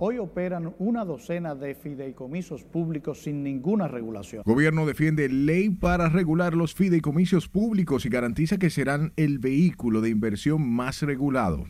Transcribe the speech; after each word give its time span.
Hoy 0.00 0.18
operan 0.18 0.76
una 0.78 1.04
docena 1.04 1.56
de 1.56 1.74
fideicomisos 1.74 2.62
públicos 2.62 3.20
sin 3.24 3.42
ninguna 3.42 3.88
regulación. 3.88 4.44
Gobierno 4.46 4.86
defiende 4.86 5.28
ley 5.28 5.70
para 5.70 6.08
regular 6.08 6.54
los 6.54 6.72
fideicomisos 6.72 7.48
públicos 7.48 8.06
y 8.06 8.08
garantiza 8.08 8.58
que 8.58 8.70
serán 8.70 9.12
el 9.16 9.40
vehículo 9.40 10.00
de 10.00 10.10
inversión 10.10 10.70
más 10.70 11.02
regulado. 11.02 11.64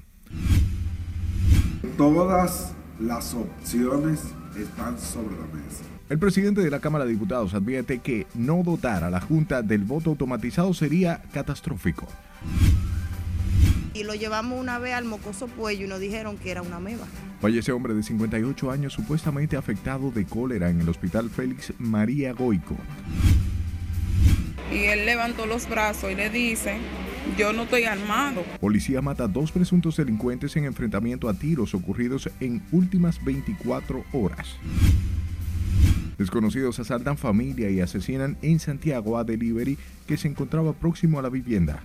Todas 1.96 2.74
las 3.00 3.32
opciones 3.32 4.22
están 4.58 4.98
sobre 4.98 5.34
la 5.34 5.46
mesa. 5.46 5.84
El 6.10 6.18
presidente 6.18 6.60
de 6.60 6.70
la 6.70 6.80
Cámara 6.80 7.06
de 7.06 7.12
Diputados 7.12 7.54
advierte 7.54 8.00
que 8.00 8.26
no 8.34 8.62
dotar 8.62 9.04
a 9.04 9.10
la 9.10 9.22
Junta 9.22 9.62
del 9.62 9.84
voto 9.84 10.10
automatizado 10.10 10.74
sería 10.74 11.22
catastrófico. 11.32 12.06
Y 13.94 14.04
lo 14.04 14.14
llevamos 14.14 14.60
una 14.60 14.78
vez 14.78 14.92
al 14.92 15.06
mocoso 15.06 15.48
cuello 15.48 15.86
y 15.86 15.88
nos 15.88 15.98
dijeron 15.98 16.36
que 16.36 16.50
era 16.50 16.60
una 16.60 16.78
meba. 16.78 17.06
Fallece 17.40 17.70
hombre 17.70 17.94
de 17.94 18.02
58 18.02 18.70
años 18.70 18.92
supuestamente 18.92 19.56
afectado 19.56 20.10
de 20.10 20.24
cólera 20.24 20.70
en 20.70 20.80
el 20.80 20.88
hospital 20.88 21.30
Félix 21.30 21.72
María 21.78 22.32
Goico. 22.32 22.76
Y 24.72 24.84
él 24.84 25.06
levantó 25.06 25.46
los 25.46 25.68
brazos 25.68 26.10
y 26.10 26.14
le 26.14 26.30
dice, 26.30 26.78
yo 27.38 27.52
no 27.52 27.62
estoy 27.62 27.84
armado. 27.84 28.42
Policía 28.60 29.00
mata 29.00 29.24
a 29.24 29.28
dos 29.28 29.52
presuntos 29.52 29.96
delincuentes 29.96 30.56
en 30.56 30.64
enfrentamiento 30.64 31.28
a 31.28 31.34
tiros 31.34 31.74
ocurridos 31.74 32.28
en 32.40 32.62
últimas 32.72 33.24
24 33.24 34.04
horas. 34.12 34.56
Desconocidos 36.18 36.80
asaltan 36.80 37.16
familia 37.16 37.70
y 37.70 37.80
asesinan 37.80 38.36
en 38.42 38.58
Santiago 38.58 39.16
a 39.16 39.22
Delivery 39.24 39.78
que 40.08 40.16
se 40.16 40.26
encontraba 40.26 40.72
próximo 40.72 41.20
a 41.20 41.22
la 41.22 41.28
vivienda. 41.28 41.82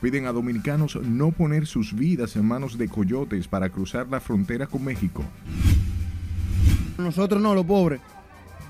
Piden 0.00 0.26
a 0.26 0.32
dominicanos 0.32 0.96
no 1.02 1.32
poner 1.32 1.66
sus 1.66 1.94
vidas 1.94 2.36
en 2.36 2.46
manos 2.46 2.78
de 2.78 2.88
coyotes 2.88 3.48
para 3.48 3.68
cruzar 3.68 4.06
la 4.08 4.20
frontera 4.20 4.66
con 4.66 4.84
México. 4.84 5.24
Nosotros 6.96 7.42
no, 7.42 7.54
los 7.54 7.64
pobres. 7.64 8.00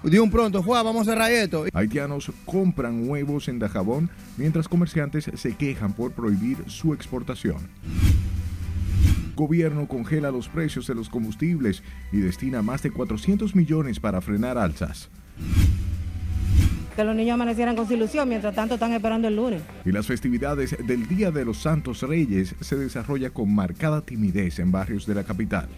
De 0.02 0.20
un 0.20 0.30
pronto, 0.30 0.62
Juan, 0.62 0.84
vamos 0.84 1.06
a 1.08 1.12
cerrar 1.12 1.30
esto. 1.30 1.64
Haitianos 1.72 2.30
compran 2.44 3.08
huevos 3.08 3.48
en 3.48 3.58
Dajabón 3.58 4.08
mientras 4.36 4.69
comerciantes 4.69 5.30
se 5.34 5.56
quejan 5.56 5.92
por 5.92 6.12
prohibir 6.12 6.58
su 6.67 6.94
exportación. 6.94 7.58
Gobierno 9.34 9.86
congela 9.86 10.30
los 10.30 10.48
precios 10.48 10.86
de 10.86 10.95
los 10.95 11.08
combustibles 11.08 11.83
y 12.12 12.19
destina 12.19 12.62
más 12.62 12.83
de 12.83 12.91
400 12.91 13.55
millones 13.55 14.00
para 14.00 14.20
frenar 14.20 14.56
alzas 14.56 15.11
que 16.98 17.04
los 17.04 17.14
niños 17.14 17.34
amanecieran 17.34 17.77
con 17.77 17.92
ilusión, 17.92 18.28
mientras 18.28 18.52
tanto 18.56 18.74
están 18.74 18.92
esperando 18.92 19.28
el 19.28 19.36
lunes. 19.36 19.62
Y 19.84 19.92
las 19.92 20.04
festividades 20.04 20.77
del 20.84 21.06
Día 21.06 21.30
de 21.30 21.44
los 21.44 21.58
Santos 21.58 22.02
Reyes 22.02 22.56
se 22.60 22.74
desarrolla 22.74 23.30
con 23.30 23.55
marcada 23.55 24.00
timidez 24.00 24.58
en 24.58 24.72
barrios 24.72 25.06
de 25.06 25.14
la 25.14 25.22
capital. 25.22 25.68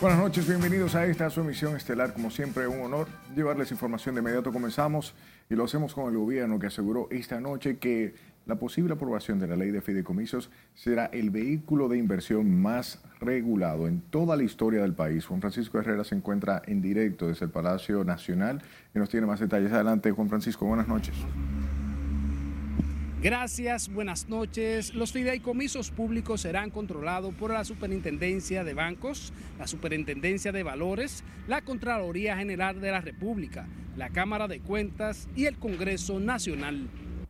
Buenas 0.00 0.18
noches, 0.18 0.48
bienvenidos 0.48 0.94
a 0.94 1.04
esta 1.04 1.28
su 1.28 1.42
emisión 1.42 1.76
estelar. 1.76 2.14
Como 2.14 2.30
siempre, 2.30 2.66
un 2.66 2.80
honor 2.80 3.08
llevarles 3.36 3.70
información 3.72 4.14
de 4.14 4.22
inmediato. 4.22 4.54
Comenzamos 4.54 5.14
y 5.50 5.54
lo 5.54 5.64
hacemos 5.64 5.94
con 5.94 6.10
el 6.10 6.16
gobierno 6.16 6.58
que 6.58 6.66
aseguró 6.68 7.08
esta 7.10 7.40
noche 7.40 7.76
que 7.76 8.14
la 8.46 8.56
posible 8.56 8.94
aprobación 8.94 9.38
de 9.38 9.46
la 9.46 9.56
ley 9.56 9.70
de 9.70 9.80
fideicomisos 9.80 10.50
será 10.74 11.06
el 11.06 11.30
vehículo 11.30 11.88
de 11.88 11.98
inversión 11.98 12.60
más 12.60 13.02
regulado 13.20 13.88
en 13.88 14.00
toda 14.00 14.36
la 14.36 14.42
historia 14.42 14.82
del 14.82 14.94
país. 14.94 15.24
Juan 15.26 15.40
Francisco 15.40 15.78
Herrera 15.78 16.04
se 16.04 16.14
encuentra 16.14 16.62
en 16.66 16.82
directo 16.82 17.28
desde 17.28 17.46
el 17.46 17.50
Palacio 17.50 18.04
Nacional 18.04 18.62
y 18.94 18.98
nos 18.98 19.08
tiene 19.08 19.26
más 19.26 19.40
detalles. 19.40 19.72
Adelante, 19.72 20.10
Juan 20.10 20.28
Francisco, 20.28 20.66
buenas 20.66 20.88
noches. 20.88 21.14
Gracias, 23.22 23.88
buenas 23.88 24.28
noches. 24.28 24.94
Los 24.94 25.12
fideicomisos 25.12 25.90
públicos 25.90 26.42
serán 26.42 26.68
controlados 26.68 27.34
por 27.34 27.50
la 27.50 27.64
Superintendencia 27.64 28.64
de 28.64 28.74
Bancos, 28.74 29.32
la 29.58 29.66
Superintendencia 29.66 30.52
de 30.52 30.62
Valores, 30.62 31.24
la 31.48 31.62
Contraloría 31.62 32.36
General 32.36 32.78
de 32.82 32.90
la 32.90 33.00
República, 33.00 33.66
la 33.96 34.10
Cámara 34.10 34.46
de 34.46 34.60
Cuentas 34.60 35.26
y 35.34 35.46
el 35.46 35.56
Congreso 35.56 36.20
Nacional. 36.20 36.86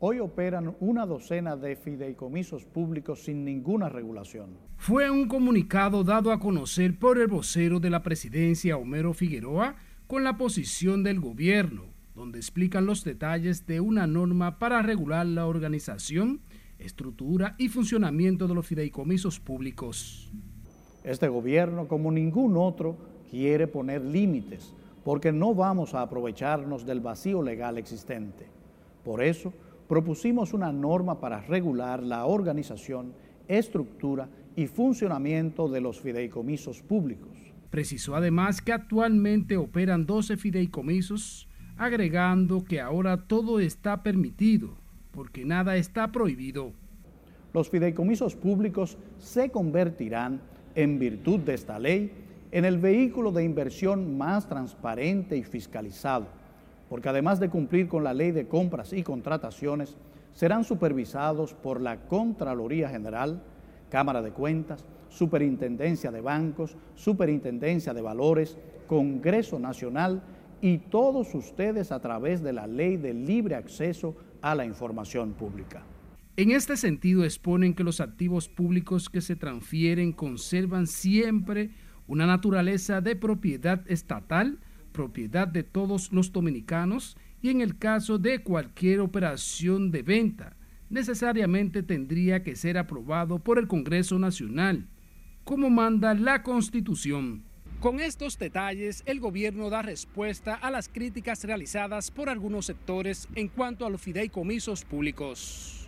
Hoy 0.07 0.21
operan 0.21 0.77
una 0.81 1.07
docena 1.07 1.57
de 1.57 1.77
fideicomisos 1.77 2.67
públicos 2.67 3.25
sin 3.25 3.43
ninguna 3.43 3.89
regulación. 3.89 4.51
Fue 4.77 5.09
un 5.09 5.27
comunicado 5.29 6.05
dado 6.05 6.31
a 6.31 6.39
conocer 6.39 6.99
por 6.99 7.17
el 7.17 7.27
vocero 7.27 7.81
de 7.81 7.89
la 7.89 8.03
presidencia, 8.03 8.77
Homero 8.77 9.15
Figueroa, 9.15 9.77
con 10.07 10.23
la 10.23 10.37
posición 10.37 11.03
del 11.05 11.21
gobierno, 11.21 11.85
donde 12.15 12.39
explican 12.39 12.85
los 12.85 13.03
detalles 13.03 13.67
de 13.67 13.81
una 13.81 14.07
norma 14.07 14.59
para 14.59 14.83
regular 14.83 15.25
la 15.25 15.47
organización, 15.47 16.43
estructura 16.79 17.55
y 17.57 17.71
funcionamiento 17.71 18.47
de 18.47 18.57
los 18.57 18.67
fideicomisos 18.67 19.41
públicos. 19.41 20.31
Este 21.03 21.29
gobierno, 21.29 21.89
como 21.89 22.13
ningún 22.13 22.59
otro, 22.59 22.99
quiere 23.31 23.67
poner 23.69 24.05
límites, 24.05 24.75
porque 25.03 25.33
no 25.33 25.55
vamos 25.55 25.95
a 25.95 26.03
aprovecharnos 26.03 26.85
del 26.85 27.01
vacío 27.01 27.41
legal 27.41 27.79
existente. 27.79 28.49
Por 29.03 29.23
eso, 29.23 29.55
propusimos 29.95 30.53
una 30.53 30.73
norma 30.73 31.21
para 31.21 31.41
regular 31.43 32.03
la 32.03 32.27
organización, 32.27 33.13
estructura 33.47 34.29
y 34.57 34.67
funcionamiento 34.67 35.69
de 35.69 35.81
los 35.81 36.01
fideicomisos 36.01 36.83
públicos. 36.83 37.31
Precisó 37.71 38.17
además 38.17 38.61
que 38.61 38.73
actualmente 38.73 39.57
operan 39.57 40.05
12 40.05 40.37
fideicomisos, 40.37 41.47
agregando 41.77 42.65
que 42.65 42.81
ahora 42.81 43.29
todo 43.29 43.61
está 43.61 44.03
permitido, 44.03 44.71
porque 45.13 45.45
nada 45.45 45.77
está 45.77 46.11
prohibido. 46.11 46.73
Los 47.53 47.71
fideicomisos 47.71 48.35
públicos 48.35 48.99
se 49.21 49.51
convertirán, 49.51 50.41
en 50.75 50.99
virtud 50.99 51.39
de 51.39 51.55
esta 51.55 51.79
ley, 51.79 52.11
en 52.51 52.65
el 52.65 52.79
vehículo 52.79 53.31
de 53.31 53.45
inversión 53.45 54.19
más 54.19 54.49
transparente 54.49 55.37
y 55.37 55.45
fiscalizado 55.45 56.27
porque 56.95 57.09
además 57.09 57.41
de 57.41 57.51
cumplir 57.51 57.89
con 57.89 58.05
la 58.05 58.15
ley 58.15 58.31
de 58.31 58.47
compras 58.47 58.93
y 58.93 59.03
contrataciones, 59.03 59.97
serán 60.33 60.63
supervisados 60.63 61.53
por 61.53 61.81
la 61.81 62.07
Contraloría 62.07 62.89
General, 62.89 63.43
Cámara 63.91 64.23
de 64.23 64.31
Cuentas, 64.31 64.85
Superintendencia 65.09 66.13
de 66.13 66.21
Bancos, 66.21 66.77
Superintendencia 66.95 67.93
de 67.95 68.01
Valores, 68.01 68.57
Congreso 68.87 69.59
Nacional 69.59 70.23
y 70.61 70.79
todos 70.79 71.35
ustedes 71.35 71.91
a 71.91 71.99
través 71.99 72.45
de 72.45 72.53
la 72.53 72.69
ley 72.69 72.97
de 72.97 73.13
libre 73.13 73.57
acceso 73.57 74.15
a 74.41 74.55
la 74.55 74.65
información 74.65 75.33
pública. 75.33 75.83
En 76.37 76.53
este 76.53 76.77
sentido, 76.77 77.25
exponen 77.25 77.75
que 77.75 77.83
los 77.83 78.01
activos 78.01 78.49
públicos 78.49 79.09
que 79.11 79.21
se 79.21 79.35
transfieren 79.35 80.13
conservan 80.13 80.87
siempre 80.87 81.71
una 82.07 82.29
naturaleza 82.29 83.01
de 83.01 83.17
propiedad 83.17 83.83
estatal, 83.91 84.61
propiedad 84.95 85.49
de 85.49 85.65
todos 85.65 86.13
los 86.13 86.33
dominicanos 86.33 87.19
y 87.43 87.51
en 87.51 87.61
el 87.61 87.77
caso 87.77 88.17
de 88.17 88.43
cualquier 88.43 89.01
operación 89.01 89.91
de 89.91 90.03
venta, 90.03 90.57
necesariamente 90.89 91.83
tendría 91.83 92.43
que 92.43 92.57
ser 92.57 92.79
aprobado 92.79 93.41
por 93.41 93.59
el 93.59 93.67
Congreso 93.67 94.19
Nacional, 94.19 94.87
como 95.43 95.69
manda 95.69 96.15
la 96.15 96.43
Constitución. 96.43 97.43
Con 97.81 98.01
estos 98.01 98.39
detalles, 98.39 99.03
el 99.05 99.21
gobierno 99.21 99.69
da 99.69 99.83
respuesta 99.83 100.55
a 100.55 100.71
las 100.71 100.89
críticas 100.89 101.45
realizadas 101.45 102.11
por 102.11 102.31
algunos 102.31 102.67
sectores 102.67 103.29
en 103.35 103.49
cuanto 103.49 103.85
a 103.85 103.91
los 103.91 104.01
fideicomisos 104.01 104.85
públicos. 104.85 105.87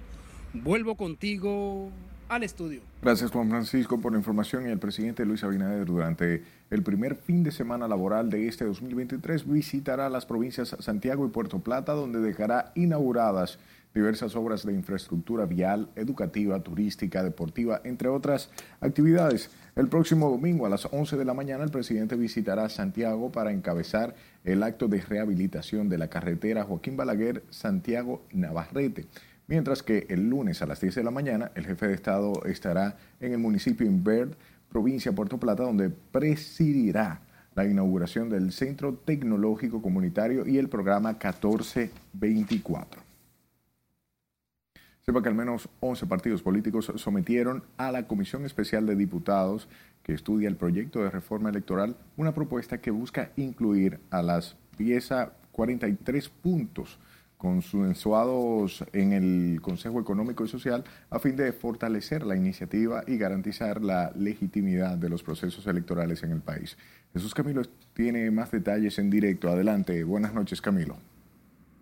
Vuelvo 0.53 0.97
contigo, 0.97 1.91
al 2.29 2.43
estudio. 2.43 2.81
Gracias 3.03 3.31
Juan 3.31 3.49
Francisco 3.49 4.01
por 4.01 4.13
la 4.13 4.19
información 4.19 4.67
y 4.67 4.71
el 4.71 4.79
presidente 4.79 5.25
Luis 5.25 5.45
Abinader 5.45 5.85
durante 5.85 6.43
el 6.69 6.83
primer 6.83 7.15
fin 7.15 7.45
de 7.45 7.53
semana 7.53 7.87
laboral 7.87 8.29
de 8.29 8.49
este 8.49 8.65
2023 8.65 9.49
visitará 9.49 10.09
las 10.09 10.27
provincias 10.27 10.77
Santiago 10.81 11.25
y 11.25 11.31
Puerto 11.31 11.61
Plata 11.61 11.93
donde 11.93 12.21
dejará 12.21 12.73
inauguradas 12.75 13.59
diversas 13.95 14.37
obras 14.37 14.67
de 14.67 14.75
infraestructura 14.75 15.47
vial, 15.47 15.89
educativa, 15.97 16.61
turística, 16.61 17.23
deportiva, 17.23 17.81
entre 17.85 18.09
otras 18.09 18.51
actividades. 18.81 19.51
El 19.75 19.89
próximo 19.89 20.29
domingo 20.29 20.67
a 20.67 20.69
las 20.69 20.87
11 20.91 21.17
de 21.17 21.25
la 21.25 21.35
mañana 21.35 21.65
el 21.65 21.71
presidente 21.71 22.17
visitará 22.17 22.69
Santiago 22.69 23.33
para 23.33 23.53
encabezar 23.53 24.15
el 24.45 24.63
acto 24.63 24.89
de 24.89 25.01
rehabilitación 25.01 25.89
de 25.89 25.99
la 25.99 26.09
carretera 26.09 26.65
Joaquín 26.65 26.97
Balaguer 26.97 27.43
Santiago 27.51 28.23
Navarrete. 28.33 29.07
Mientras 29.49 29.83
que 29.83 30.07
el 30.11 30.29
lunes 30.29 30.61
a 30.61 30.67
las 30.67 30.81
10 30.81 30.97
de 30.97 31.05
la 31.05 31.13
mañana 31.13 31.53
el 31.55 31.65
jefe 31.65 31.87
de 31.87 31.95
Estado 31.95 32.45
estará 32.47 32.97
en 33.21 33.33
el 33.33 33.39
municipio 33.39 33.87
Invert, 33.87 34.37
provincia 34.71 35.15
Puerto 35.15 35.39
Plata, 35.39 35.63
donde 35.63 35.91
presidirá 35.91 37.23
la 37.55 37.65
inauguración 37.65 38.29
del 38.29 38.53
Centro 38.53 38.95
Tecnológico 38.95 39.81
Comunitario 39.81 40.47
y 40.47 40.59
el 40.59 40.69
programa 40.69 41.11
1424. 41.13 43.01
Sepa 45.01 45.23
que 45.23 45.29
al 45.29 45.35
menos 45.35 45.69
11 45.81 46.07
partidos 46.07 46.43
políticos 46.43 46.93
sometieron 46.97 47.63
a 47.77 47.93
la 47.93 48.07
Comisión 48.07 48.45
Especial 48.45 48.87
de 48.87 48.97
Diputados 48.97 49.69
que 50.03 50.13
estudia 50.13 50.49
el 50.49 50.57
proyecto 50.57 51.03
de 51.03 51.11
reforma 51.11 51.49
electoral 51.49 51.97
una 52.17 52.35
propuesta 52.35 52.79
que 52.79 52.91
busca 52.91 53.31
incluir 53.37 54.01
a 54.11 54.23
las 54.23 54.57
piezas 54.77 55.31
43 55.53 56.29
puntos 56.29 56.99
consensuados 57.37 58.85
en 58.93 59.13
el 59.13 59.61
Consejo 59.61 60.01
Económico 60.01 60.45
y 60.45 60.49
Social 60.49 60.85
a 61.11 61.19
fin 61.19 61.37
de 61.37 61.53
fortalecer 61.53 62.25
la 62.25 62.37
iniciativa 62.37 63.03
y 63.07 63.19
garantizar 63.19 63.83
la 63.83 64.13
legitimidad 64.15 64.97
de 64.97 65.09
los 65.09 65.23
procesos 65.23 65.67
electorales 65.67 66.23
en 66.23 66.33
el 66.33 66.41
país. 66.41 66.77
Jesús 67.13 67.35
Camilo 67.35 67.63
tiene 67.93 68.31
más 68.31 68.51
detalles 68.51 68.99
en 68.99 69.11
directo. 69.11 69.49
Adelante. 69.49 70.03
Buenas 70.05 70.35
noches, 70.35 70.61
Camilo. 70.61 70.97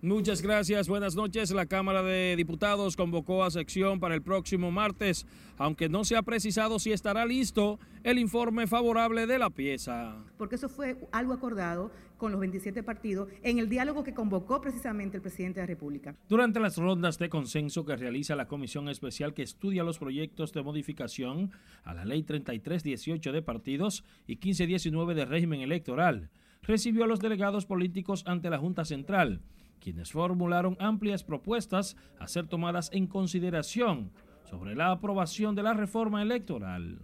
Muchas 0.05 0.43
gracias, 0.43 0.87
buenas 0.87 1.17
noches. 1.17 1.51
La 1.51 1.65
Cámara 1.65 2.03
de 2.03 2.37
Diputados 2.37 2.95
convocó 2.95 3.43
a 3.43 3.51
sección 3.51 4.01
para 4.01 4.15
el 4.15 4.21
próximo 4.21 4.71
martes, 4.71 5.27
aunque 5.57 5.89
no 5.89 6.05
se 6.05 6.15
ha 6.15 6.21
precisado 6.21 6.79
si 6.79 6.93
estará 6.93 7.25
listo 7.25 7.79
el 8.03 8.19
informe 8.19 8.67
favorable 8.67 9.27
de 9.27 9.39
la 9.39 9.49
pieza. 9.49 10.17
Porque 10.37 10.57
eso 10.57 10.69
fue 10.69 10.99
algo 11.11 11.33
acordado 11.33 11.91
con 12.17 12.33
los 12.33 12.41
27 12.41 12.83
partidos 12.83 13.29
en 13.43 13.59
el 13.59 13.69
diálogo 13.69 14.05
que 14.05 14.15
convocó 14.15 14.61
precisamente 14.61 15.17
el 15.17 15.23
presidente 15.23 15.61
de 15.61 15.67
la 15.67 15.69
República. 15.69 16.15
Durante 16.29 16.61
las 16.61 16.77
rondas 16.77 17.19
de 17.19 17.29
consenso 17.29 17.85
que 17.85 17.97
realiza 17.97 18.37
la 18.37 18.49
Comisión 18.49 18.89
Especial 18.89 19.35
que 19.35 19.43
estudia 19.43 19.85
los 19.85 19.99
proyectos 19.99 20.53
de 20.53 20.63
modificación 20.63 21.53
a 21.85 21.95
la 21.95 22.05
Ley 22.05 22.23
3318 22.23 23.33
de 23.33 23.43
partidos 23.43 24.05
y 24.27 24.37
1519 24.37 25.15
de 25.15 25.25
régimen 25.25 25.61
electoral, 25.61 26.31
recibió 26.63 27.05
a 27.05 27.07
los 27.07 27.21
delegados 27.21 27.67
políticos 27.67 28.25
ante 28.27 28.51
la 28.51 28.59
Junta 28.59 28.85
Central 28.85 29.43
quienes 29.85 30.13
formularon 30.13 30.79
amplias 30.81 31.25
propuestas 31.25 31.95
a 32.19 32.27
ser 32.27 32.47
tomadas 32.47 32.89
en 32.95 33.07
consideración 33.07 34.13
sobre 34.49 34.75
la 34.75 34.91
aprobación 34.91 35.55
de 35.55 35.63
la 35.63 35.75
reforma 35.75 36.23
electoral. 36.23 37.01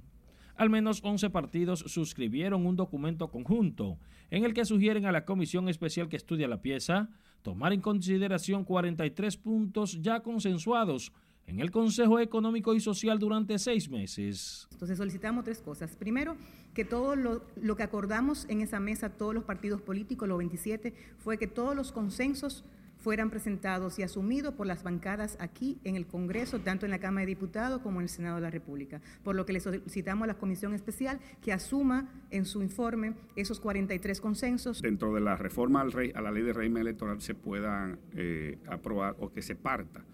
Al 0.61 0.69
menos 0.69 1.01
11 1.03 1.31
partidos 1.31 1.79
suscribieron 1.87 2.67
un 2.67 2.77
documento 2.77 3.31
conjunto 3.31 3.97
en 4.31 4.45
el 4.45 4.53
que 4.53 4.67
sugieren 4.67 5.07
a 5.07 5.11
la 5.11 5.25
comisión 5.25 5.71
especial 5.71 6.11
que 6.11 6.19
estudia 6.19 6.49
la 6.49 6.61
pieza 6.61 7.09
tomar 7.41 7.73
en 7.73 7.81
consideración 7.81 8.65
43 8.65 9.39
puntos 9.39 10.03
ya 10.03 10.21
consensuados 10.21 11.15
en 11.47 11.61
el 11.61 11.71
Consejo 11.71 12.21
Económico 12.21 12.75
y 12.75 12.81
Social 12.81 13.19
durante 13.19 13.59
seis 13.59 13.89
meses. 13.89 14.69
Entonces 14.73 14.99
solicitamos 14.99 15.45
tres 15.45 15.62
cosas. 15.62 15.97
Primero, 15.97 16.37
que 16.75 16.85
todo 16.85 17.17
lo, 17.17 17.43
lo, 17.57 17.75
que 17.75 17.83
acordamos 17.83 18.45
en 18.51 18.61
esa 18.61 18.81
mesa, 18.81 19.09
todos 19.09 19.33
los 19.33 19.45
partidos 19.45 19.81
políticos, 19.81 20.29
los 20.29 20.37
27, 20.37 20.93
fue 21.17 21.39
que 21.39 21.47
todos 21.47 21.75
los 21.75 21.91
consensos 21.91 22.67
fueran 23.00 23.31
presentados 23.31 23.99
y 23.99 24.02
asumidos 24.02 24.55
por 24.55 24.67
las 24.67 24.82
bancadas 24.82 25.37
aquí 25.41 25.79
en 25.85 25.97
el 25.97 26.06
Congreso, 26.06 26.61
tanto 26.61 26.87
en 26.87 26.91
la 26.91 26.99
Cámara 26.99 27.23
de 27.23 27.31
Diputados 27.31 27.81
como 27.81 28.00
en 28.00 28.05
el 28.05 28.08
Senado 28.08 28.37
de 28.37 28.43
la 28.43 28.50
República. 28.50 29.00
Por 29.25 29.35
lo 29.35 29.47
que 29.47 29.52
le 29.52 29.61
solicitamos 29.61 30.25
a 30.25 30.26
la 30.29 30.38
Comisión 30.38 30.75
Especial 30.75 31.19
que 31.43 31.52
asuma 31.52 32.08
en 32.31 32.44
su 32.44 32.62
informe 32.62 33.14
esos 33.37 33.61
43 33.61 34.20
consensos. 34.20 34.82
Dentro 34.82 35.14
de 35.14 35.20
la 35.20 35.37
reforma 35.37 35.81
al 35.81 35.93
rey, 35.93 36.12
a 36.14 36.20
la 36.20 36.31
ley 36.31 36.43
de 36.43 36.52
régimen 36.52 36.82
electoral 36.82 37.20
se 37.20 37.35
puedan 37.35 37.99
eh, 38.14 38.58
aprobar 38.69 39.17
o 39.19 39.32
que 39.32 39.43
se 39.43 39.56
parta 39.56 40.05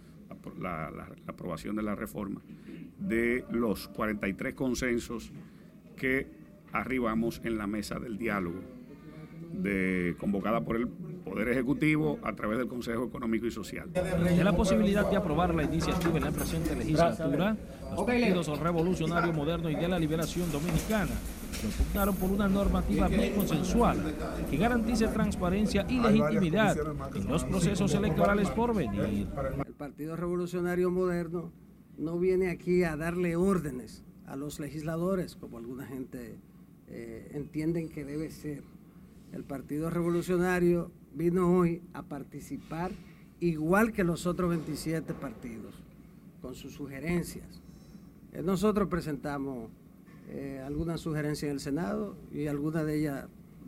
la, 0.58 0.90
la, 0.90 1.08
la 1.08 1.16
aprobación 1.26 1.74
de 1.76 1.82
la 1.82 1.94
reforma 1.94 2.40
de 2.98 3.44
los 3.50 3.88
43 3.88 4.54
consensos 4.54 5.32
que 5.96 6.28
arribamos 6.72 7.40
en 7.44 7.58
la 7.58 7.66
mesa 7.66 7.98
del 7.98 8.16
diálogo 8.16 8.75
de, 9.52 10.16
convocada 10.18 10.60
por 10.64 10.76
el 10.76 10.88
Poder 10.88 11.48
Ejecutivo 11.48 12.18
a 12.22 12.34
través 12.34 12.58
del 12.58 12.68
Consejo 12.68 13.04
Económico 13.04 13.46
y 13.46 13.50
Social. 13.50 13.92
De 13.92 14.44
la 14.44 14.54
posibilidad 14.54 15.10
de 15.10 15.16
aprobar 15.16 15.54
la 15.54 15.64
iniciativa 15.64 16.16
en 16.16 16.24
la 16.24 16.30
presente 16.30 16.76
legislatura, 16.76 17.56
los 17.90 18.04
partidos 18.04 18.60
Revolucionario 18.60 19.32
Moderno 19.32 19.70
y 19.70 19.74
de 19.74 19.88
la 19.88 19.98
Liberación 19.98 20.50
Dominicana 20.52 21.12
se 21.52 22.12
por 22.12 22.30
una 22.30 22.48
normativa 22.48 23.08
bien 23.08 23.34
consensual 23.34 24.14
que 24.50 24.56
garantice 24.56 25.08
transparencia 25.08 25.86
y 25.88 26.00
legitimidad 26.00 26.76
en 27.14 27.26
los 27.28 27.44
procesos 27.44 27.94
electorales 27.94 28.50
por 28.50 28.74
venir. 28.74 29.28
El 29.66 29.74
Partido 29.74 30.16
Revolucionario 30.16 30.90
Moderno 30.90 31.52
no 31.98 32.18
viene 32.18 32.50
aquí 32.50 32.84
a 32.84 32.96
darle 32.96 33.36
órdenes 33.36 34.04
a 34.26 34.36
los 34.36 34.60
legisladores, 34.60 35.36
como 35.36 35.58
alguna 35.58 35.86
gente 35.86 36.38
eh, 36.88 37.30
entienden 37.32 37.88
que 37.88 38.04
debe 38.04 38.30
ser. 38.30 38.62
El 39.32 39.44
Partido 39.44 39.90
Revolucionario 39.90 40.90
vino 41.14 41.50
hoy 41.56 41.82
a 41.92 42.02
participar 42.02 42.92
igual 43.40 43.92
que 43.92 44.04
los 44.04 44.26
otros 44.26 44.50
27 44.50 45.12
partidos, 45.14 45.74
con 46.40 46.54
sus 46.54 46.72
sugerencias. 46.72 47.46
Eh, 48.32 48.42
nosotros 48.42 48.88
presentamos 48.88 49.70
eh, 50.28 50.62
algunas 50.64 51.00
sugerencias 51.00 51.48
en 51.48 51.54
el 51.54 51.60
Senado 51.60 52.16
y 52.32 52.46
algunas 52.46 52.86
de 52.86 52.98
ellas 52.98 53.26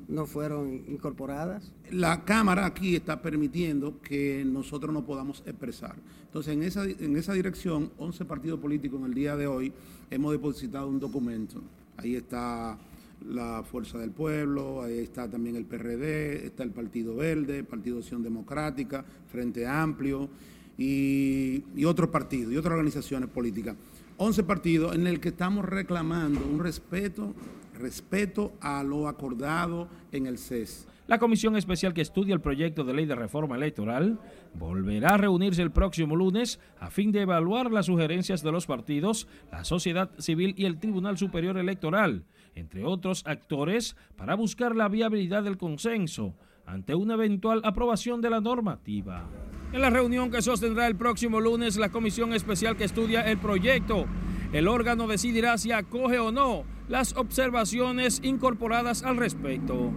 no 0.09 0.27
fueron 0.27 0.85
incorporadas. 0.89 1.73
La 1.91 2.25
Cámara 2.25 2.65
aquí 2.65 2.97
está 2.97 3.21
permitiendo 3.21 4.01
que 4.01 4.45
nosotros 4.47 4.93
no 4.93 5.05
podamos 5.05 5.43
expresar. 5.47 5.97
Entonces, 6.25 6.55
en 6.55 6.63
esa, 6.63 6.85
en 6.85 7.17
esa 7.17 7.35
dirección, 7.35 7.93
11 7.99 8.25
partidos 8.25 8.61
políticos 8.61 9.01
en 9.01 9.07
el 9.07 9.15
día 9.15 9.37
de 9.37 9.47
hoy 9.47 9.73
hemos 10.11 10.33
depositado 10.33 10.89
un 10.89 10.99
documento. 10.99 11.63
Ahí 11.97 12.17
está 12.17 12.79
la 13.27 13.63
Fuerza 13.63 13.99
del 13.99 14.11
Pueblo, 14.11 14.83
ahí 14.83 14.99
está 14.99 15.29
también 15.29 15.57
el 15.57 15.65
PRD, 15.65 16.47
está 16.47 16.63
el 16.63 16.71
Partido 16.71 17.17
Verde, 17.17 17.65
Partido 17.65 17.99
Acción 17.99 18.23
Democrática, 18.23 19.05
Frente 19.31 19.67
Amplio 19.67 20.29
y, 20.77 21.65
y 21.75 21.85
otros 21.85 22.11
partidos 22.11 22.53
y 22.53 22.57
otras 22.57 22.73
organizaciones 22.73 23.29
políticas. 23.29 23.77
11 24.19 24.43
partidos 24.45 24.95
en 24.95 25.07
el 25.07 25.21
que 25.21 25.29
estamos 25.29 25.65
reclamando 25.65 26.41
un 26.45 26.59
respeto, 26.59 27.35
respeto 27.79 28.53
a 28.61 28.83
lo 28.83 29.09
acordado 29.09 29.89
en 30.13 30.27
el 30.27 30.39
CES. 30.39 30.87
La 31.09 31.19
comisión 31.19 31.57
especial 31.57 31.95
que 31.95 32.03
estudia 32.03 32.35
el 32.35 32.43
proyecto 32.43 32.85
de 32.85 32.93
ley 32.93 33.07
de 33.07 33.15
reforma 33.15 33.57
electoral 33.57 34.19
volverá 34.53 35.15
a 35.15 35.17
reunirse 35.17 35.63
el 35.63 35.71
próximo 35.71 36.15
lunes 36.17 36.61
a 36.79 36.91
fin 36.91 37.13
de 37.13 37.23
evaluar 37.23 37.71
las 37.71 37.87
sugerencias 37.87 38.43
de 38.43 38.53
los 38.53 38.67
partidos, 38.67 39.27
la 39.51 39.65
sociedad 39.65 40.11
civil 40.19 40.53
y 40.59 40.67
el 40.67 40.79
Tribunal 40.79 41.17
Superior 41.17 41.57
Electoral 41.57 42.25
entre 42.59 42.85
otros 42.85 43.23
actores, 43.27 43.97
para 44.17 44.35
buscar 44.35 44.75
la 44.75 44.89
viabilidad 44.89 45.43
del 45.43 45.59
consenso 45.59 46.35
ante 46.67 46.95
una 46.95 47.15
eventual 47.15 47.63
aprobación 47.65 48.21
de 48.21 48.31
la 48.31 48.41
normativa. 48.41 49.27
En 49.73 49.81
la 49.81 49.91
reunión 49.91 50.31
que 50.31 50.43
sostendrá 50.43 50.87
el 50.87 50.97
próximo 50.97 51.41
lunes 51.41 51.77
la 51.77 51.91
comisión 51.91 52.35
especial 52.35 52.77
que 52.77 52.85
estudia 52.85 53.23
el 53.23 53.39
proyecto, 53.39 54.07
el 54.53 54.69
órgano 54.69 55.07
decidirá 55.07 55.57
si 55.59 55.73
acoge 55.73 56.19
o 56.19 56.33
no 56.33 56.65
las 56.89 57.15
observaciones 57.17 58.21
incorporadas 58.23 59.03
al 59.03 59.17
respecto. 59.17 59.93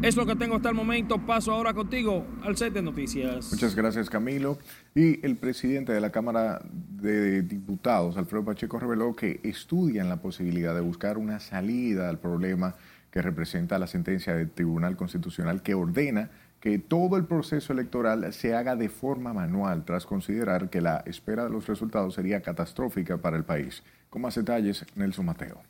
Es 0.00 0.16
lo 0.16 0.24
que 0.26 0.36
tengo 0.36 0.54
hasta 0.54 0.68
el 0.68 0.76
momento. 0.76 1.18
Paso 1.18 1.52
ahora 1.52 1.74
contigo 1.74 2.24
al 2.44 2.56
set 2.56 2.72
de 2.72 2.82
noticias. 2.82 3.50
Muchas 3.50 3.74
gracias, 3.74 4.08
Camilo. 4.08 4.58
Y 4.94 5.24
el 5.26 5.36
presidente 5.36 5.92
de 5.92 6.00
la 6.00 6.10
Cámara 6.10 6.60
de 6.62 7.42
Diputados, 7.42 8.16
Alfredo 8.16 8.44
Pacheco, 8.44 8.78
reveló 8.78 9.16
que 9.16 9.40
estudian 9.42 10.08
la 10.08 10.22
posibilidad 10.22 10.72
de 10.72 10.82
buscar 10.82 11.18
una 11.18 11.40
salida 11.40 12.08
al 12.08 12.20
problema 12.20 12.76
que 13.10 13.22
representa 13.22 13.78
la 13.80 13.88
sentencia 13.88 14.36
del 14.36 14.50
Tribunal 14.50 14.96
Constitucional 14.96 15.62
que 15.62 15.74
ordena 15.74 16.30
que 16.60 16.78
todo 16.78 17.16
el 17.16 17.24
proceso 17.24 17.72
electoral 17.72 18.32
se 18.32 18.54
haga 18.54 18.76
de 18.76 18.88
forma 18.88 19.32
manual, 19.32 19.84
tras 19.84 20.06
considerar 20.06 20.70
que 20.70 20.80
la 20.80 20.98
espera 21.06 21.44
de 21.44 21.50
los 21.50 21.66
resultados 21.66 22.14
sería 22.14 22.40
catastrófica 22.40 23.18
para 23.18 23.36
el 23.36 23.44
país. 23.44 23.82
Con 24.10 24.22
más 24.22 24.36
detalles, 24.36 24.86
Nelson 24.94 25.26
Mateo. 25.26 25.60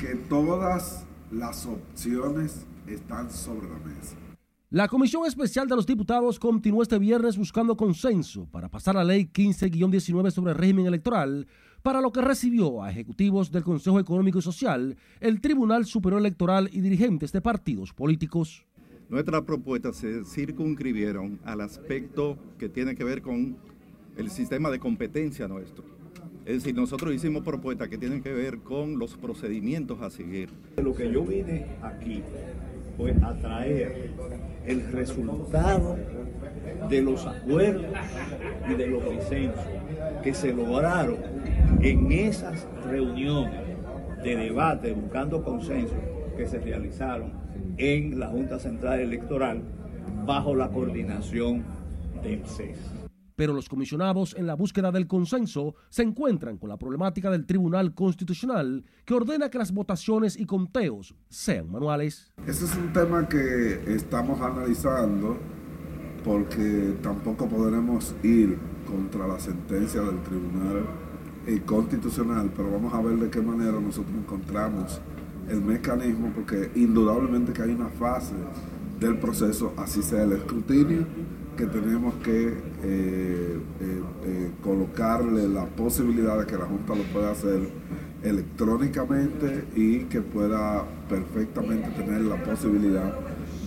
Que 0.00 0.14
todas 0.28 1.04
las 1.30 1.66
opciones 1.66 2.66
están 2.86 3.30
sobre 3.30 3.68
la 3.68 3.78
mesa. 3.78 4.16
La 4.70 4.88
Comisión 4.88 5.24
Especial 5.26 5.66
de 5.66 5.76
los 5.76 5.86
Diputados 5.86 6.38
continuó 6.38 6.82
este 6.82 6.98
viernes 6.98 7.38
buscando 7.38 7.76
consenso 7.76 8.46
para 8.50 8.68
pasar 8.68 8.96
la 8.96 9.04
ley 9.04 9.30
15-19 9.32 10.30
sobre 10.30 10.52
el 10.52 10.58
régimen 10.58 10.86
electoral, 10.86 11.46
para 11.82 12.00
lo 12.00 12.12
que 12.12 12.20
recibió 12.20 12.82
a 12.82 12.90
ejecutivos 12.90 13.50
del 13.50 13.62
Consejo 13.62 13.98
Económico 13.98 14.38
y 14.38 14.42
Social, 14.42 14.96
el 15.20 15.40
Tribunal 15.40 15.86
Superior 15.86 16.20
Electoral 16.20 16.68
y 16.70 16.80
dirigentes 16.80 17.32
de 17.32 17.40
partidos 17.40 17.94
políticos. 17.94 18.66
Nuestras 19.08 19.42
propuestas 19.42 19.96
se 19.96 20.22
circunscribieron 20.24 21.40
al 21.44 21.62
aspecto 21.62 22.36
que 22.58 22.68
tiene 22.68 22.94
que 22.94 23.04
ver 23.04 23.22
con 23.22 23.56
el 24.18 24.30
sistema 24.30 24.70
de 24.70 24.78
competencia 24.78 25.48
nuestro 25.48 25.97
es 26.48 26.54
decir, 26.54 26.74
nosotros 26.74 27.14
hicimos 27.14 27.42
propuestas 27.42 27.88
que 27.88 27.98
tienen 27.98 28.22
que 28.22 28.32
ver 28.32 28.60
con 28.60 28.98
los 28.98 29.18
procedimientos 29.18 30.00
a 30.00 30.08
seguir. 30.08 30.48
Lo 30.82 30.94
que 30.94 31.12
yo 31.12 31.22
vine 31.22 31.66
aquí 31.82 32.22
fue 32.96 33.10
a 33.22 33.34
traer 33.34 34.12
el 34.64 34.90
resultado 34.90 35.98
de 36.88 37.02
los 37.02 37.26
acuerdos 37.26 37.84
y 38.66 38.74
de 38.76 38.86
los 38.86 39.10
disensos 39.10 39.62
que 40.24 40.32
se 40.32 40.54
lograron 40.54 41.18
en 41.82 42.10
esas 42.12 42.66
reuniones 42.86 43.60
de 44.24 44.34
debate 44.34 44.92
buscando 44.92 45.44
consenso 45.44 45.96
que 46.34 46.48
se 46.48 46.60
realizaron 46.60 47.30
en 47.76 48.18
la 48.18 48.28
Junta 48.28 48.58
Central 48.58 49.00
Electoral 49.00 49.60
bajo 50.24 50.54
la 50.54 50.70
coordinación 50.70 51.62
del 52.22 52.42
CES 52.46 53.07
pero 53.38 53.52
los 53.52 53.68
comisionados 53.68 54.34
en 54.36 54.48
la 54.48 54.56
búsqueda 54.56 54.90
del 54.90 55.06
consenso 55.06 55.76
se 55.90 56.02
encuentran 56.02 56.58
con 56.58 56.68
la 56.68 56.76
problemática 56.76 57.30
del 57.30 57.46
Tribunal 57.46 57.94
Constitucional 57.94 58.84
que 59.04 59.14
ordena 59.14 59.48
que 59.48 59.58
las 59.58 59.70
votaciones 59.70 60.36
y 60.36 60.44
conteos 60.44 61.14
sean 61.28 61.70
manuales. 61.70 62.32
Ese 62.48 62.64
es 62.64 62.74
un 62.74 62.92
tema 62.92 63.28
que 63.28 63.94
estamos 63.94 64.40
analizando 64.40 65.36
porque 66.24 66.96
tampoco 67.00 67.48
podremos 67.48 68.12
ir 68.24 68.58
contra 68.84 69.28
la 69.28 69.38
sentencia 69.38 70.00
del 70.00 70.20
Tribunal 70.24 70.82
Constitucional, 71.64 72.50
pero 72.56 72.72
vamos 72.72 72.92
a 72.92 73.00
ver 73.00 73.18
de 73.18 73.30
qué 73.30 73.40
manera 73.40 73.78
nosotros 73.78 74.16
encontramos 74.16 75.00
el 75.48 75.62
mecanismo, 75.62 76.32
porque 76.34 76.72
indudablemente 76.74 77.52
que 77.52 77.62
hay 77.62 77.70
una 77.70 77.88
fase 77.88 78.34
del 78.98 79.16
proceso, 79.18 79.74
así 79.76 80.02
sea 80.02 80.24
el 80.24 80.32
escrutinio, 80.32 81.06
que 81.58 81.66
tenemos 81.66 82.14
que 82.22 82.54
eh, 82.84 83.58
eh, 83.80 84.50
colocarle 84.62 85.48
la 85.48 85.66
posibilidad 85.66 86.38
de 86.38 86.46
que 86.46 86.56
la 86.56 86.66
Junta 86.66 86.94
lo 86.94 87.02
pueda 87.12 87.32
hacer 87.32 87.68
electrónicamente 88.22 89.64
y 89.74 90.04
que 90.04 90.22
pueda 90.22 90.84
perfectamente 91.08 91.90
tener 91.90 92.20
la 92.22 92.40
posibilidad 92.44 93.12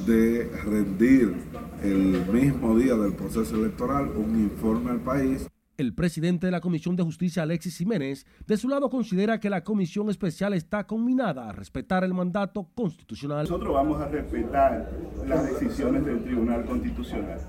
de 0.08 0.50
rendir 0.64 1.36
el 1.84 2.26
mismo 2.32 2.78
día 2.78 2.96
del 2.96 3.12
proceso 3.12 3.58
electoral 3.58 4.10
un 4.16 4.40
informe 4.40 4.92
al 4.92 5.02
país. 5.02 5.48
El 5.78 5.94
presidente 5.94 6.46
de 6.46 6.52
la 6.52 6.62
Comisión 6.62 6.96
de 6.96 7.04
Justicia, 7.04 7.44
Alexis 7.44 7.78
Jiménez, 7.78 8.26
de 8.48 8.56
su 8.56 8.70
lado 8.70 8.90
considera 8.90 9.40
que 9.40 9.50
la 9.50 9.64
comisión 9.66 10.10
especial 10.10 10.54
está 10.54 10.86
combinada 10.86 11.50
a 11.50 11.52
respetar 11.52 12.06
el 12.06 12.14
mandato 12.14 12.70
constitucional. 12.74 13.44
Nosotros 13.44 13.74
vamos 13.74 14.00
a 14.00 14.08
respetar 14.08 14.90
las 15.28 15.46
decisiones 15.46 16.06
del 16.06 16.24
Tribunal 16.24 16.64
Constitucional. 16.66 17.40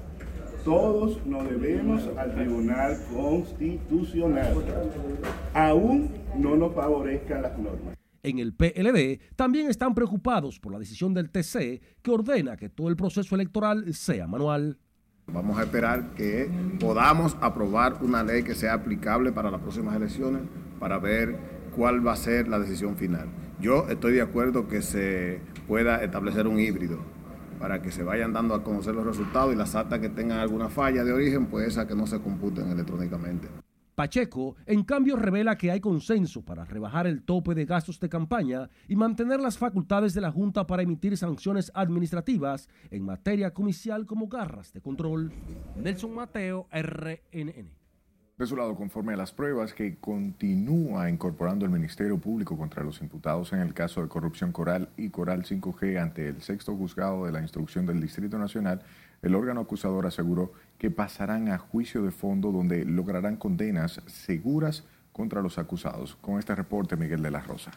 Todos 0.64 1.26
nos 1.26 1.48
debemos 1.50 2.08
al 2.16 2.36
Tribunal 2.36 2.96
Constitucional, 3.12 4.54
aún 5.54 6.08
no 6.38 6.54
nos 6.54 6.72
favorezcan 6.72 7.42
las 7.42 7.58
normas. 7.58 7.96
En 8.22 8.38
el 8.38 8.54
PLD 8.54 9.18
también 9.34 9.68
están 9.68 9.92
preocupados 9.92 10.60
por 10.60 10.72
la 10.72 10.78
decisión 10.78 11.14
del 11.14 11.30
TC 11.30 11.82
que 12.00 12.10
ordena 12.12 12.56
que 12.56 12.68
todo 12.68 12.88
el 12.88 12.94
proceso 12.94 13.34
electoral 13.34 13.92
sea 13.92 14.28
manual. 14.28 14.78
Vamos 15.26 15.58
a 15.58 15.64
esperar 15.64 16.14
que 16.14 16.48
podamos 16.78 17.36
aprobar 17.40 17.98
una 18.00 18.22
ley 18.22 18.44
que 18.44 18.54
sea 18.54 18.74
aplicable 18.74 19.32
para 19.32 19.50
las 19.50 19.60
próximas 19.60 19.96
elecciones 19.96 20.42
para 20.78 20.98
ver 20.98 21.36
cuál 21.74 22.06
va 22.06 22.12
a 22.12 22.16
ser 22.16 22.46
la 22.46 22.60
decisión 22.60 22.96
final. 22.96 23.26
Yo 23.60 23.88
estoy 23.88 24.12
de 24.12 24.22
acuerdo 24.22 24.68
que 24.68 24.80
se 24.80 25.40
pueda 25.66 26.04
establecer 26.04 26.46
un 26.46 26.60
híbrido 26.60 27.00
para 27.62 27.80
que 27.80 27.92
se 27.92 28.02
vayan 28.02 28.32
dando 28.32 28.56
a 28.56 28.64
conocer 28.64 28.92
los 28.92 29.06
resultados 29.06 29.54
y 29.54 29.56
las 29.56 29.76
actas 29.76 30.00
que 30.00 30.08
tengan 30.08 30.40
alguna 30.40 30.68
falla 30.68 31.04
de 31.04 31.12
origen, 31.12 31.46
pues 31.46 31.68
esas 31.68 31.86
que 31.86 31.94
no 31.94 32.08
se 32.08 32.20
computen 32.20 32.68
electrónicamente. 32.68 33.46
Pacheco, 33.94 34.56
en 34.66 34.82
cambio, 34.82 35.14
revela 35.14 35.56
que 35.56 35.70
hay 35.70 35.78
consenso 35.78 36.44
para 36.44 36.64
rebajar 36.64 37.06
el 37.06 37.22
tope 37.22 37.54
de 37.54 37.64
gastos 37.64 38.00
de 38.00 38.08
campaña 38.08 38.68
y 38.88 38.96
mantener 38.96 39.38
las 39.38 39.58
facultades 39.58 40.12
de 40.12 40.22
la 40.22 40.32
Junta 40.32 40.66
para 40.66 40.82
emitir 40.82 41.16
sanciones 41.16 41.70
administrativas 41.72 42.68
en 42.90 43.04
materia 43.04 43.54
comicial 43.54 44.06
como 44.06 44.26
garras 44.26 44.72
de 44.72 44.80
control. 44.80 45.32
Nelson 45.76 46.16
Mateo, 46.16 46.66
RNN. 46.72 47.81
De 48.42 48.48
su 48.48 48.56
lado, 48.56 48.74
conforme 48.74 49.12
a 49.12 49.16
las 49.16 49.30
pruebas 49.30 49.72
que 49.72 49.98
continúa 50.00 51.08
incorporando 51.08 51.64
el 51.64 51.70
Ministerio 51.70 52.18
Público 52.18 52.58
contra 52.58 52.82
los 52.82 53.00
imputados 53.00 53.52
en 53.52 53.60
el 53.60 53.72
caso 53.72 54.02
de 54.02 54.08
corrupción 54.08 54.50
Coral 54.50 54.88
y 54.96 55.10
Coral 55.10 55.44
5G 55.44 56.02
ante 56.02 56.26
el 56.26 56.42
sexto 56.42 56.74
juzgado 56.74 57.24
de 57.24 57.30
la 57.30 57.40
instrucción 57.40 57.86
del 57.86 58.00
Distrito 58.00 58.38
Nacional, 58.38 58.82
el 59.22 59.36
órgano 59.36 59.60
acusador 59.60 60.08
aseguró 60.08 60.54
que 60.76 60.90
pasarán 60.90 61.50
a 61.50 61.58
juicio 61.58 62.02
de 62.02 62.10
fondo 62.10 62.50
donde 62.50 62.84
lograrán 62.84 63.36
condenas 63.36 64.02
seguras 64.08 64.88
contra 65.12 65.40
los 65.40 65.58
acusados. 65.58 66.16
Con 66.16 66.40
este 66.40 66.56
reporte, 66.56 66.96
Miguel 66.96 67.22
de 67.22 67.30
la 67.30 67.42
Rosa. 67.42 67.70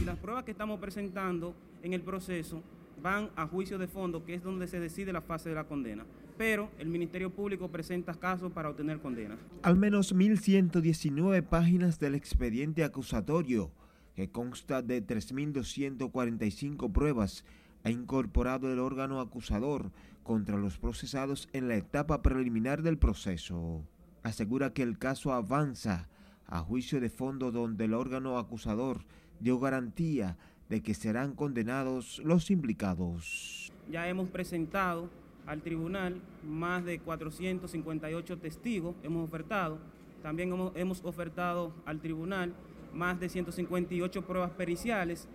Y 0.00 0.04
las 0.04 0.18
pruebas 0.18 0.42
que 0.42 0.50
estamos 0.50 0.80
presentando 0.80 1.54
en 1.84 1.92
el 1.92 2.00
proceso 2.00 2.64
van 3.02 3.30
a 3.36 3.46
juicio 3.46 3.78
de 3.78 3.88
fondo, 3.88 4.24
que 4.24 4.34
es 4.34 4.42
donde 4.42 4.68
se 4.68 4.80
decide 4.80 5.12
la 5.12 5.20
fase 5.20 5.48
de 5.48 5.54
la 5.54 5.64
condena. 5.64 6.04
Pero 6.36 6.70
el 6.78 6.88
Ministerio 6.88 7.30
Público 7.30 7.68
presenta 7.68 8.14
casos 8.14 8.52
para 8.52 8.70
obtener 8.70 8.98
condenas. 8.98 9.38
Al 9.62 9.76
menos 9.76 10.14
1.119 10.14 11.42
páginas 11.42 11.98
del 11.98 12.14
expediente 12.14 12.84
acusatorio, 12.84 13.70
que 14.14 14.30
consta 14.30 14.82
de 14.82 15.06
3.245 15.06 16.92
pruebas, 16.92 17.44
ha 17.84 17.90
incorporado 17.90 18.72
el 18.72 18.78
órgano 18.78 19.20
acusador 19.20 19.90
contra 20.22 20.56
los 20.56 20.78
procesados 20.78 21.48
en 21.52 21.68
la 21.68 21.76
etapa 21.76 22.22
preliminar 22.22 22.82
del 22.82 22.98
proceso. 22.98 23.84
Asegura 24.22 24.72
que 24.72 24.82
el 24.82 24.98
caso 24.98 25.32
avanza 25.32 26.08
a 26.46 26.60
juicio 26.60 27.00
de 27.00 27.08
fondo 27.08 27.50
donde 27.50 27.86
el 27.86 27.94
órgano 27.94 28.38
acusador 28.38 29.04
dio 29.40 29.58
garantía 29.58 30.36
de 30.70 30.80
que 30.80 30.94
serán 30.94 31.34
condenados 31.34 32.22
los 32.24 32.50
implicados. 32.50 33.72
Ya 33.90 34.08
hemos 34.08 34.30
presentado 34.30 35.10
al 35.44 35.62
tribunal 35.62 36.22
más 36.48 36.84
de 36.84 37.00
458 37.00 38.38
testigos, 38.38 38.94
hemos 39.02 39.28
ofertado. 39.28 39.78
También 40.22 40.54
hemos, 40.76 41.04
ofertado 41.04 41.74
al 41.84 42.00
tribunal 42.00 42.54
más 42.94 43.18
de 43.18 43.28
158 43.28 44.26
pruebas 44.26 44.52
periciales 44.52 45.28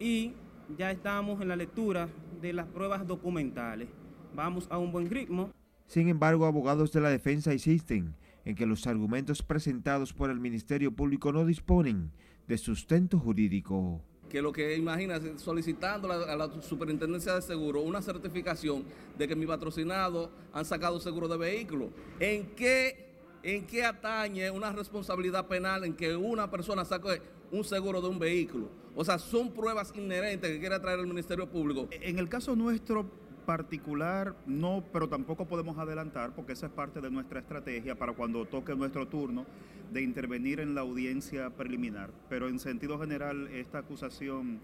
y 0.00 0.32
ya 0.76 0.90
estamos 0.90 1.40
en 1.40 1.48
la 1.48 1.56
lectura 1.56 2.08
de 2.40 2.52
las 2.52 2.66
pruebas 2.66 3.06
documentales. 3.06 3.88
Vamos 4.34 4.66
a 4.68 4.78
un 4.78 4.90
buen 4.90 5.08
ritmo. 5.08 5.50
Sin 5.86 6.08
embargo, 6.08 6.44
abogados 6.44 6.90
de 6.92 7.02
la 7.02 7.10
defensa 7.10 7.52
insisten 7.52 8.16
en 8.44 8.56
que 8.56 8.66
los 8.66 8.88
argumentos 8.88 9.42
presentados 9.42 10.12
por 10.12 10.30
el 10.30 10.40
Ministerio 10.40 10.90
Público 10.90 11.30
no 11.30 11.44
disponen 11.44 12.10
de 12.48 12.58
sustento 12.58 13.20
jurídico. 13.20 14.00
Que 14.32 14.40
lo 14.40 14.50
que 14.50 14.74
imagina 14.78 15.20
solicitando 15.36 16.10
a 16.10 16.34
la 16.34 16.50
Superintendencia 16.62 17.34
de 17.34 17.42
Seguro 17.42 17.82
una 17.82 18.00
certificación 18.00 18.82
de 19.18 19.28
que 19.28 19.36
mi 19.36 19.44
patrocinado 19.44 20.30
han 20.54 20.64
sacado 20.64 20.98
seguro 21.00 21.28
de 21.28 21.36
vehículo. 21.36 21.90
¿En 22.18 22.46
qué, 22.56 23.10
¿En 23.42 23.66
qué 23.66 23.84
atañe 23.84 24.50
una 24.50 24.72
responsabilidad 24.72 25.46
penal 25.48 25.84
en 25.84 25.92
que 25.92 26.16
una 26.16 26.50
persona 26.50 26.82
saque 26.86 27.20
un 27.50 27.62
seguro 27.62 28.00
de 28.00 28.08
un 28.08 28.18
vehículo? 28.18 28.70
O 28.96 29.04
sea, 29.04 29.18
son 29.18 29.52
pruebas 29.52 29.92
inherentes 29.94 30.50
que 30.50 30.58
quiere 30.58 30.80
traer 30.80 31.00
el 31.00 31.06
Ministerio 31.06 31.46
Público. 31.46 31.88
En 31.90 32.18
el 32.18 32.30
caso 32.30 32.56
nuestro 32.56 33.04
particular, 33.42 34.34
no, 34.46 34.84
pero 34.92 35.08
tampoco 35.08 35.46
podemos 35.46 35.78
adelantar 35.78 36.34
porque 36.34 36.52
esa 36.52 36.66
es 36.66 36.72
parte 36.72 37.00
de 37.00 37.10
nuestra 37.10 37.40
estrategia 37.40 37.96
para 37.96 38.12
cuando 38.12 38.44
toque 38.46 38.74
nuestro 38.74 39.06
turno 39.08 39.44
de 39.92 40.02
intervenir 40.02 40.60
en 40.60 40.74
la 40.74 40.80
audiencia 40.80 41.50
preliminar. 41.50 42.10
Pero 42.28 42.48
en 42.48 42.58
sentido 42.58 42.98
general, 42.98 43.48
esta 43.48 43.78
acusación 43.78 44.60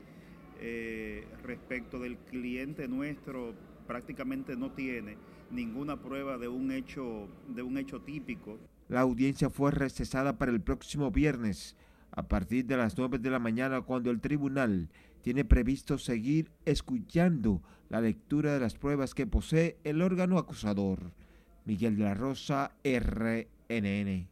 eh, 0.60 1.26
respecto 1.44 1.98
del 1.98 2.16
cliente 2.16 2.88
nuestro 2.88 3.54
prácticamente 3.86 4.56
no 4.56 4.72
tiene 4.72 5.16
ninguna 5.50 5.96
prueba 5.96 6.36
de 6.36 6.48
un 6.48 6.72
hecho 6.72 7.28
de 7.48 7.62
un 7.62 7.78
hecho 7.78 8.00
típico. 8.00 8.58
La 8.88 9.00
audiencia 9.00 9.50
fue 9.50 9.70
recesada 9.70 10.38
para 10.38 10.50
el 10.50 10.60
próximo 10.60 11.10
viernes 11.10 11.76
a 12.10 12.26
partir 12.26 12.64
de 12.66 12.76
las 12.76 12.96
9 12.96 13.18
de 13.18 13.30
la 13.30 13.38
mañana 13.38 13.82
cuando 13.82 14.10
el 14.10 14.20
tribunal 14.20 14.88
tiene 15.22 15.44
previsto 15.44 15.98
seguir 15.98 16.50
escuchando 16.64 17.62
la 17.88 18.00
lectura 18.00 18.54
de 18.54 18.60
las 18.60 18.74
pruebas 18.74 19.14
que 19.14 19.26
posee 19.26 19.78
el 19.84 20.02
órgano 20.02 20.38
acusador. 20.38 21.12
Miguel 21.64 21.96
de 21.96 22.04
la 22.04 22.14
Rosa, 22.14 22.72
RNN. 22.82 24.28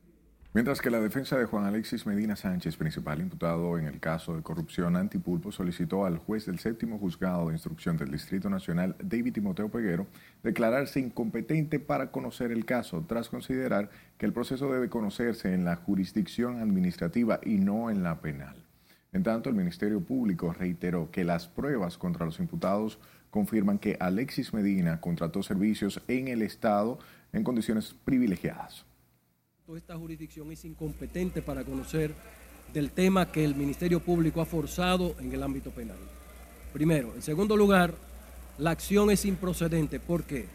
Mientras 0.57 0.81
que 0.81 0.89
la 0.89 1.01
defensa 1.01 1.37
de 1.37 1.45
Juan 1.45 1.67
Alexis 1.67 2.07
Medina 2.07 2.35
Sánchez, 2.35 2.79
principal 2.79 3.21
imputado 3.21 3.79
en 3.79 3.87
el 3.87 4.01
caso 4.01 4.35
de 4.35 4.43
corrupción 4.43 4.97
antipulpo, 4.97 5.53
solicitó 5.53 6.07
al 6.07 6.17
juez 6.17 6.47
del 6.47 6.59
séptimo 6.59 6.99
juzgado 6.99 7.49
de 7.49 7.53
instrucción 7.53 7.99
del 7.99 8.11
Distrito 8.11 8.49
Nacional, 8.49 8.97
David 8.99 9.35
Timoteo 9.35 9.69
Peguero, 9.69 10.07
declararse 10.43 10.99
incompetente 10.99 11.79
para 11.79 12.11
conocer 12.11 12.53
el 12.53 12.65
caso, 12.65 13.05
tras 13.07 13.29
considerar 13.29 13.91
que 14.17 14.25
el 14.25 14.33
proceso 14.33 14.73
debe 14.73 14.89
conocerse 14.89 15.53
en 15.53 15.67
la 15.67 15.77
jurisdicción 15.77 16.59
administrativa 16.63 17.39
y 17.45 17.59
no 17.59 17.91
en 17.91 18.03
la 18.03 18.23
penal. 18.23 18.66
En 19.13 19.23
tanto, 19.23 19.49
el 19.49 19.55
Ministerio 19.55 20.01
Público 20.01 20.53
reiteró 20.53 21.11
que 21.11 21.25
las 21.25 21.47
pruebas 21.47 21.97
contra 21.99 22.27
los 22.27 22.39
imputados 22.39 22.99
confirman 23.31 23.79
que 23.79 23.97
Alexis 24.01 24.53
Medina 24.53 25.01
contrató 25.01 25.43
servicios 25.43 26.01
en 26.09 26.29
el 26.29 26.43
Estado 26.43 26.99
en 27.33 27.45
condiciones 27.45 27.95
privilegiadas 28.05 28.87
esta 29.75 29.97
jurisdicción 29.97 30.53
es 30.53 30.65
incompetente 30.65 31.43
para 31.43 31.65
conocer 31.65 32.15
del 32.73 32.93
tema 32.93 33.33
que 33.33 33.45
el 33.45 33.57
Ministerio 33.57 33.99
Público 33.99 34.41
ha 34.41 34.47
forzado 34.47 35.17
en 35.19 35.33
el 35.33 35.43
ámbito 35.43 35.71
penal. 35.71 35.97
Primero. 36.73 37.13
En 37.17 37.23
segundo 37.23 37.57
lugar, 37.57 37.95
la 38.59 38.71
acción 38.71 39.11
es 39.11 39.25
improcedente. 39.25 39.99
¿Por 39.99 40.23
qué? 40.23 40.47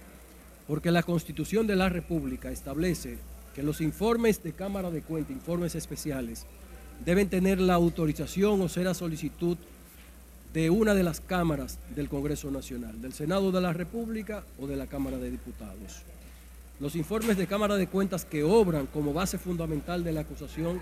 Porque 0.65 0.91
la 0.91 1.03
Constitución 1.03 1.67
de 1.67 1.75
la 1.75 1.89
República 1.89 2.51
establece 2.51 3.17
que 3.53 3.63
los 3.63 3.81
informes 3.81 4.41
de 4.43 4.53
Cámara 4.53 4.91
de 4.91 5.01
Cuentas, 5.01 5.35
informes 5.35 5.75
especiales, 5.75 6.45
deben 7.05 7.29
tener 7.29 7.59
la 7.59 7.75
autorización 7.75 8.61
o 8.61 8.69
ser 8.69 8.87
a 8.87 8.93
solicitud 8.93 9.57
de 10.53 10.69
una 10.69 10.93
de 10.93 11.03
las 11.03 11.21
cámaras 11.21 11.79
del 11.95 12.09
Congreso 12.09 12.51
Nacional, 12.51 13.01
del 13.01 13.13
Senado 13.13 13.51
de 13.51 13.61
la 13.61 13.73
República 13.73 14.43
o 14.59 14.67
de 14.67 14.75
la 14.75 14.87
Cámara 14.87 15.17
de 15.17 15.31
Diputados. 15.31 16.03
Los 16.79 16.95
informes 16.95 17.37
de 17.37 17.47
Cámara 17.47 17.75
de 17.75 17.87
Cuentas 17.87 18.25
que 18.25 18.43
obran 18.43 18.87
como 18.87 19.13
base 19.13 19.37
fundamental 19.37 20.03
de 20.03 20.11
la 20.11 20.21
acusación 20.21 20.81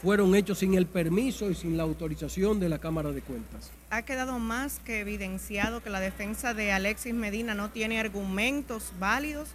fueron 0.00 0.34
hechos 0.34 0.58
sin 0.58 0.74
el 0.74 0.86
permiso 0.86 1.50
y 1.50 1.54
sin 1.54 1.76
la 1.76 1.82
autorización 1.82 2.60
de 2.60 2.68
la 2.68 2.78
Cámara 2.78 3.12
de 3.12 3.22
Cuentas. 3.22 3.70
Ha 3.90 4.02
quedado 4.02 4.38
más 4.38 4.78
que 4.78 5.00
evidenciado 5.00 5.82
que 5.82 5.90
la 5.90 6.00
defensa 6.00 6.54
de 6.54 6.72
Alexis 6.72 7.14
Medina 7.14 7.54
no 7.54 7.70
tiene 7.70 7.98
argumentos 7.98 8.92
válidos 8.98 9.48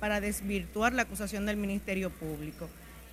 para 0.00 0.20
desvirtuar 0.20 0.92
la 0.92 1.02
acusación 1.02 1.46
del 1.46 1.56
Ministerio 1.56 2.10
Público. 2.10 2.68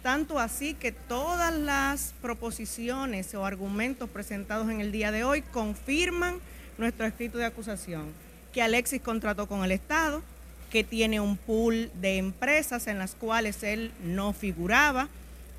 Tanto 0.05 0.37
así 0.37 0.75
que 0.75 0.91
todas 0.91 1.51
las 1.51 2.13
proposiciones 2.21 3.33
o 3.33 3.43
argumentos 3.43 4.07
presentados 4.07 4.69
en 4.69 4.79
el 4.79 4.91
día 4.91 5.11
de 5.11 5.23
hoy 5.23 5.41
confirman 5.41 6.37
nuestro 6.77 7.07
escrito 7.07 7.39
de 7.39 7.45
acusación, 7.45 8.13
que 8.53 8.61
Alexis 8.61 9.01
contrató 9.01 9.47
con 9.47 9.65
el 9.65 9.71
Estado, 9.71 10.21
que 10.69 10.83
tiene 10.83 11.19
un 11.19 11.37
pool 11.37 11.89
de 11.95 12.17
empresas 12.17 12.85
en 12.85 12.99
las 12.99 13.15
cuales 13.15 13.63
él 13.63 13.91
no 14.03 14.31
figuraba, 14.31 15.09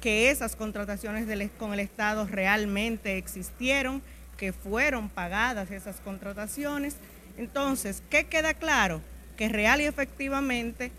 que 0.01 0.31
esas 0.31 0.55
contrataciones 0.55 1.27
con 1.59 1.73
el 1.73 1.81
Estado 1.81 2.29
realmente 2.31 3.19
existieron, 3.19 4.01
que 4.37 4.53
fueron 4.53 5.09
pagadas 5.09 5.73
esas 5.73 5.97
contrataciones. 5.97 6.95
Entonces, 7.37 8.01
¿qué 8.11 8.27
queda 8.27 8.55
claro? 8.55 9.01
Que 9.37 9.49
real 9.49 9.81
y 9.81 9.87
efectivamente 9.87 10.93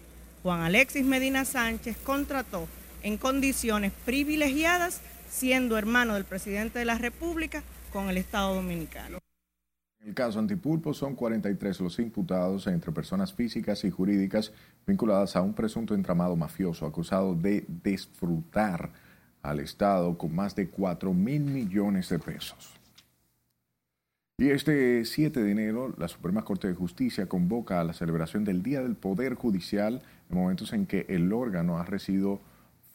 Juan 0.43 0.63
Alexis 0.63 1.05
Medina 1.05 1.45
Sánchez 1.45 1.95
contrató 2.03 2.67
en 3.03 3.17
condiciones 3.17 3.91
privilegiadas, 4.05 5.01
siendo 5.29 5.77
hermano 5.77 6.15
del 6.15 6.25
presidente 6.25 6.79
de 6.79 6.85
la 6.85 6.97
República, 6.97 7.63
con 7.91 8.09
el 8.09 8.17
Estado 8.17 8.55
Dominicano. 8.55 9.19
En 9.99 10.09
el 10.09 10.13
caso 10.13 10.39
Antipulpo 10.39 10.93
son 10.93 11.15
43 11.15 11.81
los 11.81 11.99
imputados 11.99 12.67
entre 12.67 12.91
personas 12.91 13.33
físicas 13.33 13.83
y 13.83 13.89
jurídicas 13.89 14.53
vinculadas 14.85 15.35
a 15.35 15.41
un 15.41 15.53
presunto 15.53 15.93
entramado 15.95 16.35
mafioso 16.35 16.85
acusado 16.85 17.35
de 17.35 17.65
disfrutar 17.83 18.91
al 19.41 19.59
Estado 19.59 20.17
con 20.17 20.33
más 20.33 20.55
de 20.55 20.69
4 20.69 21.13
mil 21.13 21.41
millones 21.41 22.09
de 22.09 22.19
pesos. 22.19 22.77
Y 24.39 24.51
este 24.51 25.03
7 25.03 25.41
de 25.41 25.51
enero, 25.51 25.95
la 25.97 26.07
Suprema 26.07 26.45
Corte 26.45 26.67
de 26.67 26.75
Justicia 26.75 27.25
convoca 27.25 27.81
a 27.81 27.83
la 27.83 27.93
celebración 27.93 28.43
del 28.43 28.61
Día 28.61 28.81
del 28.81 28.95
Poder 28.95 29.33
Judicial 29.33 30.03
en 30.29 30.37
momentos 30.37 30.73
en 30.73 30.85
que 30.85 31.07
el 31.09 31.33
órgano 31.33 31.79
ha 31.79 31.85
recibido 31.85 32.39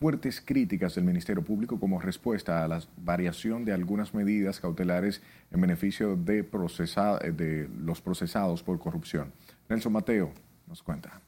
fuertes 0.02 0.42
críticas 0.44 0.96
del 0.96 1.04
Ministerio 1.04 1.44
Público 1.44 1.78
como 1.78 2.00
respuesta 2.00 2.64
a 2.64 2.66
la 2.66 2.80
variación 2.96 3.64
de 3.64 3.72
algunas 3.72 4.12
medidas 4.14 4.58
cautelares 4.58 5.22
en 5.52 5.60
beneficio 5.60 6.16
de, 6.16 6.42
de 6.42 7.68
los 7.78 8.00
procesados 8.00 8.64
por 8.64 8.80
corrupción. 8.80 9.32
Nelson 9.68 9.92
Mateo 9.92 10.32
nos 10.66 10.82
cuenta. 10.82 11.20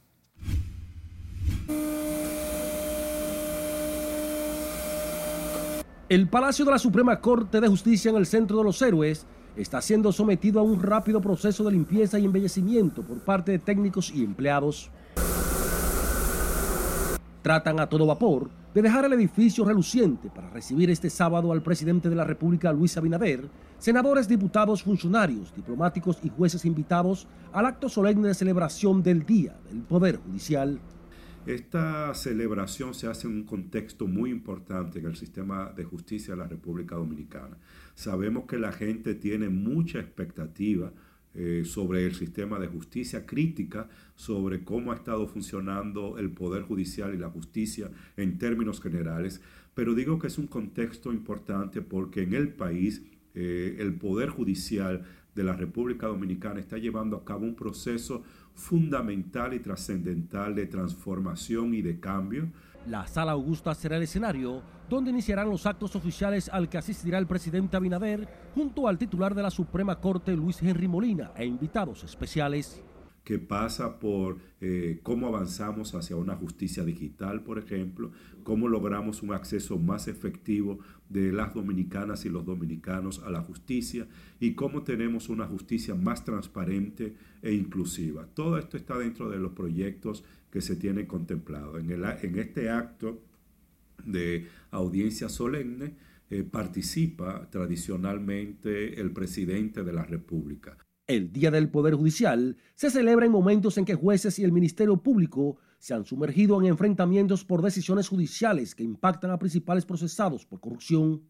El 6.09 6.27
Palacio 6.27 6.65
de 6.65 6.71
la 6.71 6.77
Suprema 6.77 7.21
Corte 7.21 7.61
de 7.61 7.69
Justicia 7.69 8.11
en 8.11 8.17
el 8.17 8.25
Centro 8.25 8.57
de 8.57 8.65
los 8.65 8.81
Héroes 8.81 9.25
está 9.55 9.81
siendo 9.81 10.11
sometido 10.11 10.59
a 10.59 10.63
un 10.63 10.83
rápido 10.83 11.21
proceso 11.21 11.63
de 11.63 11.71
limpieza 11.71 12.19
y 12.19 12.25
embellecimiento 12.25 13.03
por 13.03 13.19
parte 13.19 13.53
de 13.53 13.59
técnicos 13.59 14.11
y 14.13 14.25
empleados. 14.25 14.91
Tratan 17.41 17.79
a 17.79 17.87
todo 17.87 18.05
vapor 18.05 18.64
de 18.75 18.81
dejar 18.81 19.05
el 19.05 19.13
edificio 19.13 19.63
reluciente 19.63 20.29
para 20.29 20.49
recibir 20.49 20.89
este 20.89 21.09
sábado 21.09 21.53
al 21.53 21.63
presidente 21.63 22.09
de 22.09 22.15
la 22.15 22.25
República, 22.25 22.73
Luis 22.73 22.97
Abinader, 22.97 23.49
senadores, 23.79 24.27
diputados, 24.27 24.83
funcionarios, 24.83 25.55
diplomáticos 25.55 26.19
y 26.23 26.29
jueces 26.29 26.65
invitados 26.65 27.25
al 27.53 27.67
acto 27.67 27.87
solemne 27.87 28.27
de 28.27 28.33
celebración 28.33 29.01
del 29.01 29.25
Día 29.25 29.57
del 29.71 29.81
Poder 29.81 30.17
Judicial. 30.17 30.77
Esta 31.45 32.13
celebración 32.15 32.93
se 32.93 33.07
hace 33.07 33.27
en 33.27 33.35
un 33.35 33.43
contexto 33.45 34.07
muy 34.07 34.29
importante 34.29 34.99
en 34.99 35.05
el 35.05 35.15
sistema 35.15 35.71
de 35.73 35.85
justicia 35.85 36.33
de 36.33 36.41
la 36.41 36.47
República 36.47 36.95
Dominicana. 36.95 37.57
Sabemos 37.93 38.43
que 38.43 38.59
la 38.59 38.73
gente 38.73 39.15
tiene 39.15 39.47
mucha 39.47 39.99
expectativa 39.99 40.91
eh, 41.35 41.63
sobre 41.65 42.05
el 42.05 42.15
sistema 42.15 42.59
de 42.59 42.67
justicia, 42.67 43.25
crítica 43.25 43.89
sobre 44.15 44.63
cómo 44.63 44.91
ha 44.91 44.95
estado 44.95 45.27
funcionando 45.27 46.17
el 46.17 46.29
Poder 46.29 46.63
Judicial 46.63 47.13
y 47.13 47.17
la 47.17 47.29
justicia 47.29 47.91
en 48.15 48.37
términos 48.37 48.81
generales, 48.81 49.41
pero 49.73 49.93
digo 49.93 50.17
que 50.17 50.27
es 50.27 50.37
un 50.37 50.47
contexto 50.47 51.11
importante 51.11 51.81
porque 51.81 52.21
en 52.21 52.33
el 52.33 52.53
país 52.53 53.03
eh, 53.33 53.75
el 53.79 53.95
Poder 53.95 54.29
Judicial 54.29 55.03
de 55.35 55.43
la 55.43 55.57
República 55.57 56.07
Dominicana 56.07 56.61
está 56.61 56.77
llevando 56.77 57.17
a 57.17 57.25
cabo 57.25 57.45
un 57.45 57.55
proceso 57.55 58.23
fundamental 58.53 59.53
y 59.53 59.59
trascendental 59.59 60.55
de 60.55 60.65
transformación 60.67 61.73
y 61.73 61.81
de 61.81 61.99
cambio. 61.99 62.47
La 62.87 63.07
sala 63.07 63.31
Augusta 63.31 63.73
será 63.73 63.97
el 63.97 64.03
escenario 64.03 64.61
donde 64.87 65.09
iniciarán 65.09 65.49
los 65.49 65.65
actos 65.65 65.95
oficiales 65.95 66.49
al 66.49 66.69
que 66.69 66.77
asistirá 66.77 67.17
el 67.17 67.25
presidente 67.25 67.75
Abinader 67.75 68.27
junto 68.53 68.87
al 68.87 68.99
titular 68.99 69.33
de 69.33 69.41
la 69.41 69.49
Suprema 69.49 69.99
Corte 69.99 70.35
Luis 70.35 70.61
Henry 70.61 70.87
Molina 70.87 71.31
e 71.35 71.45
invitados 71.45 72.03
especiales 72.03 72.83
que 73.25 73.39
pasa 73.39 73.99
por 73.99 74.37
eh, 74.61 74.99
cómo 75.03 75.27
avanzamos 75.27 75.95
hacia 75.95 76.15
una 76.15 76.35
justicia 76.35 76.85
digital, 76.85 77.43
por 77.43 77.57
ejemplo, 77.57 78.11
cómo 78.43 78.69
logramos 78.69 79.23
un 79.23 79.33
acceso 79.33 79.79
más 79.79 80.07
efectivo 80.07 80.79
de 81.09 81.33
las 81.33 81.53
dominicanas 81.53 82.23
y 82.25 82.29
los 82.29 82.45
dominicanos 82.45 83.23
a 83.25 83.31
la 83.31 83.41
justicia 83.41 84.07
y 84.39 84.53
cómo 84.53 84.83
tenemos 84.83 85.27
una 85.27 85.47
justicia 85.47 85.95
más 85.95 86.23
transparente 86.23 87.15
e 87.41 87.51
inclusiva. 87.53 88.27
Todo 88.33 88.59
esto 88.59 88.77
está 88.77 88.97
dentro 88.97 89.29
de 89.29 89.39
los 89.39 89.53
proyectos 89.53 90.23
que 90.51 90.61
se 90.61 90.75
tienen 90.75 91.07
contemplados. 91.07 91.79
En, 91.79 91.91
en 91.91 92.39
este 92.39 92.69
acto 92.69 93.23
de 94.05 94.47
audiencia 94.69 95.29
solemne 95.29 95.95
eh, 96.29 96.43
participa 96.43 97.49
tradicionalmente 97.49 99.01
el 99.01 99.11
presidente 99.11 99.83
de 99.83 99.93
la 99.93 100.03
República. 100.03 100.77
El 101.07 101.31
Día 101.31 101.51
del 101.51 101.69
Poder 101.69 101.93
Judicial 101.93 102.57
se 102.73 102.89
celebra 102.89 103.27
en 103.27 103.31
momentos 103.31 103.77
en 103.77 103.85
que 103.85 103.93
jueces 103.93 104.39
y 104.39 104.43
el 104.43 104.51
Ministerio 104.51 104.97
Público 104.97 105.57
se 105.77 105.93
han 105.93 106.03
sumergido 106.03 106.59
en 106.59 106.65
enfrentamientos 106.65 107.45
por 107.45 107.61
decisiones 107.61 108.07
judiciales 108.07 108.73
que 108.73 108.83
impactan 108.83 109.29
a 109.29 109.37
principales 109.37 109.85
procesados 109.85 110.47
por 110.47 110.59
corrupción. 110.59 111.21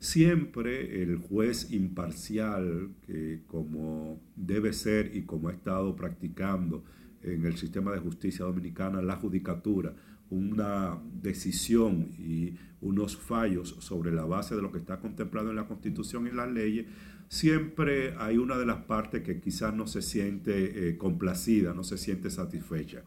Siempre 0.00 1.02
el 1.02 1.16
juez 1.16 1.72
imparcial, 1.72 2.90
que 3.06 3.42
como 3.46 4.20
debe 4.36 4.74
ser 4.74 5.16
y 5.16 5.22
como 5.22 5.48
ha 5.48 5.52
estado 5.52 5.96
practicando 5.96 6.84
en 7.22 7.46
el 7.46 7.56
sistema 7.56 7.92
de 7.92 8.00
justicia 8.00 8.44
dominicana, 8.44 9.00
la 9.00 9.16
judicatura, 9.16 9.94
una 10.28 11.00
decisión 11.22 12.10
y 12.18 12.58
unos 12.82 13.16
fallos 13.16 13.76
sobre 13.78 14.12
la 14.12 14.26
base 14.26 14.54
de 14.54 14.60
lo 14.60 14.70
que 14.70 14.78
está 14.78 15.00
contemplado 15.00 15.48
en 15.48 15.56
la 15.56 15.66
Constitución 15.66 16.26
y 16.26 16.32
las 16.32 16.50
leyes, 16.50 16.86
siempre 17.28 18.14
hay 18.18 18.38
una 18.38 18.56
de 18.58 18.66
las 18.66 18.84
partes 18.84 19.22
que 19.22 19.40
quizás 19.40 19.74
no 19.74 19.86
se 19.86 20.02
siente 20.02 20.88
eh, 20.88 20.96
complacida, 20.98 21.74
no 21.74 21.84
se 21.84 21.98
siente 21.98 22.30
satisfecha. 22.30 23.02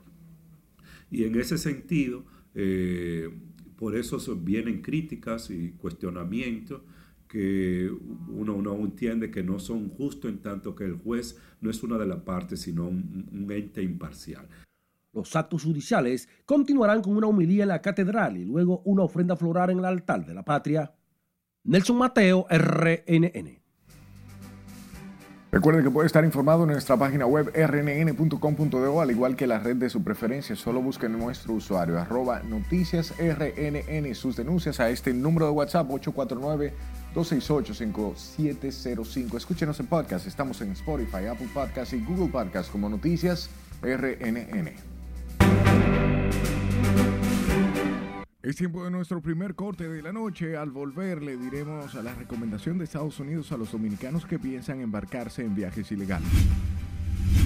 Y 1.11 1.23
en 1.23 1.35
ese 1.39 1.57
sentido, 1.57 2.25
eh, 2.53 3.29
por 3.75 3.95
eso 3.95 4.19
vienen 4.35 4.81
críticas 4.81 5.49
y 5.49 5.71
cuestionamientos 5.71 6.81
que 7.27 7.89
uno, 8.27 8.55
uno 8.55 8.75
entiende 8.77 9.29
que 9.29 9.43
no 9.43 9.59
son 9.59 9.89
justos 9.89 10.31
en 10.31 10.39
tanto 10.39 10.75
que 10.75 10.83
el 10.83 10.95
juez 10.95 11.37
no 11.61 11.69
es 11.69 11.83
una 11.83 11.97
de 11.97 12.07
las 12.07 12.21
partes, 12.21 12.61
sino 12.61 12.87
un 12.87 13.47
ente 13.51 13.83
imparcial. 13.83 14.47
Los 15.13 15.35
actos 15.35 15.63
judiciales 15.63 16.29
continuarán 16.45 17.01
con 17.01 17.15
una 17.15 17.27
humilía 17.27 17.63
en 17.63 17.69
la 17.69 17.81
catedral 17.81 18.37
y 18.37 18.45
luego 18.45 18.81
una 18.85 19.03
ofrenda 19.03 19.35
floral 19.35 19.71
en 19.71 19.79
el 19.79 19.85
altar 19.85 20.25
de 20.25 20.33
la 20.33 20.43
patria. 20.43 20.93
Nelson 21.63 21.97
Mateo, 21.97 22.45
RNN. 22.49 23.58
Recuerden 25.51 25.83
que 25.83 25.89
puede 25.89 26.05
estar 26.05 26.23
informado 26.23 26.61
en 26.63 26.69
nuestra 26.69 26.95
página 26.95 27.25
web 27.25 27.51
rnn.com.do, 27.55 29.01
al 29.01 29.09
igual 29.09 29.35
que 29.35 29.47
la 29.47 29.57
red 29.57 29.77
de 29.77 29.89
su 29.89 30.03
preferencia. 30.03 30.55
Solo 30.55 30.79
busquen 30.79 31.17
nuestro 31.17 31.53
usuario, 31.53 31.97
arroba 31.97 32.43
noticias 32.43 33.15
rnn, 33.17 34.13
sus 34.13 34.35
denuncias 34.35 34.79
a 34.79 34.91
este 34.91 35.11
número 35.11 35.47
de 35.47 35.51
WhatsApp 35.51 35.89
849-268-5705. 37.15 39.37
Escúchenos 39.37 39.79
en 39.79 39.87
podcast, 39.87 40.27
estamos 40.27 40.61
en 40.61 40.73
Spotify, 40.73 41.25
Apple 41.25 41.49
Podcasts 41.51 41.95
y 41.95 42.05
Google 42.05 42.27
Podcasts 42.27 42.71
como 42.71 42.87
Noticias 42.87 43.49
RNN. 43.81 44.69
Es 48.41 48.55
tiempo 48.55 48.85
de 48.85 48.89
nuestro 48.89 49.19
primer 49.19 49.53
corte 49.53 49.89
de 49.89 50.01
la 50.01 50.13
noche. 50.13 50.55
Al 50.55 50.69
volver 50.69 51.21
le 51.21 51.35
diremos 51.35 51.93
a 51.95 52.01
la 52.01 52.15
recomendación 52.15 52.77
de 52.77 52.85
Estados 52.85 53.19
Unidos 53.19 53.51
a 53.51 53.57
los 53.57 53.73
dominicanos 53.73 54.25
que 54.25 54.39
piensan 54.39 54.79
embarcarse 54.79 55.43
en 55.43 55.53
viajes 55.53 55.91
ilegales. 55.91 56.29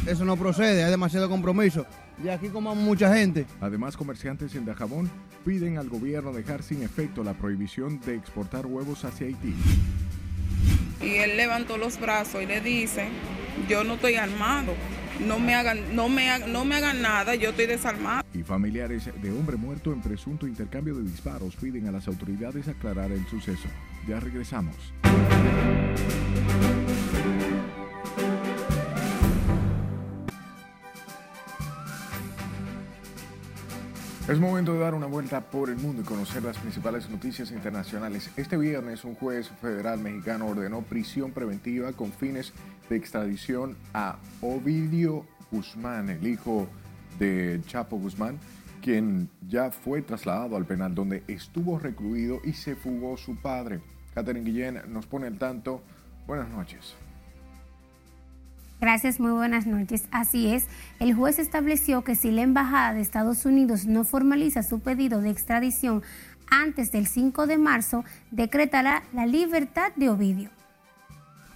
Eso 0.06 0.24
no 0.24 0.38
procede, 0.38 0.84
hay 0.84 0.92
demasiado 0.92 1.28
compromiso. 1.28 1.88
Y 2.24 2.30
aquí 2.30 2.50
como 2.50 2.76
mucha 2.76 3.12
gente. 3.12 3.48
Además, 3.60 3.98
comerciantes 3.98 4.54
en 4.54 4.66
Dajabón 4.66 5.10
piden 5.44 5.80
al 5.80 5.90
gobierno 5.90 6.32
dejar 6.32 6.62
sin 6.62 6.84
efecto 6.84 7.24
la 7.24 7.34
prohibición 7.34 8.00
de 8.02 8.14
exportar 8.14 8.68
huevos 8.68 9.04
hacia 9.04 9.26
Haití. 9.26 9.56
Y 11.02 11.16
él 11.16 11.38
levantó 11.38 11.78
los 11.78 12.00
brazos 12.00 12.44
y 12.44 12.46
le 12.46 12.62
dice, 12.62 13.08
yo 13.68 13.84
no 13.84 13.96
estoy 13.96 14.14
armado 14.14 14.76
no 15.20 15.40
me 15.40 15.56
hagan, 15.56 15.96
no 15.96 16.10
me, 16.10 16.40
no 16.48 16.66
me 16.66 16.76
hagan 16.76 17.02
nada, 17.02 17.36
yo 17.36 17.50
estoy 17.50 17.66
desarmada. 17.66 18.24
Y 18.34 18.44
familiares 18.44 19.10
de 19.22 19.32
hombre 19.32 19.58
muerto 19.58 19.94
en 19.94 20.02
presunto 20.02 20.48
intercambio 20.48 20.96
de 20.96 21.04
disparos 21.04 21.56
piden 21.56 21.88
a 21.88 21.92
las 21.92 22.08
autoridades 22.08 22.68
aclarar 22.68 23.12
el 23.12 23.26
suceso. 23.28 23.68
Ya 24.08 24.20
regresamos. 24.20 24.76
Es 34.26 34.40
momento 34.40 34.74
de 34.74 34.80
dar 34.80 34.94
una 34.94 35.06
vuelta 35.06 35.42
por 35.42 35.70
el 35.70 35.76
mundo 35.76 36.02
y 36.02 36.06
conocer 36.06 36.44
las 36.44 36.58
principales 36.58 37.10
noticias 37.10 37.52
internacionales. 37.52 38.32
Este 38.38 38.56
viernes 38.56 39.04
un 39.04 39.16
juez 39.16 39.50
federal 39.62 40.00
mexicano 40.00 40.48
ordenó 40.48 40.82
prisión 40.82 41.34
preventiva 41.34 41.92
con 41.92 42.14
fines 42.14 42.54
extradición 42.96 43.76
a 43.94 44.18
Ovidio 44.42 45.26
Guzmán, 45.52 46.10
el 46.10 46.28
hijo 46.28 46.68
de 47.20 47.62
Chapo 47.68 47.98
Guzmán, 47.98 48.40
quien 48.82 49.30
ya 49.48 49.72
fue 49.72 50.02
trasladado 50.02 50.58
al 50.58 50.66
penal 50.66 50.94
donde 50.94 51.24
estuvo 51.28 51.80
recluido 51.80 52.42
y 52.44 52.54
se 52.54 52.76
fugó 52.76 53.18
su 53.18 53.36
padre. 53.36 53.80
Catherine 54.14 54.46
Guillén 54.46 54.82
nos 54.90 55.06
pone 55.06 55.28
al 55.28 55.38
tanto. 55.38 55.82
Buenas 56.28 56.50
noches. 56.50 56.96
Gracias, 58.82 59.20
muy 59.20 59.32
buenas 59.32 59.66
noches. 59.66 60.10
Así 60.12 60.54
es, 60.54 60.66
el 61.00 61.14
juez 61.14 61.40
estableció 61.40 62.04
que 62.04 62.16
si 62.16 62.32
la 62.32 62.42
Embajada 62.42 62.94
de 62.94 63.00
Estados 63.00 63.46
Unidos 63.46 63.86
no 63.86 64.04
formaliza 64.04 64.62
su 64.62 64.82
pedido 64.82 65.22
de 65.22 65.30
extradición 65.30 66.04
antes 66.52 66.92
del 66.92 67.08
5 67.08 67.48
de 67.48 67.58
marzo, 67.58 68.04
decretará 68.32 69.04
la 69.14 69.26
libertad 69.26 69.94
de 69.96 70.10
Ovidio. 70.10 70.50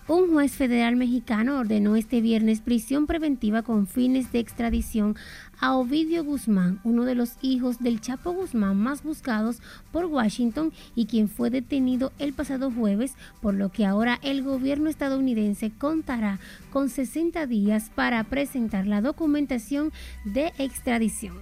Un 0.10 0.32
juez 0.32 0.54
federal 0.54 0.96
mexicano 0.96 1.58
ordenó 1.60 1.98
este 1.98 2.22
viernes 2.22 2.62
prisión 2.62 3.08
preventiva 3.08 3.62
con 3.62 3.88
fines 3.88 4.32
de 4.32 4.40
extradición 4.40 5.18
a 5.60 5.76
Ovidio 5.76 6.24
Guzmán, 6.24 6.80
uno 6.86 7.04
de 7.04 7.14
los 7.14 7.34
hijos 7.42 7.80
del 7.80 8.00
Chapo 8.00 8.32
Guzmán 8.32 8.78
más 8.78 9.04
buscados 9.04 9.58
por 9.92 10.06
Washington 10.06 10.72
y 10.96 11.08
quien 11.08 11.28
fue 11.28 11.50
detenido 11.50 12.14
el 12.20 12.32
pasado 12.32 12.72
jueves, 12.72 13.16
por 13.42 13.54
lo 13.54 13.70
que 13.70 13.86
ahora 13.86 14.18
el 14.24 14.44
gobierno 14.44 14.90
estadounidense 14.90 15.72
contará 15.78 16.40
con 16.72 16.88
60 16.88 17.46
días 17.46 17.92
para 17.94 18.24
presentar 18.24 18.88
la 18.88 19.02
documentación 19.02 19.92
de 20.24 20.54
extradición 20.58 21.36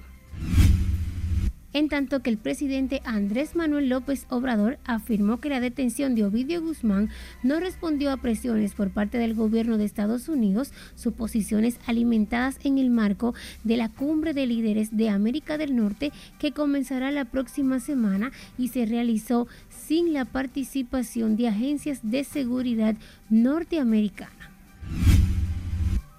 en 1.76 1.90
tanto 1.90 2.22
que 2.22 2.30
el 2.30 2.38
presidente 2.38 3.02
Andrés 3.04 3.54
Manuel 3.54 3.90
López 3.90 4.28
Obrador 4.30 4.80
afirmó 4.86 5.42
que 5.42 5.50
la 5.50 5.60
detención 5.60 6.16
de 6.16 6.24
Ovidio 6.24 6.62
Guzmán 6.62 7.10
no 7.44 7.60
respondió 7.60 8.14
a 8.14 8.18
presiones 8.18 8.74
por 8.74 8.92
parte 8.92 9.18
del 9.18 9.34
gobierno 9.34 9.78
de 9.78 9.84
Estados 9.84 10.30
Unidos, 10.30 10.72
suposiciones 10.96 11.78
alimentadas 11.86 12.60
en 12.64 12.78
el 12.78 12.92
marco 12.92 13.36
de 13.66 13.76
la 13.76 13.90
cumbre 13.90 14.34
de 14.34 14.48
líderes 14.48 14.96
de 14.96 15.10
América 15.10 15.58
del 15.58 15.76
Norte 15.76 16.14
que 16.40 16.54
comenzará 16.54 17.12
la 17.12 17.26
próxima 17.26 17.82
semana 17.82 18.32
y 18.58 18.70
se 18.70 18.86
realizó 18.86 19.50
sin 19.68 20.14
la 20.14 20.24
participación 20.24 21.36
de 21.36 21.50
agencias 21.50 22.00
de 22.04 22.24
seguridad 22.24 22.96
norteamericanas. 23.30 24.55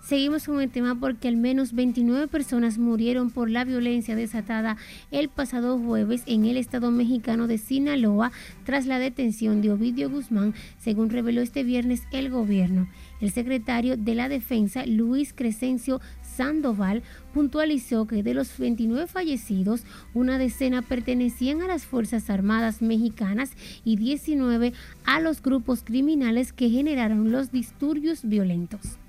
Seguimos 0.06 0.44
con 0.44 0.60
el 0.60 0.70
tema 0.70 0.94
porque 0.94 1.26
al 1.26 1.36
menos 1.36 1.72
29 1.72 2.28
personas 2.28 2.78
murieron 2.78 3.30
por 3.30 3.50
la 3.50 3.64
violencia 3.64 4.14
desatada 4.14 4.76
el 5.10 5.28
pasado 5.28 5.80
jueves 5.80 6.22
en 6.26 6.44
el 6.44 6.58
estado 6.58 6.92
mexicano 6.92 7.48
de 7.48 7.58
Sinaloa 7.58 8.30
tras 8.64 8.86
la 8.86 9.00
detención 9.00 9.62
de 9.62 9.72
Ovidio 9.72 10.08
Guzmán, 10.08 10.54
según 10.78 11.10
reveló 11.10 11.42
este 11.42 11.64
viernes 11.64 12.04
el 12.12 12.30
gobierno. 12.30 12.88
El 13.20 13.32
secretario 13.32 13.96
de 13.96 14.14
la 14.14 14.28
Defensa, 14.28 14.86
Luis 14.86 15.32
Crescencio 15.32 16.00
Sandoval, 16.22 17.02
puntualizó 17.34 18.06
que 18.06 18.22
de 18.22 18.34
los 18.34 18.56
29 18.58 19.08
fallecidos, 19.08 19.82
una 20.14 20.38
decena 20.38 20.82
pertenecían 20.82 21.62
a 21.62 21.66
las 21.66 21.84
Fuerzas 21.84 22.30
Armadas 22.30 22.80
mexicanas 22.80 23.50
y 23.82 23.96
19 23.96 24.72
a 25.04 25.18
los 25.18 25.42
grupos 25.42 25.82
criminales 25.82 26.52
que 26.52 26.70
generaron 26.70 27.32
los 27.32 27.50
disturbios 27.50 28.20
violentos. 28.22 29.00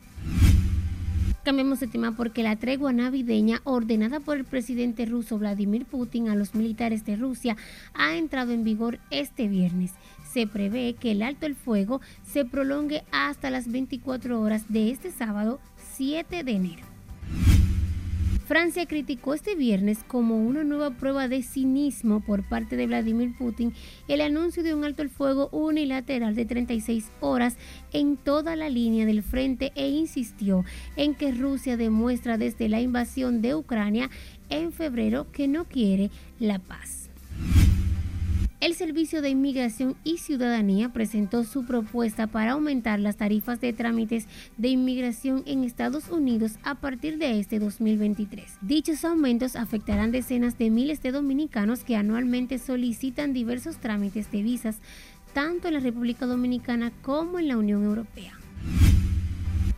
Cambiamos 1.47 1.79
de 1.79 1.87
tema 1.87 2.11
porque 2.11 2.43
la 2.43 2.57
tregua 2.57 2.91
navideña 2.91 3.61
ordenada 3.63 4.19
por 4.19 4.35
el 4.35 4.43
presidente 4.43 5.05
ruso 5.05 5.37
Vladimir 5.37 5.85
Putin 5.85 6.27
a 6.27 6.35
los 6.35 6.53
militares 6.53 7.05
de 7.05 7.15
Rusia 7.15 7.55
ha 7.93 8.17
entrado 8.17 8.51
en 8.51 8.65
vigor 8.65 8.99
este 9.11 9.47
viernes. 9.47 9.93
Se 10.29 10.45
prevé 10.45 10.95
que 10.99 11.11
el 11.11 11.21
alto 11.21 11.45
el 11.45 11.55
fuego 11.55 12.01
se 12.25 12.43
prolongue 12.43 13.05
hasta 13.13 13.49
las 13.49 13.71
24 13.71 14.41
horas 14.41 14.65
de 14.67 14.91
este 14.91 15.09
sábado 15.09 15.61
7 15.95 16.43
de 16.43 16.51
enero. 16.51 16.96
Francia 18.47 18.85
criticó 18.85 19.33
este 19.33 19.55
viernes 19.55 20.05
como 20.07 20.37
una 20.37 20.63
nueva 20.63 20.91
prueba 20.91 21.27
de 21.27 21.43
cinismo 21.43 22.21
por 22.21 22.47
parte 22.47 22.77
de 22.77 22.87
Vladimir 22.87 23.35
Putin 23.37 23.73
el 24.07 24.21
anuncio 24.21 24.63
de 24.63 24.73
un 24.73 24.85
alto 24.85 25.01
el 25.01 25.09
fuego 25.09 25.49
unilateral 25.51 26.33
de 26.33 26.45
36 26.45 27.11
horas 27.19 27.57
en 27.91 28.15
toda 28.15 28.55
la 28.55 28.69
línea 28.69 29.05
del 29.05 29.21
frente 29.21 29.73
e 29.75 29.89
insistió 29.89 30.63
en 30.95 31.13
que 31.13 31.33
Rusia 31.33 31.75
demuestra 31.75 32.37
desde 32.37 32.69
la 32.69 32.79
invasión 32.79 33.41
de 33.41 33.53
Ucrania 33.53 34.09
en 34.49 34.71
febrero 34.71 35.27
que 35.33 35.49
no 35.49 35.65
quiere 35.65 36.09
la 36.39 36.59
paz. 36.59 37.09
El 38.67 38.75
Servicio 38.75 39.21
de 39.21 39.29
Inmigración 39.29 39.95
y 40.03 40.17
Ciudadanía 40.17 40.89
presentó 40.89 41.45
su 41.45 41.63
propuesta 41.63 42.27
para 42.27 42.51
aumentar 42.51 42.99
las 42.99 43.15
tarifas 43.15 43.61
de 43.61 43.71
trámites 43.71 44.27
de 44.57 44.67
inmigración 44.67 45.43
en 45.45 45.63
Estados 45.63 46.09
Unidos 46.09 46.59
a 46.63 46.75
partir 46.75 47.17
de 47.17 47.39
este 47.39 47.59
2023. 47.59 48.57
Dichos 48.59 49.05
aumentos 49.05 49.55
afectarán 49.55 50.11
decenas 50.11 50.57
de 50.57 50.69
miles 50.69 51.01
de 51.01 51.13
dominicanos 51.13 51.85
que 51.85 51.95
anualmente 51.95 52.59
solicitan 52.59 53.31
diversos 53.31 53.77
trámites 53.77 54.29
de 54.33 54.43
visas 54.43 54.79
tanto 55.31 55.69
en 55.69 55.75
la 55.75 55.79
República 55.79 56.25
Dominicana 56.25 56.91
como 57.03 57.39
en 57.39 57.47
la 57.47 57.55
Unión 57.55 57.85
Europea. 57.85 58.37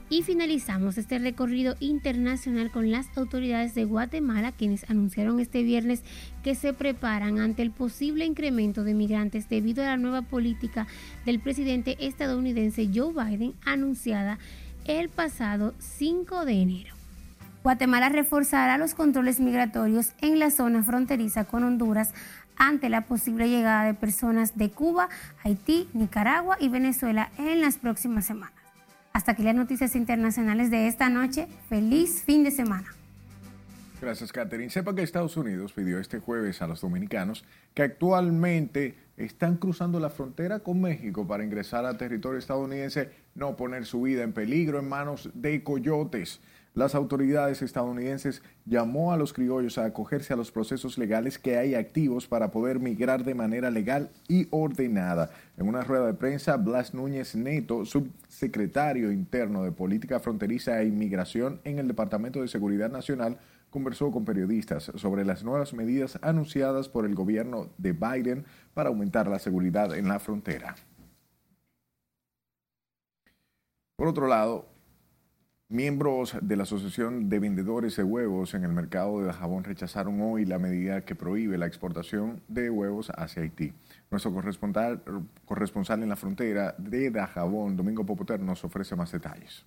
Y 0.09 0.23
finalizamos 0.23 0.97
este 0.97 1.19
recorrido 1.19 1.75
internacional 1.79 2.71
con 2.71 2.89
las 2.89 3.15
autoridades 3.15 3.75
de 3.75 3.85
Guatemala, 3.85 4.51
quienes 4.51 4.89
anunciaron 4.89 5.39
este 5.39 5.61
viernes 5.61 6.03
que 6.43 6.55
se 6.55 6.73
preparan 6.73 7.39
ante 7.39 7.61
el 7.61 7.69
posible 7.69 8.25
incremento 8.25 8.83
de 8.83 8.95
migrantes 8.95 9.49
debido 9.49 9.83
a 9.83 9.87
la 9.87 9.97
nueva 9.97 10.23
política 10.23 10.87
del 11.25 11.39
presidente 11.39 11.95
estadounidense 11.99 12.89
Joe 12.93 13.13
Biden 13.13 13.53
anunciada 13.65 14.39
el 14.85 15.09
pasado 15.09 15.75
5 15.77 16.45
de 16.45 16.53
enero. 16.53 16.95
Guatemala 17.61 18.09
reforzará 18.09 18.77
los 18.79 18.95
controles 18.95 19.39
migratorios 19.39 20.13
en 20.21 20.39
la 20.39 20.49
zona 20.49 20.81
fronteriza 20.81 21.43
con 21.43 21.63
Honduras 21.63 22.13
ante 22.55 22.89
la 22.89 23.01
posible 23.01 23.47
llegada 23.47 23.83
de 23.83 23.93
personas 23.93 24.57
de 24.57 24.71
Cuba, 24.71 25.09
Haití, 25.43 25.87
Nicaragua 25.93 26.57
y 26.59 26.69
Venezuela 26.69 27.29
en 27.37 27.61
las 27.61 27.77
próximas 27.77 28.25
semanas. 28.25 28.58
Hasta 29.19 29.33
aquí 29.33 29.43
las 29.43 29.53
noticias 29.53 29.97
internacionales 29.97 30.71
de 30.71 30.87
esta 30.87 31.09
noche. 31.09 31.49
Feliz 31.67 32.23
fin 32.23 32.45
de 32.45 32.51
semana. 32.51 32.87
Gracias, 34.01 34.31
Catherine. 34.31 34.69
Sepa 34.69 34.95
que 34.95 35.03
Estados 35.03 35.35
Unidos 35.35 35.73
pidió 35.73 35.99
este 35.99 36.19
jueves 36.19 36.61
a 36.61 36.67
los 36.67 36.79
dominicanos 36.79 37.43
que 37.73 37.81
actualmente 37.81 38.95
están 39.17 39.57
cruzando 39.57 39.99
la 39.99 40.09
frontera 40.09 40.59
con 40.59 40.79
México 40.79 41.27
para 41.27 41.43
ingresar 41.43 41.85
a 41.85 41.97
territorio 41.97 42.39
estadounidense 42.39 43.09
no 43.35 43.57
poner 43.57 43.85
su 43.85 44.03
vida 44.03 44.23
en 44.23 44.31
peligro 44.31 44.79
en 44.79 44.87
manos 44.87 45.29
de 45.33 45.65
coyotes. 45.65 46.39
Las 46.79 46.95
autoridades 46.95 47.61
estadounidenses 47.61 48.41
llamó 48.65 49.11
a 49.11 49.17
los 49.17 49.33
criollos 49.33 49.77
a 49.77 49.83
acogerse 49.83 50.31
a 50.31 50.37
los 50.37 50.49
procesos 50.49 50.97
legales 50.97 51.37
que 51.37 51.57
hay 51.57 51.75
activos 51.75 52.25
para 52.25 52.51
poder 52.51 52.79
migrar 52.79 53.25
de 53.25 53.35
manera 53.35 53.69
legal 53.69 54.11
y 54.29 54.47
ordenada. 54.49 55.29
En 55.57 55.67
una 55.67 55.83
rueda 55.83 56.05
de 56.05 56.13
prensa, 56.13 56.55
Blas 56.55 56.93
Núñez 56.93 57.35
Neto, 57.35 57.83
subsecretario 57.83 59.11
interno 59.11 59.61
de 59.65 59.73
Política 59.73 60.21
Fronteriza 60.21 60.81
e 60.81 60.87
Inmigración 60.87 61.59
en 61.65 61.79
el 61.79 61.87
Departamento 61.89 62.39
de 62.39 62.47
Seguridad 62.47 62.89
Nacional, 62.89 63.39
conversó 63.69 64.09
con 64.09 64.23
periodistas 64.23 64.89
sobre 64.95 65.25
las 65.25 65.43
nuevas 65.43 65.73
medidas 65.73 66.17
anunciadas 66.21 66.87
por 66.87 67.05
el 67.05 67.13
gobierno 67.13 67.67
de 67.77 67.91
Biden 67.91 68.45
para 68.73 68.87
aumentar 68.87 69.27
la 69.27 69.39
seguridad 69.39 69.93
en 69.97 70.07
la 70.07 70.19
frontera. 70.19 70.77
Por 73.97 74.07
otro 74.07 74.27
lado, 74.27 74.68
Miembros 75.71 76.35
de 76.41 76.55
la 76.55 76.63
Asociación 76.63 77.29
de 77.29 77.37
Vendedores 77.37 77.95
de 77.95 78.03
Huevos 78.03 78.55
en 78.55 78.63
el 78.63 78.71
mercado 78.71 79.19
de 79.19 79.27
Dajabón 79.27 79.63
rechazaron 79.63 80.19
hoy 80.19 80.43
la 80.43 80.57
medida 80.57 81.05
que 81.05 81.13
prohíbe 81.13 81.59
la 81.59 81.67
exportación 81.67 82.41
de 82.47 82.71
huevos 82.71 83.11
hacia 83.15 83.43
Haití. 83.43 83.71
Nuestro 84.09 84.33
corresponsal, 84.33 85.03
corresponsal 85.45 86.01
en 86.01 86.09
la 86.09 86.15
frontera 86.15 86.73
de 86.79 87.11
Dajabón, 87.11 87.77
Domingo 87.77 88.03
Popoter, 88.03 88.39
nos 88.39 88.63
ofrece 88.63 88.95
más 88.95 89.11
detalles. 89.11 89.63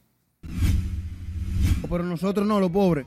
Pero 1.89 2.03
nosotros 2.03 2.45
no, 2.49 2.59
los 2.59 2.73
pobres. 2.73 3.07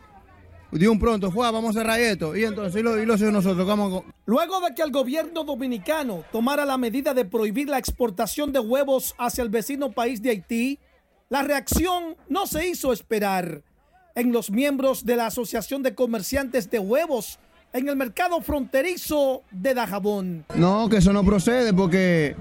De 0.72 0.88
un 0.88 0.98
pronto, 0.98 1.30
Juan, 1.32 1.52
vamos 1.52 1.76
a 1.76 1.80
cerrar 1.82 2.00
esto. 2.00 2.34
Y 2.34 2.46
entonces, 2.46 2.80
y 2.80 2.82
lo, 2.82 2.98
y 2.98 3.06
lo 3.06 3.18
nosotros, 3.18 3.68
vamos 3.68 4.06
Luego 4.26 4.62
de 4.62 4.74
que 4.74 4.84
el 4.84 4.92
gobierno 4.92 5.44
dominicano 5.44 6.24
tomara 6.32 6.64
la 6.64 6.78
medida 6.78 7.14
de 7.14 7.26
prohibir 7.26 7.68
la 7.68 7.78
exportación 7.78 8.54
de 8.54 8.60
huevos 8.60 9.16
hacia 9.18 9.42
el 9.42 9.50
vecino 9.50 9.92
país 9.92 10.22
de 10.22 10.30
Haití, 10.30 10.80
la 11.30 11.42
reacción 11.42 12.16
no 12.30 12.48
se 12.48 12.68
hizo 12.68 12.94
esperar. 12.94 13.62
en 14.18 14.32
los 14.32 14.50
miembros 14.50 15.04
de 15.06 15.18
la 15.18 15.26
Asociación 15.26 15.84
de 15.84 15.94
Comerciantes 15.94 16.72
de 16.72 16.80
Huevos 16.80 17.38
en 17.74 17.90
el 17.90 17.98
mercado 17.98 18.40
fronterizo 18.40 19.44
de 19.52 19.74
Dajabón. 19.74 20.46
No, 20.56 20.88
que 20.88 20.98
eso 20.98 21.12
no 21.12 21.22
procede 21.26 21.74
porque 21.74 22.34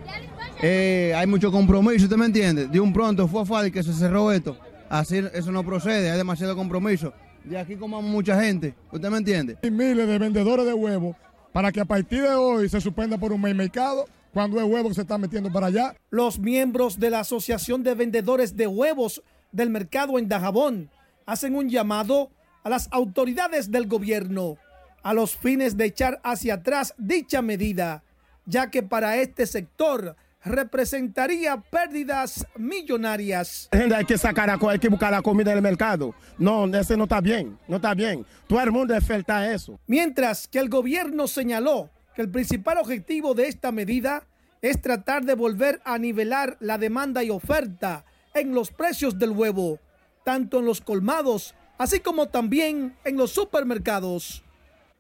eh, 0.63 1.13
hay 1.17 1.27
mucho 1.27 1.51
compromiso, 1.51 2.05
¿usted 2.05 2.17
me 2.17 2.27
entiende? 2.27 2.69
De 2.69 2.79
un 2.79 2.93
pronto 2.93 3.27
fue 3.27 3.45
fácil 3.45 3.73
que 3.73 3.83
se 3.83 3.93
cerró 3.93 4.31
esto. 4.31 4.57
Así 4.89 5.21
eso 5.33 5.51
no 5.51 5.65
procede, 5.65 6.13
hay 6.13 6.17
demasiado 6.17 6.55
compromiso. 6.55 7.13
De 7.43 7.59
aquí 7.59 7.75
como 7.75 8.01
mucha 8.01 8.41
gente, 8.41 8.77
¿usted 8.93 9.11
me 9.11 9.19
entiende? 9.19 9.59
Hay 9.61 9.73
miles 9.73 10.07
de 10.07 10.19
vendedores 10.19 10.65
de 10.65 10.75
huevos 10.75 11.17
para 11.53 11.73
que 11.73 11.81
a 11.81 11.85
partir 11.85 12.23
de 12.23 12.35
hoy 12.37 12.69
se 12.69 12.81
suspenda 12.81 13.19
por 13.19 13.33
un 13.33 13.41
mes 13.41 13.57
mercado 13.57 14.05
cuando 14.35 14.59
el 14.59 14.67
huevo 14.67 14.93
se 14.93 15.03
está 15.03 15.17
metiendo 15.17 15.51
para 15.51 15.69
allá. 15.69 15.95
Los 16.11 16.39
miembros 16.39 16.99
de 16.99 17.09
la 17.09 17.21
Asociación 17.21 17.83
de 17.83 17.95
Vendedores 17.95 18.57
de 18.57 18.67
Huevos 18.67 19.23
del 19.53 19.71
Mercado 19.71 20.19
en 20.19 20.29
Dajabón 20.29 20.91
hacen 21.25 21.55
un 21.55 21.71
llamado 21.71 22.31
a 22.65 22.69
las 22.69 22.89
autoridades 22.91 23.71
del 23.71 23.87
gobierno 23.87 24.59
a 25.05 25.13
los 25.13 25.37
fines 25.37 25.77
de 25.77 25.85
echar 25.85 26.19
hacia 26.25 26.55
atrás 26.55 26.95
dicha 26.97 27.43
medida, 27.43 28.03
ya 28.47 28.71
que 28.71 28.83
para 28.83 29.19
este 29.19 29.47
sector 29.47 30.17
representaría 30.43 31.59
pérdidas 31.59 32.47
millonarias. 32.57 33.69
Gente, 33.71 33.95
hay 33.95 34.05
que 34.05 34.19
sacar, 34.19 34.51
hay 34.51 34.79
que 34.79 34.89
buscar 34.89 35.13
la 35.13 35.23
comida 35.23 35.53
en 35.53 35.59
el 35.59 35.63
mercado. 35.63 36.15
No, 36.39 36.67
ese 36.75 36.97
no 36.97 37.05
está 37.05 37.21
bien, 37.21 37.59
no 37.69 37.77
está 37.77 37.95
bien. 37.95 38.25
Todo 38.47 38.61
el 38.61 38.73
mundo 38.73 38.99
falta 39.03 39.53
eso. 39.53 39.79
Mientras 39.87 40.49
que 40.49 40.59
el 40.59 40.71
gobierno 40.71 41.29
señaló 41.29 41.91
que 42.15 42.23
el 42.23 42.31
principal 42.31 42.79
objetivo 42.79 43.35
de 43.35 43.49
esta 43.49 43.73
medida 43.73 44.27
es 44.63 44.81
tratar 44.81 45.25
de 45.25 45.35
volver 45.35 45.81
a 45.85 45.99
nivelar 45.99 46.57
la 46.61 46.79
demanda 46.79 47.23
y 47.23 47.31
oferta 47.31 48.05
en 48.35 48.55
los 48.55 48.71
precios 48.71 49.19
del 49.19 49.31
huevo, 49.31 49.79
tanto 50.25 50.59
en 50.59 50.65
los 50.65 50.81
colmados, 50.81 51.55
así 51.79 52.01
como 52.01 52.29
también 52.29 52.97
en 53.05 53.17
los 53.17 53.31
supermercados. 53.31 54.43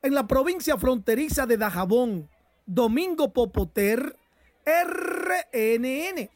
En 0.02 0.14
la 0.14 0.26
provincia 0.26 0.76
fronteriza 0.76 1.46
de 1.46 1.56
Dajabón, 1.56 2.28
Domingo 2.66 3.32
Popoter, 3.32 4.16
RNN. 4.66 6.28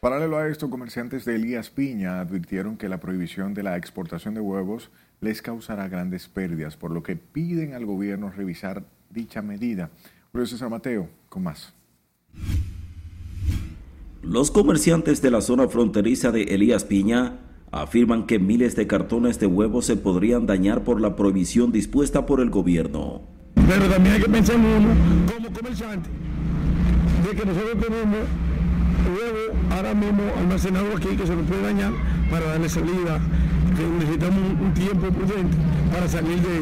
Paralelo 0.00 0.38
a 0.38 0.48
esto, 0.48 0.70
comerciantes 0.70 1.24
de 1.24 1.34
Elías 1.34 1.70
Piña 1.70 2.20
advirtieron 2.20 2.76
que 2.76 2.88
la 2.88 3.00
prohibición 3.00 3.52
de 3.52 3.62
la 3.62 3.76
exportación 3.76 4.34
de 4.34 4.40
huevos 4.40 4.90
les 5.20 5.42
causará 5.42 5.88
grandes 5.88 6.28
pérdidas, 6.28 6.76
por 6.76 6.90
lo 6.90 7.02
que 7.02 7.16
piden 7.16 7.74
al 7.74 7.84
gobierno 7.84 8.30
revisar 8.30 8.84
dicha 9.10 9.42
medida. 9.42 9.90
Julio 10.32 10.46
César 10.46 10.70
Mateo, 10.70 11.08
con 11.28 11.42
más. 11.42 11.74
Los 14.22 14.50
comerciantes 14.50 15.20
de 15.22 15.30
la 15.30 15.40
zona 15.40 15.68
fronteriza 15.68 16.30
de 16.30 16.42
Elías 16.42 16.84
Piña 16.84 17.38
afirman 17.72 18.26
que 18.26 18.38
miles 18.38 18.76
de 18.76 18.86
cartones 18.86 19.38
de 19.40 19.46
huevos 19.46 19.86
se 19.86 19.96
podrían 19.96 20.46
dañar 20.46 20.84
por 20.84 21.00
la 21.00 21.16
prohibición 21.16 21.72
dispuesta 21.72 22.26
por 22.26 22.40
el 22.40 22.50
gobierno. 22.50 23.22
Pero 23.54 23.88
también 23.88 24.16
hay 24.16 24.22
que 24.22 24.28
pensar 24.28 24.56
en 24.56 24.64
uno 24.64 24.88
como 25.32 25.52
comerciante, 25.52 26.08
de 27.24 27.36
que 27.36 27.46
nosotros 27.46 27.72
tenemos 27.72 28.18
huevo 29.08 29.58
ahora 29.70 29.94
mismo 29.94 30.22
almacenado 30.38 30.96
aquí 30.96 31.16
que 31.16 31.26
se 31.26 31.34
nos 31.34 31.46
puede 31.46 31.62
dañar 31.62 31.92
para 32.30 32.46
darle 32.46 32.68
salida, 32.68 33.20
necesitamos 33.88 34.60
un, 34.60 34.74
tiempo 34.74 35.08
prudente 35.08 35.56
para 35.92 36.08
salir 36.08 36.38
de, 36.40 36.60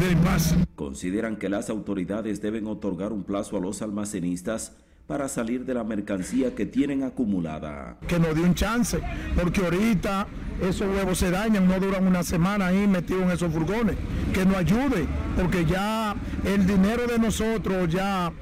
del 0.00 0.12
impasse. 0.12 0.56
Consideran 0.74 1.36
que 1.36 1.48
las 1.48 1.70
autoridades 1.70 2.40
deben 2.40 2.66
otorgar 2.66 3.12
un 3.12 3.24
plazo 3.24 3.56
a 3.56 3.60
los 3.60 3.82
almacenistas 3.82 4.72
para 5.06 5.28
salir 5.28 5.64
de 5.64 5.74
la 5.74 5.84
mercancía 5.84 6.54
que 6.54 6.66
tienen 6.66 7.04
acumulada. 7.04 7.96
Que 8.08 8.18
nos 8.18 8.34
dé 8.34 8.40
un 8.40 8.54
chance, 8.54 9.00
porque 9.40 9.60
ahorita 9.60 10.26
esos 10.60 10.88
huevos 10.88 11.18
se 11.18 11.30
dañan, 11.30 11.68
no 11.68 11.78
duran 11.78 12.06
una 12.06 12.22
semana 12.22 12.66
ahí 12.68 12.86
metidos 12.88 13.22
en 13.22 13.30
esos 13.30 13.52
furgones. 13.52 13.96
Que 14.32 14.44
nos 14.44 14.56
ayude, 14.56 15.06
porque 15.36 15.64
ya 15.64 16.16
el 16.44 16.66
dinero 16.66 17.06
de 17.06 17.18
nosotros, 17.18 17.88
ya, 17.88 18.32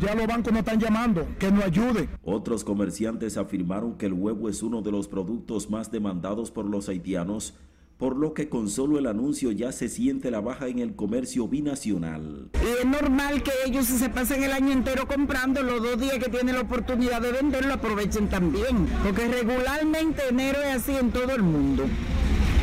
ya 0.00 0.14
los 0.14 0.26
bancos 0.26 0.52
nos 0.52 0.60
están 0.60 0.80
llamando, 0.80 1.26
que 1.38 1.50
nos 1.50 1.64
ayude. 1.64 2.08
Otros 2.24 2.64
comerciantes 2.64 3.36
afirmaron 3.36 3.98
que 3.98 4.06
el 4.06 4.12
huevo 4.12 4.48
es 4.48 4.62
uno 4.62 4.82
de 4.82 4.90
los 4.90 5.08
productos 5.08 5.70
más 5.70 5.90
demandados 5.90 6.50
por 6.50 6.64
los 6.64 6.88
haitianos 6.88 7.54
por 7.98 8.14
lo 8.16 8.34
que 8.34 8.48
con 8.48 8.68
solo 8.68 8.98
el 8.98 9.06
anuncio 9.06 9.52
ya 9.52 9.72
se 9.72 9.88
siente 9.88 10.30
la 10.30 10.40
baja 10.40 10.68
en 10.68 10.80
el 10.80 10.94
comercio 10.94 11.48
binacional. 11.48 12.50
Y 12.62 12.80
es 12.80 12.86
normal 12.86 13.42
que 13.42 13.52
ellos 13.66 13.86
si 13.86 13.96
se 13.96 14.10
pasen 14.10 14.42
el 14.42 14.52
año 14.52 14.72
entero 14.72 15.08
comprando, 15.08 15.62
los 15.62 15.82
dos 15.82 15.98
días 15.98 16.18
que 16.18 16.28
tienen 16.28 16.56
la 16.56 16.62
oportunidad 16.62 17.22
de 17.22 17.32
venderlo 17.32 17.74
aprovechen 17.74 18.28
también, 18.28 18.86
porque 19.02 19.28
regularmente 19.28 20.28
enero 20.28 20.58
es 20.60 20.76
así 20.76 20.94
en 20.94 21.10
todo 21.10 21.34
el 21.34 21.42
mundo. 21.42 21.84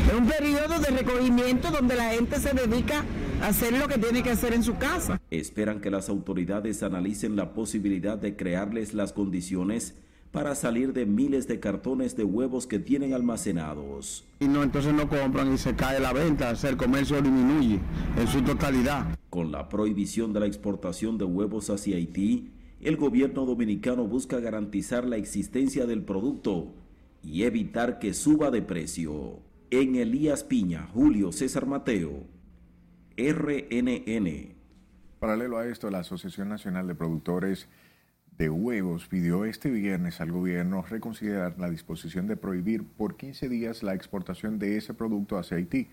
Es 0.06 0.14
un 0.14 0.28
periodo 0.28 0.78
de 0.78 0.90
recogimiento 0.90 1.70
donde 1.70 1.96
la 1.96 2.10
gente 2.10 2.38
se 2.38 2.52
dedica 2.52 3.00
a 3.00 3.04
hacer 3.48 3.78
lo 3.78 3.88
que 3.88 3.98
tiene 3.98 4.22
que 4.22 4.30
hacer 4.30 4.54
en 4.54 4.62
su 4.62 4.76
casa. 4.76 5.20
Esperan 5.30 5.80
que 5.80 5.90
las 5.90 6.08
autoridades 6.08 6.82
analicen 6.82 7.36
la 7.36 7.52
posibilidad 7.52 8.16
de 8.16 8.36
crearles 8.36 8.94
las 8.94 9.12
condiciones 9.12 9.94
para 10.32 10.54
salir 10.54 10.92
de 10.92 11.06
miles 11.06 11.46
de 11.46 11.60
cartones 11.60 12.16
de 12.16 12.24
huevos 12.24 12.66
que 12.66 12.80
tienen 12.80 13.14
almacenados. 13.14 14.24
Y 14.40 14.48
no, 14.48 14.62
entonces 14.62 14.92
no 14.92 15.08
compran 15.08 15.52
y 15.52 15.58
se 15.58 15.76
cae 15.76 16.00
la 16.00 16.12
venta, 16.12 16.50
el 16.50 16.76
comercio 16.76 17.22
disminuye 17.22 17.78
en 18.18 18.26
su 18.26 18.42
totalidad. 18.42 19.16
Con 19.30 19.52
la 19.52 19.68
prohibición 19.68 20.32
de 20.32 20.40
la 20.40 20.46
exportación 20.46 21.18
de 21.18 21.24
huevos 21.24 21.70
hacia 21.70 21.96
Haití, 21.96 22.50
el 22.80 22.96
gobierno 22.96 23.46
dominicano 23.46 24.06
busca 24.06 24.40
garantizar 24.40 25.04
la 25.04 25.16
existencia 25.16 25.86
del 25.86 26.02
producto 26.02 26.74
y 27.22 27.44
evitar 27.44 27.98
que 27.98 28.12
suba 28.12 28.50
de 28.50 28.62
precio. 28.62 29.38
En 29.70 29.94
Elías 29.94 30.44
Piña, 30.44 30.88
Julio 30.92 31.30
César 31.30 31.66
Mateo, 31.66 32.24
RNN. 33.16 34.54
Paralelo 35.20 35.58
a 35.58 35.66
esto, 35.66 35.90
la 35.90 36.00
Asociación 36.00 36.48
Nacional 36.48 36.86
de 36.86 36.94
Productores 36.94 37.68
de 38.36 38.50
Huevos 38.50 39.06
pidió 39.06 39.44
este 39.44 39.70
viernes 39.70 40.20
al 40.20 40.32
gobierno 40.32 40.82
reconsiderar 40.82 41.58
la 41.58 41.70
disposición 41.70 42.26
de 42.26 42.36
prohibir 42.36 42.84
por 42.84 43.16
15 43.16 43.48
días 43.48 43.82
la 43.84 43.94
exportación 43.94 44.58
de 44.58 44.76
ese 44.76 44.94
producto 44.94 45.38
hacia 45.38 45.56
Haití, 45.56 45.88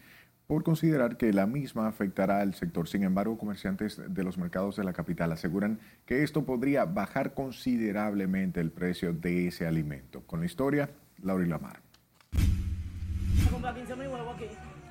por 0.48 0.64
considerar 0.64 1.18
que 1.18 1.32
la 1.32 1.46
misma 1.46 1.88
afectará 1.88 2.42
al 2.42 2.56
sector. 2.56 2.88
Sin 2.88 3.04
embargo, 3.04 3.38
comerciantes 3.38 4.02
de 4.06 4.24
los 4.24 4.38
mercados 4.38 4.76
de 4.76 4.84
la 4.84 4.92
capital 4.92 5.32
aseguran 5.32 5.80
que 6.06 6.24
esto 6.24 6.44
podría 6.44 6.86
bajar 6.86 7.34
considerablemente 7.36 8.60
el 8.60 8.72
precio 8.72 9.14
de 9.14 9.48
ese 9.48 9.68
alimento. 9.68 10.22
Con 10.22 10.40
la 10.40 10.48
historia, 10.48 10.90
Laura 11.22 11.46
Lamar. 11.46 11.80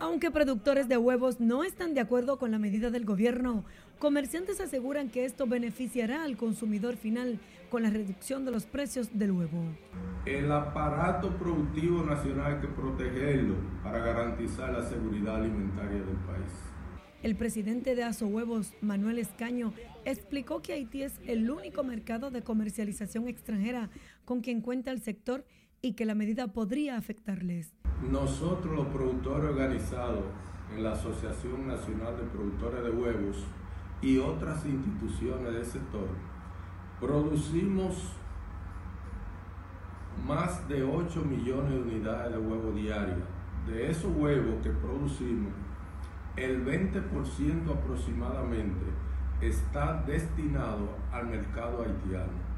Aunque 0.01 0.31
productores 0.31 0.89
de 0.89 0.97
huevos 0.97 1.41
no 1.41 1.63
están 1.63 1.93
de 1.93 2.01
acuerdo 2.01 2.39
con 2.39 2.51
la 2.51 2.59
medida 2.59 2.89
del 2.89 3.05
gobierno, 3.05 3.67
comerciantes 3.99 4.59
aseguran 4.59 5.11
que 5.11 5.27
esto 5.27 5.47
beneficiará 5.47 6.25
al 6.25 6.39
consumidor 6.39 6.97
final 6.97 7.39
con 7.71 7.83
la 7.83 7.91
reducción 7.91 8.47
de 8.47 8.51
los 8.51 8.65
precios 8.65 9.11
del 9.13 9.33
huevo. 9.33 9.63
El 10.25 10.51
aparato 10.51 11.37
productivo 11.37 12.03
nacional 12.03 12.55
hay 12.55 12.61
que 12.63 12.69
protegerlo 12.69 13.57
para 13.85 13.99
garantizar 13.99 14.73
la 14.73 14.83
seguridad 14.89 15.37
alimentaria 15.37 15.99
del 15.99 16.17
país. 16.27 16.51
El 17.23 17.37
presidente 17.37 17.95
de 17.95 18.03
Aso 18.03 18.27
Huevos, 18.27 18.73
Manuel 18.81 19.19
Escaño, 19.19 19.75
explicó 20.07 20.63
que 20.63 20.73
Haití 20.73 21.03
es 21.03 21.21
el 21.27 21.51
único 21.51 21.85
mercado 21.85 22.31
de 22.31 22.41
comercialización 22.41 23.29
extranjera 23.29 23.91
con 24.25 24.41
quien 24.41 24.63
cuenta 24.63 24.93
el 24.93 25.03
sector 25.03 25.45
y 25.83 25.93
que 25.93 26.07
la 26.07 26.15
medida 26.15 26.47
podría 26.47 26.97
afectarles. 26.97 27.75
Nosotros 28.09 28.75
los 28.75 28.87
productores 28.87 29.51
organizados 29.51 30.25
en 30.75 30.83
la 30.83 30.93
Asociación 30.93 31.67
Nacional 31.67 32.17
de 32.17 32.23
Productores 32.23 32.83
de 32.83 32.91
Huevos 32.91 33.45
y 34.01 34.17
otras 34.17 34.65
instituciones 34.65 35.53
del 35.53 35.67
sector, 35.67 36.09
producimos 36.99 38.15
más 40.27 40.67
de 40.67 40.83
8 40.83 41.23
millones 41.27 41.73
de 41.73 41.83
unidades 41.83 42.33
de 42.33 42.39
huevos 42.39 42.75
diarios. 42.75 43.19
De 43.67 43.91
esos 43.91 44.11
huevos 44.17 44.55
que 44.63 44.71
producimos, 44.71 45.53
el 46.37 46.65
20% 46.65 47.71
aproximadamente 47.71 48.87
está 49.43 50.03
destinado 50.07 50.89
al 51.13 51.27
mercado 51.27 51.83
haitiano 51.83 52.50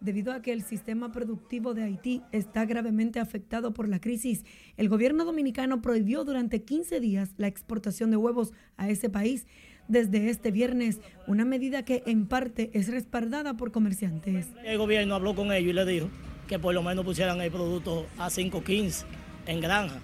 Debido 0.00 0.32
a 0.32 0.42
que 0.42 0.52
el 0.52 0.62
sistema 0.62 1.10
productivo 1.10 1.74
de 1.74 1.82
Haití 1.82 2.22
está 2.30 2.64
gravemente 2.66 3.18
afectado 3.18 3.74
por 3.74 3.88
la 3.88 4.00
crisis, 4.00 4.44
el 4.76 4.88
gobierno 4.88 5.24
dominicano 5.24 5.82
prohibió 5.82 6.24
durante 6.24 6.62
15 6.62 7.00
días 7.00 7.30
la 7.36 7.48
exportación 7.48 8.12
de 8.12 8.16
huevos 8.16 8.52
a 8.76 8.88
ese 8.88 9.10
país 9.10 9.46
desde 9.88 10.30
este 10.30 10.52
viernes, 10.52 11.00
una 11.26 11.44
medida 11.44 11.84
que 11.84 12.04
en 12.06 12.26
parte 12.26 12.70
es 12.74 12.88
respaldada 12.88 13.56
por 13.56 13.72
comerciantes. 13.72 14.46
El 14.64 14.78
gobierno 14.78 15.16
habló 15.16 15.34
con 15.34 15.50
ellos 15.50 15.70
y 15.70 15.72
le 15.72 15.84
dijo 15.84 16.08
que 16.46 16.60
por 16.60 16.74
lo 16.74 16.82
menos 16.82 17.04
pusieran 17.04 17.40
el 17.40 17.50
producto 17.50 18.06
a 18.18 18.28
5.15 18.28 19.04
en 19.46 19.60
granja, 19.60 19.98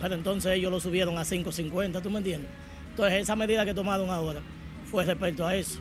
pero 0.00 0.14
entonces 0.14 0.52
ellos 0.52 0.70
lo 0.70 0.80
subieron 0.80 1.16
a 1.16 1.22
5.50, 1.22 2.02
¿tú 2.02 2.10
me 2.10 2.18
entiendes? 2.18 2.50
Entonces 2.90 3.22
esa 3.22 3.34
medida 3.34 3.64
que 3.64 3.72
tomaron 3.72 4.10
ahora 4.10 4.40
fue 4.84 5.06
respecto 5.06 5.46
a 5.46 5.56
eso. 5.56 5.80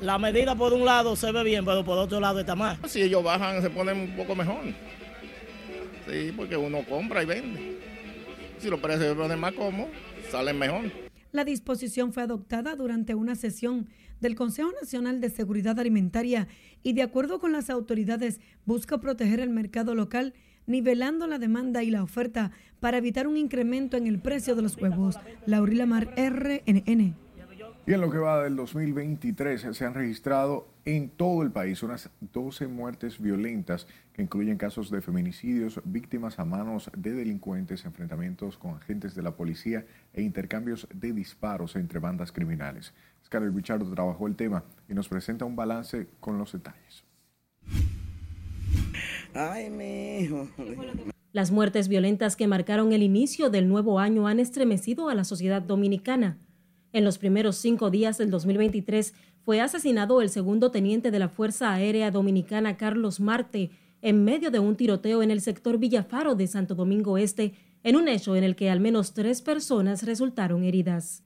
La 0.00 0.18
medida 0.18 0.54
por 0.54 0.72
un 0.72 0.84
lado 0.84 1.14
se 1.14 1.30
ve 1.30 1.44
bien, 1.44 1.64
pero 1.64 1.84
por 1.84 1.98
otro 1.98 2.20
lado 2.20 2.40
está 2.40 2.54
mal. 2.54 2.78
Si 2.86 3.02
ellos 3.02 3.22
bajan, 3.22 3.60
se 3.60 3.68
ponen 3.68 3.98
un 3.98 4.16
poco 4.16 4.34
mejor. 4.34 4.62
Sí, 6.08 6.32
porque 6.34 6.56
uno 6.56 6.84
compra 6.88 7.22
y 7.22 7.26
vende. 7.26 7.78
Si 8.58 8.68
los 8.68 8.80
precios 8.80 9.08
se 9.08 9.14
ponen 9.14 9.38
más 9.38 9.52
cómodos, 9.52 9.90
salen 10.30 10.58
mejor. 10.58 10.90
La 11.32 11.44
disposición 11.44 12.12
fue 12.12 12.22
adoptada 12.22 12.76
durante 12.76 13.14
una 13.14 13.34
sesión 13.34 13.88
del 14.20 14.34
Consejo 14.34 14.70
Nacional 14.80 15.20
de 15.20 15.30
Seguridad 15.30 15.78
Alimentaria 15.78 16.48
y 16.82 16.94
de 16.94 17.02
acuerdo 17.02 17.38
con 17.38 17.52
las 17.52 17.70
autoridades 17.70 18.40
busca 18.64 18.98
proteger 18.98 19.40
el 19.40 19.50
mercado 19.50 19.94
local 19.94 20.34
nivelando 20.66 21.26
la 21.26 21.38
demanda 21.38 21.82
y 21.82 21.90
la 21.90 22.02
oferta 22.02 22.52
para 22.80 22.98
evitar 22.98 23.26
un 23.26 23.36
incremento 23.36 23.96
en 23.96 24.06
el 24.06 24.18
precio 24.18 24.54
de 24.54 24.62
los 24.62 24.76
huevos. 24.76 25.16
Laurila 25.46 25.86
Mar, 25.86 26.14
RNN. 26.16 27.16
Y 27.90 27.92
en 27.92 28.00
lo 28.02 28.08
que 28.08 28.18
va 28.18 28.44
del 28.44 28.54
2023 28.54 29.66
se 29.72 29.84
han 29.84 29.94
registrado 29.94 30.68
en 30.84 31.08
todo 31.10 31.42
el 31.42 31.50
país 31.50 31.82
unas 31.82 32.08
12 32.20 32.68
muertes 32.68 33.20
violentas 33.20 33.88
que 34.12 34.22
incluyen 34.22 34.58
casos 34.58 34.92
de 34.92 35.00
feminicidios, 35.00 35.80
víctimas 35.82 36.38
a 36.38 36.44
manos 36.44 36.88
de 36.96 37.10
delincuentes, 37.10 37.84
enfrentamientos 37.84 38.56
con 38.58 38.76
agentes 38.76 39.16
de 39.16 39.22
la 39.22 39.32
policía 39.32 39.86
e 40.14 40.22
intercambios 40.22 40.86
de 40.94 41.12
disparos 41.12 41.74
entre 41.74 41.98
bandas 41.98 42.30
criminales. 42.30 42.94
Scarlett 43.26 43.56
Richard 43.56 43.84
trabajó 43.92 44.28
el 44.28 44.36
tema 44.36 44.62
y 44.88 44.94
nos 44.94 45.08
presenta 45.08 45.44
un 45.44 45.56
balance 45.56 46.06
con 46.20 46.38
los 46.38 46.52
detalles. 46.52 47.02
Ay, 49.34 49.68
mi 49.68 50.18
hijo. 50.18 50.48
Las 51.32 51.50
muertes 51.50 51.88
violentas 51.88 52.36
que 52.36 52.46
marcaron 52.46 52.92
el 52.92 53.02
inicio 53.02 53.50
del 53.50 53.66
nuevo 53.66 53.98
año 53.98 54.28
han 54.28 54.38
estremecido 54.38 55.08
a 55.08 55.16
la 55.16 55.24
sociedad 55.24 55.60
dominicana. 55.60 56.38
En 56.92 57.04
los 57.04 57.18
primeros 57.18 57.56
cinco 57.56 57.90
días 57.90 58.18
del 58.18 58.30
2023 58.30 59.14
fue 59.44 59.60
asesinado 59.60 60.20
el 60.22 60.28
segundo 60.28 60.70
teniente 60.70 61.10
de 61.10 61.18
la 61.20 61.28
Fuerza 61.28 61.72
Aérea 61.72 62.10
Dominicana, 62.10 62.76
Carlos 62.76 63.20
Marte, 63.20 63.70
en 64.02 64.24
medio 64.24 64.50
de 64.50 64.58
un 64.58 64.76
tiroteo 64.76 65.22
en 65.22 65.30
el 65.30 65.40
sector 65.40 65.78
Villafaro 65.78 66.34
de 66.34 66.46
Santo 66.46 66.74
Domingo 66.74 67.16
Este, 67.16 67.54
en 67.84 67.96
un 67.96 68.08
hecho 68.08 68.34
en 68.34 68.44
el 68.44 68.56
que 68.56 68.70
al 68.70 68.80
menos 68.80 69.14
tres 69.14 69.40
personas 69.40 70.02
resultaron 70.02 70.64
heridas. 70.64 71.22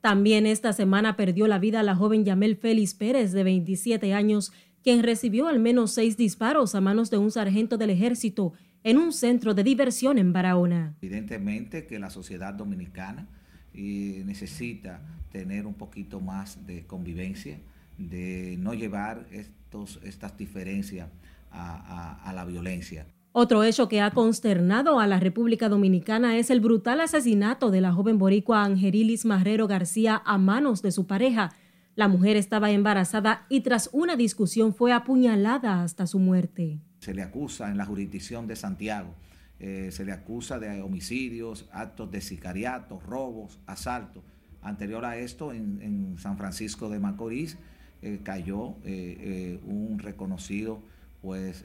También 0.00 0.46
esta 0.46 0.72
semana 0.72 1.16
perdió 1.16 1.48
la 1.48 1.58
vida 1.58 1.82
la 1.82 1.96
joven 1.96 2.24
Yamel 2.24 2.56
Félix 2.56 2.94
Pérez, 2.94 3.32
de 3.32 3.42
27 3.42 4.14
años, 4.14 4.52
quien 4.84 5.02
recibió 5.02 5.48
al 5.48 5.58
menos 5.58 5.90
seis 5.90 6.16
disparos 6.16 6.74
a 6.76 6.80
manos 6.80 7.10
de 7.10 7.18
un 7.18 7.32
sargento 7.32 7.76
del 7.76 7.90
ejército 7.90 8.52
en 8.84 8.98
un 8.98 9.12
centro 9.12 9.54
de 9.54 9.64
diversión 9.64 10.18
en 10.18 10.32
Barahona. 10.32 10.96
Evidentemente 11.02 11.86
que 11.86 11.98
la 11.98 12.10
sociedad 12.10 12.54
dominicana 12.54 13.26
y 13.78 14.24
necesita 14.24 15.00
tener 15.30 15.66
un 15.66 15.74
poquito 15.74 16.20
más 16.20 16.66
de 16.66 16.84
convivencia, 16.84 17.58
de 17.96 18.56
no 18.58 18.74
llevar 18.74 19.26
estos, 19.30 20.00
estas 20.02 20.36
diferencias 20.36 21.08
a, 21.52 21.76
a, 22.22 22.28
a 22.28 22.32
la 22.32 22.44
violencia. 22.44 23.06
Otro 23.32 23.62
hecho 23.62 23.88
que 23.88 24.00
ha 24.00 24.10
consternado 24.10 24.98
a 24.98 25.06
la 25.06 25.20
República 25.20 25.68
Dominicana 25.68 26.38
es 26.38 26.50
el 26.50 26.60
brutal 26.60 27.00
asesinato 27.00 27.70
de 27.70 27.80
la 27.80 27.92
joven 27.92 28.18
boricua 28.18 28.64
Angerilis 28.64 29.24
Marrero 29.24 29.68
García 29.68 30.20
a 30.24 30.38
manos 30.38 30.82
de 30.82 30.90
su 30.90 31.06
pareja. 31.06 31.52
La 31.94 32.08
mujer 32.08 32.36
estaba 32.36 32.72
embarazada 32.72 33.46
y 33.48 33.60
tras 33.60 33.90
una 33.92 34.16
discusión 34.16 34.74
fue 34.74 34.92
apuñalada 34.92 35.84
hasta 35.84 36.06
su 36.06 36.18
muerte. 36.18 36.80
Se 37.00 37.14
le 37.14 37.22
acusa 37.22 37.70
en 37.70 37.76
la 37.76 37.84
jurisdicción 37.84 38.48
de 38.48 38.56
Santiago 38.56 39.14
eh, 39.60 39.90
se 39.90 40.04
le 40.04 40.12
acusa 40.12 40.58
de 40.58 40.82
homicidios, 40.82 41.68
actos 41.72 42.10
de 42.10 42.20
sicariato, 42.20 43.00
robos, 43.00 43.58
asaltos. 43.66 44.22
Anterior 44.62 45.04
a 45.04 45.16
esto, 45.16 45.52
en, 45.52 46.16
San 46.18 46.36
Francisco 46.36 46.88
de 46.88 46.98
Macorís, 47.00 47.56
eh, 48.02 48.20
cayó 48.22 48.76
eh, 48.84 49.58
un 49.66 49.98
reconocido 49.98 50.80
pues 51.20 51.64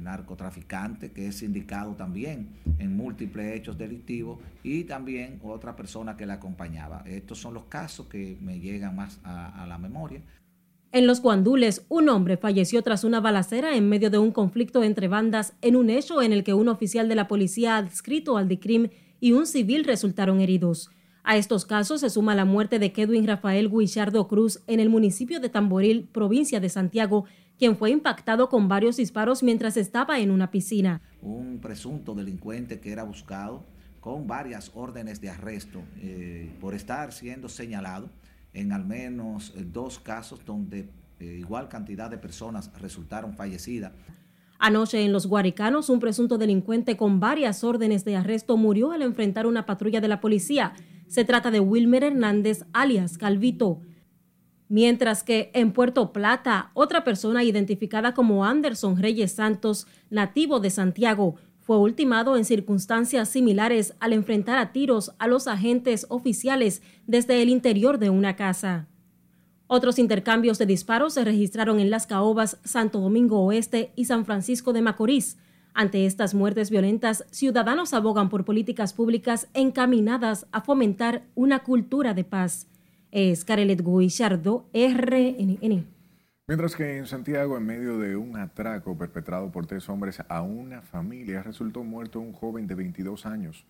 narcotraficante 0.00 1.12
que 1.12 1.26
es 1.26 1.42
indicado 1.42 1.94
también 1.94 2.50
en 2.78 2.94
múltiples 2.94 3.56
hechos 3.56 3.78
delictivos 3.78 4.38
y 4.62 4.84
también 4.84 5.40
otra 5.42 5.74
persona 5.74 6.14
que 6.14 6.26
le 6.26 6.34
acompañaba. 6.34 7.02
Estos 7.06 7.38
son 7.38 7.54
los 7.54 7.64
casos 7.64 8.06
que 8.08 8.36
me 8.42 8.60
llegan 8.60 8.94
más 8.94 9.18
a 9.24 9.64
la 9.66 9.78
memoria. 9.78 10.20
En 10.94 11.06
los 11.06 11.22
Guandules, 11.22 11.86
un 11.88 12.10
hombre 12.10 12.36
falleció 12.36 12.82
tras 12.82 13.02
una 13.02 13.18
balacera 13.18 13.74
en 13.74 13.88
medio 13.88 14.10
de 14.10 14.18
un 14.18 14.30
conflicto 14.30 14.82
entre 14.82 15.08
bandas 15.08 15.54
en 15.62 15.74
un 15.74 15.88
hecho 15.88 16.20
en 16.20 16.34
el 16.34 16.44
que 16.44 16.52
un 16.52 16.68
oficial 16.68 17.08
de 17.08 17.14
la 17.14 17.28
policía 17.28 17.78
adscrito 17.78 18.36
al 18.36 18.46
DICRIM 18.46 18.90
y 19.18 19.32
un 19.32 19.46
civil 19.46 19.84
resultaron 19.84 20.42
heridos. 20.42 20.90
A 21.24 21.38
estos 21.38 21.64
casos 21.64 22.02
se 22.02 22.10
suma 22.10 22.34
la 22.34 22.44
muerte 22.44 22.78
de 22.78 22.92
Kedwin 22.92 23.26
Rafael 23.26 23.70
Guichardo 23.70 24.28
Cruz 24.28 24.60
en 24.66 24.80
el 24.80 24.90
municipio 24.90 25.40
de 25.40 25.48
Tamboril, 25.48 26.10
provincia 26.12 26.60
de 26.60 26.68
Santiago, 26.68 27.24
quien 27.58 27.78
fue 27.78 27.90
impactado 27.90 28.50
con 28.50 28.68
varios 28.68 28.98
disparos 28.98 29.42
mientras 29.42 29.78
estaba 29.78 30.20
en 30.20 30.30
una 30.30 30.50
piscina. 30.50 31.00
Un 31.22 31.58
presunto 31.62 32.14
delincuente 32.14 32.80
que 32.80 32.92
era 32.92 33.04
buscado 33.04 33.64
con 34.00 34.26
varias 34.26 34.70
órdenes 34.74 35.22
de 35.22 35.30
arresto 35.30 35.80
eh, 36.02 36.50
por 36.60 36.74
estar 36.74 37.12
siendo 37.12 37.48
señalado 37.48 38.10
en 38.54 38.72
al 38.72 38.84
menos 38.84 39.52
dos 39.72 39.98
casos 39.98 40.44
donde 40.44 40.88
eh, 41.20 41.36
igual 41.38 41.68
cantidad 41.68 42.10
de 42.10 42.18
personas 42.18 42.70
resultaron 42.80 43.34
fallecidas. 43.34 43.92
Anoche 44.58 45.04
en 45.04 45.12
Los 45.12 45.26
Guaricanos, 45.26 45.88
un 45.88 45.98
presunto 45.98 46.38
delincuente 46.38 46.96
con 46.96 47.18
varias 47.18 47.64
órdenes 47.64 48.04
de 48.04 48.16
arresto 48.16 48.56
murió 48.56 48.92
al 48.92 49.02
enfrentar 49.02 49.46
una 49.46 49.66
patrulla 49.66 50.00
de 50.00 50.08
la 50.08 50.20
policía. 50.20 50.74
Se 51.08 51.24
trata 51.24 51.50
de 51.50 51.60
Wilmer 51.60 52.04
Hernández, 52.04 52.64
alias 52.72 53.18
Calvito. 53.18 53.80
Mientras 54.68 55.22
que 55.24 55.50
en 55.54 55.72
Puerto 55.72 56.12
Plata, 56.12 56.70
otra 56.74 57.04
persona 57.04 57.44
identificada 57.44 58.14
como 58.14 58.44
Anderson 58.44 58.96
Reyes 58.96 59.32
Santos, 59.32 59.86
nativo 60.10 60.60
de 60.60 60.70
Santiago, 60.70 61.34
fue 61.62 61.78
ultimado 61.78 62.36
en 62.36 62.44
circunstancias 62.44 63.28
similares 63.28 63.94
al 64.00 64.12
enfrentar 64.12 64.58
a 64.58 64.72
tiros 64.72 65.12
a 65.18 65.28
los 65.28 65.46
agentes 65.46 66.06
oficiales 66.08 66.82
desde 67.06 67.40
el 67.40 67.48
interior 67.48 67.98
de 67.98 68.10
una 68.10 68.36
casa. 68.36 68.88
Otros 69.68 69.98
intercambios 69.98 70.58
de 70.58 70.66
disparos 70.66 71.14
se 71.14 71.24
registraron 71.24 71.80
en 71.80 71.88
Las 71.88 72.06
Caobas, 72.06 72.58
Santo 72.62 73.00
Domingo 73.00 73.40
Oeste 73.40 73.92
y 73.96 74.04
San 74.04 74.26
Francisco 74.26 74.72
de 74.72 74.82
Macorís. 74.82 75.38
Ante 75.72 76.04
estas 76.04 76.34
muertes 76.34 76.68
violentas, 76.68 77.24
ciudadanos 77.30 77.94
abogan 77.94 78.28
por 78.28 78.44
políticas 78.44 78.92
públicas 78.92 79.48
encaminadas 79.54 80.46
a 80.52 80.60
fomentar 80.60 81.22
una 81.34 81.60
cultura 81.60 82.12
de 82.12 82.24
paz. 82.24 82.66
Es 83.10 83.44
Carelet 83.44 83.82
Guillardo, 83.82 84.66
RNN. 84.74 85.86
Mientras 86.48 86.74
que 86.74 86.98
en 86.98 87.06
Santiago, 87.06 87.56
en 87.56 87.64
medio 87.64 87.98
de 87.98 88.16
un 88.16 88.36
atraco 88.36 88.98
perpetrado 88.98 89.52
por 89.52 89.66
tres 89.66 89.88
hombres 89.88 90.20
a 90.28 90.42
una 90.42 90.82
familia, 90.82 91.40
resultó 91.40 91.84
muerto 91.84 92.18
un 92.18 92.32
joven 92.32 92.66
de 92.66 92.74
22 92.74 93.26
años. 93.26 93.64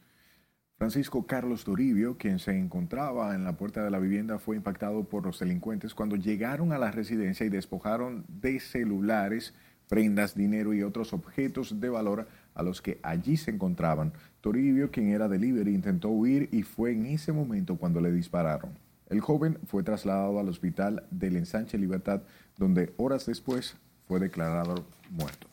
Francisco 0.78 1.26
Carlos 1.26 1.64
Toribio, 1.64 2.16
quien 2.16 2.38
se 2.38 2.56
encontraba 2.58 3.34
en 3.34 3.44
la 3.44 3.58
puerta 3.58 3.84
de 3.84 3.90
la 3.90 3.98
vivienda, 3.98 4.38
fue 4.38 4.56
impactado 4.56 5.04
por 5.04 5.26
los 5.26 5.38
delincuentes 5.38 5.94
cuando 5.94 6.16
llegaron 6.16 6.72
a 6.72 6.78
la 6.78 6.90
residencia 6.90 7.44
y 7.44 7.50
despojaron 7.50 8.24
de 8.26 8.58
celulares, 8.58 9.52
prendas, 9.86 10.34
dinero 10.34 10.72
y 10.72 10.82
otros 10.82 11.12
objetos 11.12 11.78
de 11.78 11.90
valor 11.90 12.26
a 12.54 12.62
los 12.62 12.80
que 12.80 12.98
allí 13.02 13.36
se 13.36 13.50
encontraban. 13.50 14.14
Toribio, 14.40 14.90
quien 14.90 15.10
era 15.10 15.28
delivery, 15.28 15.74
intentó 15.74 16.08
huir 16.08 16.48
y 16.50 16.62
fue 16.62 16.92
en 16.92 17.04
ese 17.04 17.32
momento 17.32 17.76
cuando 17.76 18.00
le 18.00 18.10
dispararon. 18.10 18.70
El 19.12 19.20
joven 19.20 19.58
fue 19.66 19.82
trasladado 19.82 20.40
al 20.40 20.48
hospital 20.48 21.04
del 21.10 21.36
Ensanche 21.36 21.76
Libertad, 21.76 22.22
donde 22.56 22.92
horas 22.96 23.26
después 23.26 23.76
fue 24.06 24.20
declarado 24.20 24.86
muerto. 25.10 25.48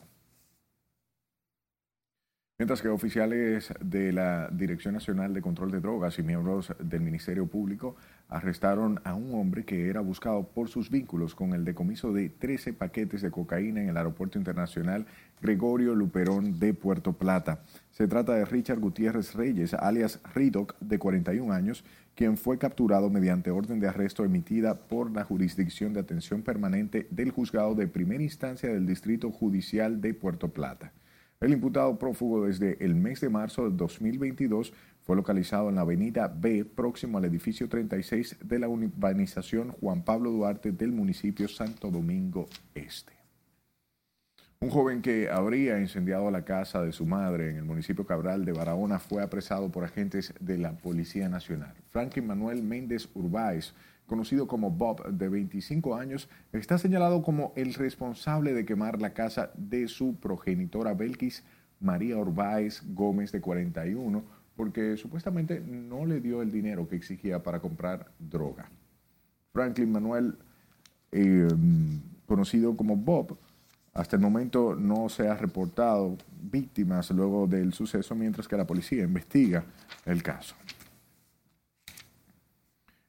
Mientras 2.58 2.82
que 2.82 2.88
oficiales 2.88 3.72
de 3.80 4.12
la 4.12 4.48
Dirección 4.52 4.92
Nacional 4.92 5.32
de 5.32 5.40
Control 5.40 5.70
de 5.70 5.80
Drogas 5.80 6.18
y 6.18 6.22
miembros 6.22 6.74
del 6.78 7.00
Ministerio 7.00 7.46
Público 7.46 7.96
arrestaron 8.30 9.00
a 9.04 9.14
un 9.14 9.34
hombre 9.34 9.64
que 9.64 9.88
era 9.88 10.00
buscado 10.00 10.44
por 10.44 10.68
sus 10.68 10.88
vínculos 10.88 11.34
con 11.34 11.52
el 11.52 11.64
decomiso 11.64 12.12
de 12.12 12.28
13 12.28 12.72
paquetes 12.72 13.22
de 13.22 13.30
cocaína 13.30 13.82
en 13.82 13.88
el 13.88 13.96
Aeropuerto 13.96 14.38
Internacional 14.38 15.06
Gregorio 15.42 15.94
Luperón 15.94 16.58
de 16.60 16.72
Puerto 16.72 17.12
Plata. 17.12 17.62
Se 17.90 18.06
trata 18.06 18.34
de 18.34 18.44
Richard 18.44 18.78
Gutiérrez 18.78 19.34
Reyes, 19.34 19.74
alias 19.74 20.20
Ridoc, 20.34 20.78
de 20.80 20.98
41 20.98 21.52
años, 21.52 21.84
quien 22.14 22.36
fue 22.36 22.58
capturado 22.58 23.10
mediante 23.10 23.50
orden 23.50 23.80
de 23.80 23.88
arresto 23.88 24.24
emitida 24.24 24.74
por 24.74 25.10
la 25.10 25.24
Jurisdicción 25.24 25.92
de 25.92 26.00
Atención 26.00 26.42
Permanente 26.42 27.08
del 27.10 27.32
Juzgado 27.32 27.74
de 27.74 27.88
Primera 27.88 28.22
Instancia 28.22 28.68
del 28.68 28.86
Distrito 28.86 29.30
Judicial 29.30 30.00
de 30.00 30.14
Puerto 30.14 30.48
Plata. 30.48 30.92
El 31.40 31.52
imputado 31.52 31.98
prófugo 31.98 32.44
desde 32.44 32.76
el 32.84 32.94
mes 32.94 33.22
de 33.22 33.30
marzo 33.30 33.70
de 33.70 33.74
2022 33.74 34.74
fue 35.10 35.16
localizado 35.16 35.68
en 35.68 35.74
la 35.74 35.80
avenida 35.80 36.28
B, 36.28 36.64
próximo 36.64 37.18
al 37.18 37.24
edificio 37.24 37.68
36 37.68 38.36
de 38.44 38.60
la 38.60 38.68
urbanización 38.68 39.72
Juan 39.72 40.04
Pablo 40.04 40.30
Duarte 40.30 40.70
del 40.70 40.92
municipio 40.92 41.48
Santo 41.48 41.90
Domingo 41.90 42.46
Este. 42.76 43.12
Un 44.60 44.70
joven 44.70 45.02
que 45.02 45.28
habría 45.28 45.80
incendiado 45.80 46.30
la 46.30 46.44
casa 46.44 46.82
de 46.82 46.92
su 46.92 47.06
madre 47.06 47.50
en 47.50 47.56
el 47.56 47.64
municipio 47.64 48.06
Cabral 48.06 48.44
de 48.44 48.52
Barahona 48.52 49.00
fue 49.00 49.20
apresado 49.20 49.72
por 49.72 49.82
agentes 49.82 50.32
de 50.38 50.58
la 50.58 50.74
Policía 50.78 51.28
Nacional. 51.28 51.74
Franklin 51.88 52.28
Manuel 52.28 52.62
Méndez 52.62 53.08
Urbáez, 53.12 53.74
conocido 54.06 54.46
como 54.46 54.70
Bob, 54.70 55.04
de 55.10 55.28
25 55.28 55.96
años, 55.96 56.28
está 56.52 56.78
señalado 56.78 57.22
como 57.22 57.52
el 57.56 57.74
responsable 57.74 58.54
de 58.54 58.64
quemar 58.64 59.02
la 59.02 59.12
casa 59.12 59.50
de 59.56 59.88
su 59.88 60.20
progenitora 60.20 60.94
Belkis 60.94 61.42
María 61.80 62.16
Urbáez 62.16 62.82
Gómez, 62.94 63.32
de 63.32 63.40
41, 63.40 64.22
porque 64.60 64.98
supuestamente 64.98 65.58
no 65.58 66.04
le 66.04 66.20
dio 66.20 66.42
el 66.42 66.52
dinero 66.52 66.86
que 66.86 66.94
exigía 66.94 67.42
para 67.42 67.60
comprar 67.60 68.12
droga. 68.18 68.68
Franklin 69.54 69.90
Manuel, 69.90 70.36
eh, 71.12 71.48
conocido 72.26 72.76
como 72.76 72.94
Bob, 72.94 73.38
hasta 73.94 74.16
el 74.16 74.22
momento 74.22 74.74
no 74.74 75.08
se 75.08 75.26
ha 75.28 75.34
reportado 75.34 76.18
víctimas 76.42 77.10
luego 77.10 77.46
del 77.46 77.72
suceso, 77.72 78.14
mientras 78.14 78.46
que 78.46 78.58
la 78.58 78.66
policía 78.66 79.02
investiga 79.02 79.64
el 80.04 80.22
caso. 80.22 80.54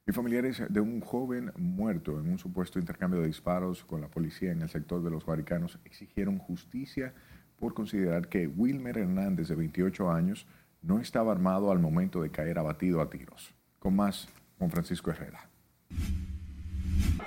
Y 0.06 0.12
familiares 0.12 0.62
de 0.70 0.80
un 0.80 1.02
joven 1.02 1.52
muerto 1.58 2.18
en 2.18 2.30
un 2.30 2.38
supuesto 2.38 2.78
intercambio 2.78 3.20
de 3.20 3.26
disparos 3.26 3.84
con 3.84 4.00
la 4.00 4.08
policía 4.08 4.52
en 4.52 4.62
el 4.62 4.70
sector 4.70 5.02
de 5.02 5.10
los 5.10 5.26
Guaricanos 5.26 5.78
exigieron 5.84 6.38
justicia 6.38 7.12
por 7.60 7.74
considerar 7.74 8.28
que 8.28 8.46
Wilmer 8.46 8.96
Hernández, 8.96 9.48
de 9.48 9.54
28 9.54 10.10
años, 10.10 10.46
no 10.82 11.00
estaba 11.00 11.32
armado 11.32 11.70
al 11.70 11.78
momento 11.78 12.22
de 12.22 12.30
caer 12.30 12.58
abatido 12.58 13.00
a 13.00 13.08
tiros. 13.08 13.54
Con 13.78 13.96
más, 13.96 14.28
con 14.58 14.70
Francisco 14.70 15.10
Herrera. 15.10 15.48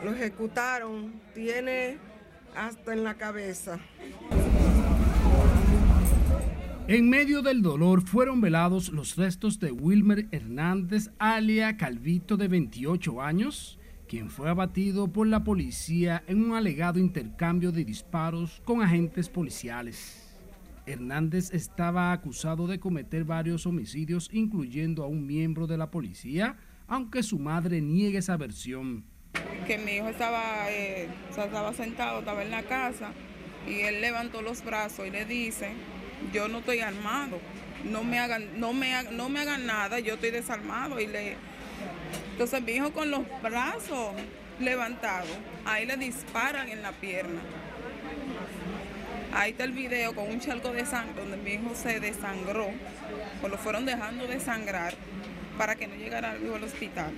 Lo 0.03 0.13
ejecutaron, 0.13 1.13
tiene 1.33 1.97
hasta 2.55 2.93
en 2.93 3.03
la 3.03 3.15
cabeza. 3.15 3.79
En 6.87 7.09
medio 7.09 7.41
del 7.41 7.63
dolor 7.63 8.03
fueron 8.03 8.41
velados 8.41 8.89
los 8.89 9.15
restos 9.15 9.59
de 9.59 9.71
Wilmer 9.71 10.27
Hernández, 10.31 11.09
alia 11.17 11.77
Calvito, 11.77 12.37
de 12.37 12.47
28 12.47 13.21
años, 13.23 13.79
quien 14.07 14.29
fue 14.29 14.49
abatido 14.49 15.07
por 15.07 15.25
la 15.25 15.43
policía 15.43 16.23
en 16.27 16.43
un 16.43 16.55
alegado 16.55 16.99
intercambio 16.99 17.71
de 17.71 17.85
disparos 17.85 18.61
con 18.65 18.83
agentes 18.83 19.29
policiales. 19.29 20.24
Hernández 20.85 21.53
estaba 21.53 22.11
acusado 22.11 22.67
de 22.67 22.79
cometer 22.79 23.23
varios 23.23 23.65
homicidios, 23.65 24.29
incluyendo 24.31 25.03
a 25.03 25.07
un 25.07 25.25
miembro 25.25 25.67
de 25.67 25.77
la 25.77 25.91
policía, 25.91 26.57
aunque 26.87 27.23
su 27.23 27.39
madre 27.39 27.81
niegue 27.81 28.19
esa 28.19 28.37
versión. 28.37 29.03
Que 29.67 29.77
mi 29.77 29.93
hijo 29.93 30.07
estaba, 30.07 30.69
eh, 30.69 31.07
estaba 31.29 31.73
sentado, 31.73 32.19
estaba 32.19 32.43
en 32.43 32.51
la 32.51 32.63
casa, 32.63 33.11
y 33.67 33.81
él 33.81 34.01
levantó 34.01 34.41
los 34.41 34.63
brazos 34.63 35.07
y 35.07 35.09
le 35.09 35.25
dice, 35.25 35.71
yo 36.33 36.47
no 36.47 36.59
estoy 36.59 36.79
armado, 36.79 37.39
no 37.83 38.03
me 38.03 38.19
hagan, 38.19 38.59
no 38.59 38.73
me, 38.73 38.91
no 39.11 39.29
me 39.29 39.39
hagan 39.39 39.65
nada, 39.65 39.99
yo 39.99 40.15
estoy 40.15 40.31
desarmado. 40.31 40.99
Y 40.99 41.07
le... 41.07 41.35
Entonces 42.31 42.61
mi 42.61 42.73
hijo 42.73 42.91
con 42.91 43.09
los 43.11 43.23
brazos 43.41 44.13
levantados, 44.59 45.29
ahí 45.65 45.85
le 45.85 45.97
disparan 45.97 46.69
en 46.69 46.81
la 46.81 46.91
pierna. 46.91 47.41
Ahí 49.35 49.51
está 49.51 49.65
el 49.65 49.73
video 49.73 50.15
con 50.15 50.29
un 50.29 50.39
charco 50.39 50.71
de 50.71 50.85
sangre 50.85 51.13
donde 51.19 51.35
mi 51.35 51.51
hijo 51.51 51.75
se 51.75 51.99
desangró, 51.99 52.69
o 53.43 53.47
lo 53.49 53.57
fueron 53.57 53.85
dejando 53.85 54.25
de 54.27 54.39
sangrar 54.39 54.93
para 55.57 55.75
que 55.75 55.87
no 55.87 55.95
llegara 55.95 56.31
al 56.31 56.63
hospital. 56.63 57.11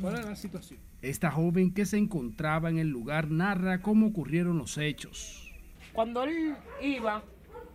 ¿Cuál 0.00 0.18
era 0.18 0.26
la 0.26 0.36
situación? 0.36 0.78
Esta 1.02 1.32
joven 1.32 1.74
que 1.74 1.84
se 1.84 1.96
encontraba 1.96 2.70
en 2.70 2.78
el 2.78 2.86
lugar 2.86 3.28
narra 3.28 3.82
cómo 3.82 4.06
ocurrieron 4.06 4.56
los 4.56 4.78
hechos. 4.78 5.52
Cuando 5.92 6.22
él 6.22 6.54
iba, 6.80 7.24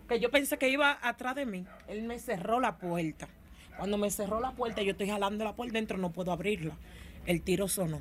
que 0.08 0.18
yo 0.18 0.30
pensé 0.30 0.56
que 0.56 0.70
iba 0.70 0.98
atrás 1.02 1.34
de 1.34 1.44
mí, 1.44 1.66
él 1.86 2.04
me 2.04 2.18
cerró 2.18 2.58
la 2.58 2.78
puerta. 2.78 3.28
Cuando 3.76 3.98
me 3.98 4.10
cerró 4.10 4.40
la 4.40 4.52
puerta, 4.52 4.80
yo 4.80 4.92
estoy 4.92 5.08
jalando 5.08 5.44
la 5.44 5.54
puerta 5.54 5.74
dentro, 5.74 5.98
no 5.98 6.10
puedo 6.10 6.32
abrirla. 6.32 6.74
El 7.26 7.42
tiro 7.42 7.68
sonó. 7.68 8.00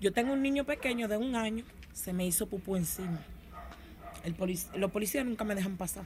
Yo 0.00 0.14
tengo 0.14 0.32
un 0.32 0.40
niño 0.40 0.64
pequeño 0.64 1.08
de 1.08 1.18
un 1.18 1.36
año, 1.36 1.66
se 1.92 2.14
me 2.14 2.26
hizo 2.26 2.48
pupú 2.48 2.76
encima. 2.76 3.20
El 4.24 4.36
los 4.76 4.90
policías 4.90 5.24
nunca 5.24 5.44
me 5.44 5.54
dejan 5.54 5.76
pasar. 5.76 6.04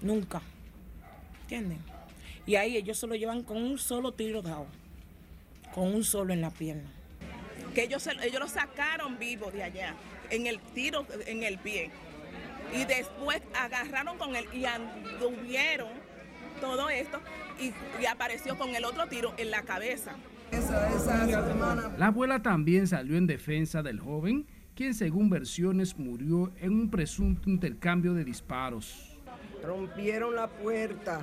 Nunca. 0.00 0.42
¿Entienden? 1.42 1.78
Y 2.46 2.56
ahí 2.56 2.76
ellos 2.76 2.98
se 2.98 3.06
lo 3.06 3.14
llevan 3.14 3.42
con 3.42 3.56
un 3.56 3.78
solo 3.78 4.12
tiro 4.12 4.42
dado. 4.42 4.66
Con 5.74 5.94
un 5.94 6.04
solo 6.04 6.32
en 6.32 6.40
la 6.40 6.50
pierna. 6.50 6.90
Que 7.74 7.84
ellos, 7.84 8.06
ellos 8.06 8.40
lo 8.40 8.48
sacaron 8.48 9.18
vivo 9.18 9.50
de 9.50 9.62
allá. 9.62 9.94
En 10.30 10.46
el 10.46 10.60
tiro 10.60 11.06
en 11.26 11.42
el 11.42 11.58
pie. 11.58 11.90
Y 12.74 12.84
después 12.84 13.42
agarraron 13.54 14.18
con 14.18 14.36
él 14.36 14.46
y 14.52 14.64
anduvieron 14.64 15.90
todo 16.60 16.88
esto 16.88 17.20
y, 17.60 17.72
y 18.00 18.06
apareció 18.06 18.56
con 18.56 18.74
el 18.74 18.84
otro 18.84 19.06
tiro 19.06 19.34
en 19.36 19.50
la 19.50 19.62
cabeza. 19.62 20.16
La 21.98 22.06
abuela 22.06 22.42
también 22.42 22.86
salió 22.86 23.16
en 23.16 23.26
defensa 23.26 23.82
del 23.82 24.00
joven 24.00 24.46
quien 24.74 24.92
según 24.92 25.30
versiones 25.30 25.96
murió 25.96 26.52
en 26.60 26.72
un 26.72 26.90
presunto 26.90 27.48
intercambio 27.48 28.12
de 28.12 28.24
disparos. 28.24 29.16
Rompieron 29.62 30.34
la 30.34 30.48
puerta, 30.48 31.20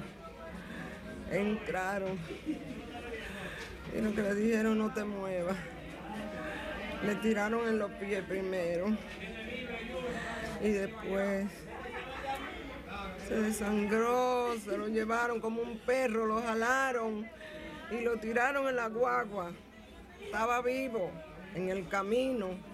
entraron, 1.29 2.17
y 3.95 4.01
lo 4.01 4.13
que 4.15 4.21
le 4.21 4.35
dijeron 4.35 4.77
no 4.77 4.93
te 4.93 5.03
muevas. 5.03 5.57
Le 7.05 7.15
tiraron 7.15 7.67
en 7.67 7.79
los 7.79 7.91
pies 7.91 8.23
primero 8.23 8.95
y 10.63 10.69
después 10.69 11.47
se 13.27 13.41
desangró, 13.41 14.55
se 14.63 14.77
lo 14.77 14.87
llevaron 14.87 15.41
como 15.41 15.61
un 15.61 15.79
perro, 15.79 16.25
lo 16.25 16.41
jalaron 16.41 17.27
y 17.91 18.01
lo 18.03 18.17
tiraron 18.17 18.67
en 18.67 18.75
la 18.75 18.87
guagua. 18.87 19.51
Estaba 20.23 20.61
vivo 20.61 21.11
en 21.55 21.69
el 21.69 21.87
camino 21.87 22.70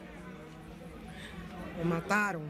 mataron. 1.83 2.43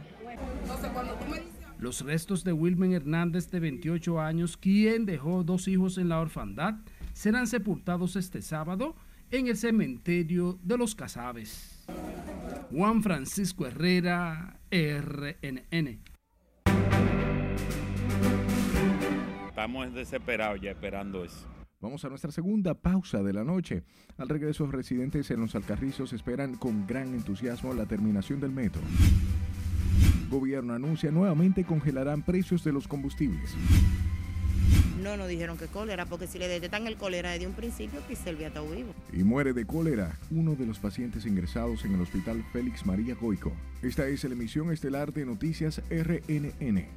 Los 1.79 2.01
restos 2.01 2.43
de 2.43 2.53
Wilmen 2.53 2.93
Hernández, 2.93 3.51
de 3.51 3.59
28 3.59 4.19
años, 4.19 4.57
quien 4.57 5.05
dejó 5.05 5.43
dos 5.43 5.67
hijos 5.67 5.97
en 5.97 6.09
la 6.09 6.19
orfandad, 6.19 6.75
serán 7.13 7.47
sepultados 7.47 8.15
este 8.15 8.41
sábado 8.41 8.95
en 9.29 9.47
el 9.47 9.57
cementerio 9.57 10.59
de 10.63 10.77
los 10.77 10.95
Casabes. 10.95 11.85
Juan 12.71 13.03
Francisco 13.03 13.65
Herrera, 13.65 14.59
RNN. 14.71 15.99
Estamos 19.49 19.93
desesperados 19.93 20.61
ya 20.61 20.71
esperando 20.71 21.23
eso. 21.23 21.56
Vamos 21.79 22.03
a 22.03 22.09
nuestra 22.09 22.31
segunda 22.31 22.73
pausa 22.73 23.21
de 23.21 23.33
la 23.33 23.43
noche. 23.43 23.83
Al 24.17 24.29
regreso, 24.29 24.65
residentes 24.65 25.29
en 25.29 25.41
los 25.41 25.53
Alcarrizos 25.53 26.11
esperan 26.11 26.55
con 26.55 26.87
gran 26.87 27.13
entusiasmo 27.13 27.71
la 27.75 27.85
terminación 27.85 28.39
del 28.39 28.51
metro. 28.51 28.81
Gobierno 30.31 30.73
anuncia 30.73 31.11
nuevamente 31.11 31.63
congelarán 31.65 32.23
precios 32.23 32.63
de 32.63 32.73
los 32.73 32.87
combustibles. 32.87 33.55
No 35.03 35.15
nos 35.17 35.27
dijeron 35.27 35.55
que 35.55 35.67
cólera, 35.67 36.07
porque 36.07 36.25
si 36.25 36.39
le 36.39 36.47
detectan 36.47 36.87
el 36.87 36.97
cólera 36.97 37.29
desde 37.29 37.45
un 37.45 37.53
principio, 37.53 37.99
el 38.09 38.41
está 38.41 38.61
vivo. 38.61 38.95
Y 39.13 39.23
muere 39.23 39.53
de 39.53 39.65
cólera 39.65 40.17
uno 40.31 40.55
de 40.55 40.65
los 40.65 40.79
pacientes 40.79 41.27
ingresados 41.27 41.85
en 41.85 41.93
el 41.93 42.01
hospital 42.01 42.43
Félix 42.51 42.87
María 42.87 43.13
Goico. 43.13 43.51
Esta 43.83 44.07
es 44.07 44.23
la 44.23 44.33
emisión 44.33 44.71
estelar 44.71 45.13
de 45.13 45.27
Noticias 45.27 45.83
RNN. 45.91 46.87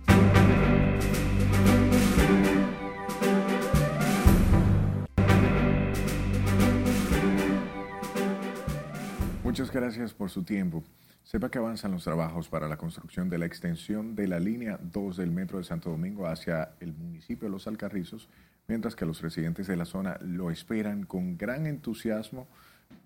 Muchas 9.50 9.72
gracias 9.72 10.14
por 10.14 10.30
su 10.30 10.44
tiempo. 10.44 10.84
Sepa 11.24 11.50
que 11.50 11.58
avanzan 11.58 11.90
los 11.90 12.04
trabajos 12.04 12.48
para 12.48 12.68
la 12.68 12.76
construcción 12.76 13.28
de 13.28 13.36
la 13.36 13.46
extensión 13.46 14.14
de 14.14 14.28
la 14.28 14.38
línea 14.38 14.78
2 14.80 15.16
del 15.16 15.32
Metro 15.32 15.58
de 15.58 15.64
Santo 15.64 15.90
Domingo 15.90 16.28
hacia 16.28 16.74
el 16.78 16.92
municipio 16.92 17.48
de 17.48 17.52
Los 17.52 17.66
Alcarrizos, 17.66 18.28
mientras 18.68 18.94
que 18.94 19.04
los 19.04 19.20
residentes 19.20 19.66
de 19.66 19.74
la 19.74 19.86
zona 19.86 20.18
lo 20.20 20.52
esperan 20.52 21.02
con 21.02 21.36
gran 21.36 21.66
entusiasmo 21.66 22.46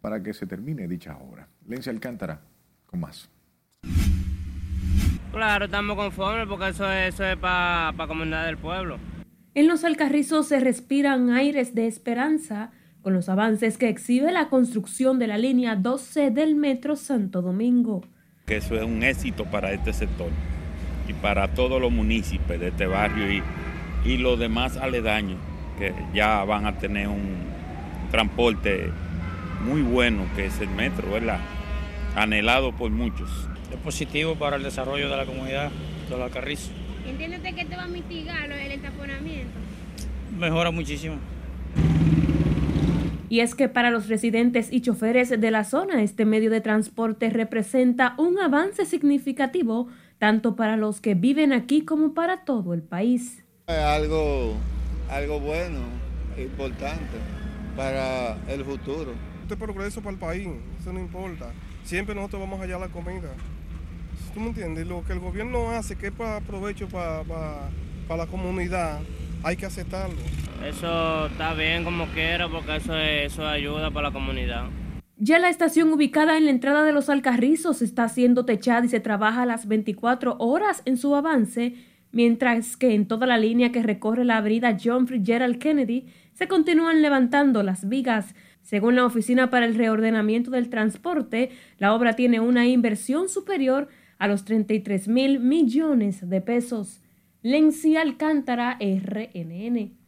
para 0.02 0.22
que 0.22 0.34
se 0.34 0.46
termine 0.46 0.86
dicha 0.86 1.16
obra. 1.16 1.48
Lencia 1.66 1.90
Alcántara, 1.90 2.42
con 2.84 3.00
más. 3.00 3.30
Claro, 5.32 5.64
estamos 5.64 5.96
conformes 5.96 6.46
porque 6.46 6.68
eso 6.68 6.92
es, 6.92 7.14
eso 7.14 7.24
es 7.24 7.38
para 7.38 7.92
la 7.92 8.06
comunidad 8.06 8.44
del 8.44 8.58
pueblo. 8.58 8.98
En 9.54 9.66
Los 9.66 9.82
Alcarrizos 9.82 10.48
se 10.48 10.60
respiran 10.60 11.30
aires 11.30 11.74
de 11.74 11.86
esperanza 11.86 12.70
con 13.04 13.12
los 13.12 13.28
avances 13.28 13.76
que 13.76 13.90
exhibe 13.90 14.32
la 14.32 14.48
construcción 14.48 15.18
de 15.18 15.26
la 15.26 15.36
línea 15.36 15.76
12 15.76 16.30
del 16.30 16.56
Metro 16.56 16.96
Santo 16.96 17.42
Domingo. 17.42 18.02
Que 18.46 18.56
eso 18.56 18.74
es 18.76 18.82
un 18.82 19.02
éxito 19.02 19.44
para 19.44 19.72
este 19.72 19.92
sector 19.92 20.30
y 21.06 21.12
para 21.12 21.48
todos 21.48 21.82
los 21.82 21.92
municipios 21.92 22.58
de 22.58 22.68
este 22.68 22.86
barrio 22.86 23.30
y, 23.30 23.42
y 24.06 24.16
los 24.16 24.38
demás 24.38 24.78
aledaños 24.78 25.38
que 25.78 25.92
ya 26.14 26.44
van 26.44 26.64
a 26.64 26.78
tener 26.78 27.08
un 27.08 27.44
transporte 28.10 28.90
muy 29.66 29.82
bueno 29.82 30.24
que 30.34 30.46
es 30.46 30.58
el 30.60 30.70
metro, 30.70 31.10
¿verdad? 31.10 31.40
Anhelado 32.16 32.72
por 32.72 32.90
muchos. 32.90 33.28
Es 33.70 33.76
positivo 33.80 34.34
para 34.36 34.56
el 34.56 34.62
desarrollo 34.62 35.10
de 35.10 35.16
la 35.18 35.26
comunidad 35.26 35.70
de 36.08 36.16
la 36.16 36.30
Carrizo. 36.30 36.70
¿Entiende 37.06 37.54
que 37.54 37.66
te 37.66 37.76
va 37.76 37.82
a 37.82 37.88
mitigar 37.88 38.50
el 38.50 38.72
entaponamiento? 38.72 39.52
Mejora 40.38 40.70
muchísimo. 40.70 41.16
Y 43.34 43.40
es 43.40 43.56
que 43.56 43.68
para 43.68 43.90
los 43.90 44.06
residentes 44.06 44.72
y 44.72 44.80
choferes 44.80 45.28
de 45.28 45.50
la 45.50 45.64
zona, 45.64 46.04
este 46.04 46.24
medio 46.24 46.50
de 46.50 46.60
transporte 46.60 47.30
representa 47.30 48.14
un 48.16 48.38
avance 48.38 48.86
significativo 48.86 49.88
tanto 50.20 50.54
para 50.54 50.76
los 50.76 51.00
que 51.00 51.16
viven 51.16 51.52
aquí 51.52 51.84
como 51.84 52.14
para 52.14 52.44
todo 52.44 52.74
el 52.74 52.82
país. 52.82 53.42
Es 53.66 53.76
algo, 53.76 54.54
algo 55.10 55.40
bueno, 55.40 55.80
importante 56.38 57.18
para 57.76 58.36
el 58.46 58.64
futuro. 58.64 59.14
Este 59.42 59.56
progreso 59.56 60.00
para 60.00 60.12
el 60.12 60.20
país, 60.20 60.48
eso 60.80 60.92
no 60.92 61.00
importa. 61.00 61.50
Siempre 61.82 62.14
nosotros 62.14 62.42
vamos 62.42 62.60
allá 62.60 62.76
a 62.76 62.78
la 62.78 62.88
comida. 62.88 63.32
¿Tú 64.32 64.38
me 64.38 64.46
entiendes? 64.50 64.86
Lo 64.86 65.02
que 65.02 65.12
el 65.12 65.18
gobierno 65.18 65.72
hace, 65.72 65.96
que 65.96 66.06
es 66.06 66.12
para 66.12 66.38
provecho 66.38 66.86
para, 66.86 67.24
para, 67.24 67.68
para 68.06 68.26
la 68.26 68.30
comunidad, 68.30 69.00
hay 69.44 69.56
que 69.56 69.66
aceptarlo. 69.66 70.16
Eso 70.66 71.26
está 71.26 71.52
bien 71.54 71.84
como 71.84 72.06
quiera 72.06 72.48
porque 72.48 72.76
eso, 72.76 72.96
es, 72.96 73.32
eso 73.32 73.46
ayuda 73.46 73.90
para 73.90 74.08
la 74.08 74.12
comunidad. 74.12 74.64
Ya 75.16 75.38
la 75.38 75.50
estación 75.50 75.92
ubicada 75.92 76.36
en 76.36 76.46
la 76.46 76.50
entrada 76.50 76.82
de 76.82 76.92
los 76.92 77.08
Alcarrizos 77.08 77.82
está 77.82 78.08
siendo 78.08 78.44
techada 78.46 78.86
y 78.86 78.88
se 78.88 79.00
trabaja 79.00 79.46
las 79.46 79.68
24 79.68 80.36
horas 80.38 80.82
en 80.86 80.96
su 80.96 81.14
avance, 81.14 81.74
mientras 82.10 82.76
que 82.76 82.94
en 82.94 83.06
toda 83.06 83.26
la 83.26 83.38
línea 83.38 83.70
que 83.70 83.82
recorre 83.82 84.24
la 84.24 84.38
avenida 84.38 84.76
John 84.82 85.06
Fitzgerald 85.06 85.58
Kennedy 85.58 86.06
se 86.32 86.48
continúan 86.48 87.02
levantando 87.02 87.62
las 87.62 87.88
vigas. 87.88 88.34
Según 88.62 88.96
la 88.96 89.04
Oficina 89.04 89.50
para 89.50 89.66
el 89.66 89.74
Reordenamiento 89.74 90.50
del 90.50 90.70
Transporte, 90.70 91.50
la 91.78 91.94
obra 91.94 92.14
tiene 92.14 92.40
una 92.40 92.66
inversión 92.66 93.28
superior 93.28 93.88
a 94.18 94.26
los 94.26 94.44
33 94.46 95.06
mil 95.06 95.38
millones 95.38 96.28
de 96.28 96.40
pesos. 96.40 97.03
Lenzi 97.46 97.94
Alcántara, 97.98 98.78
RNN. 98.80 99.98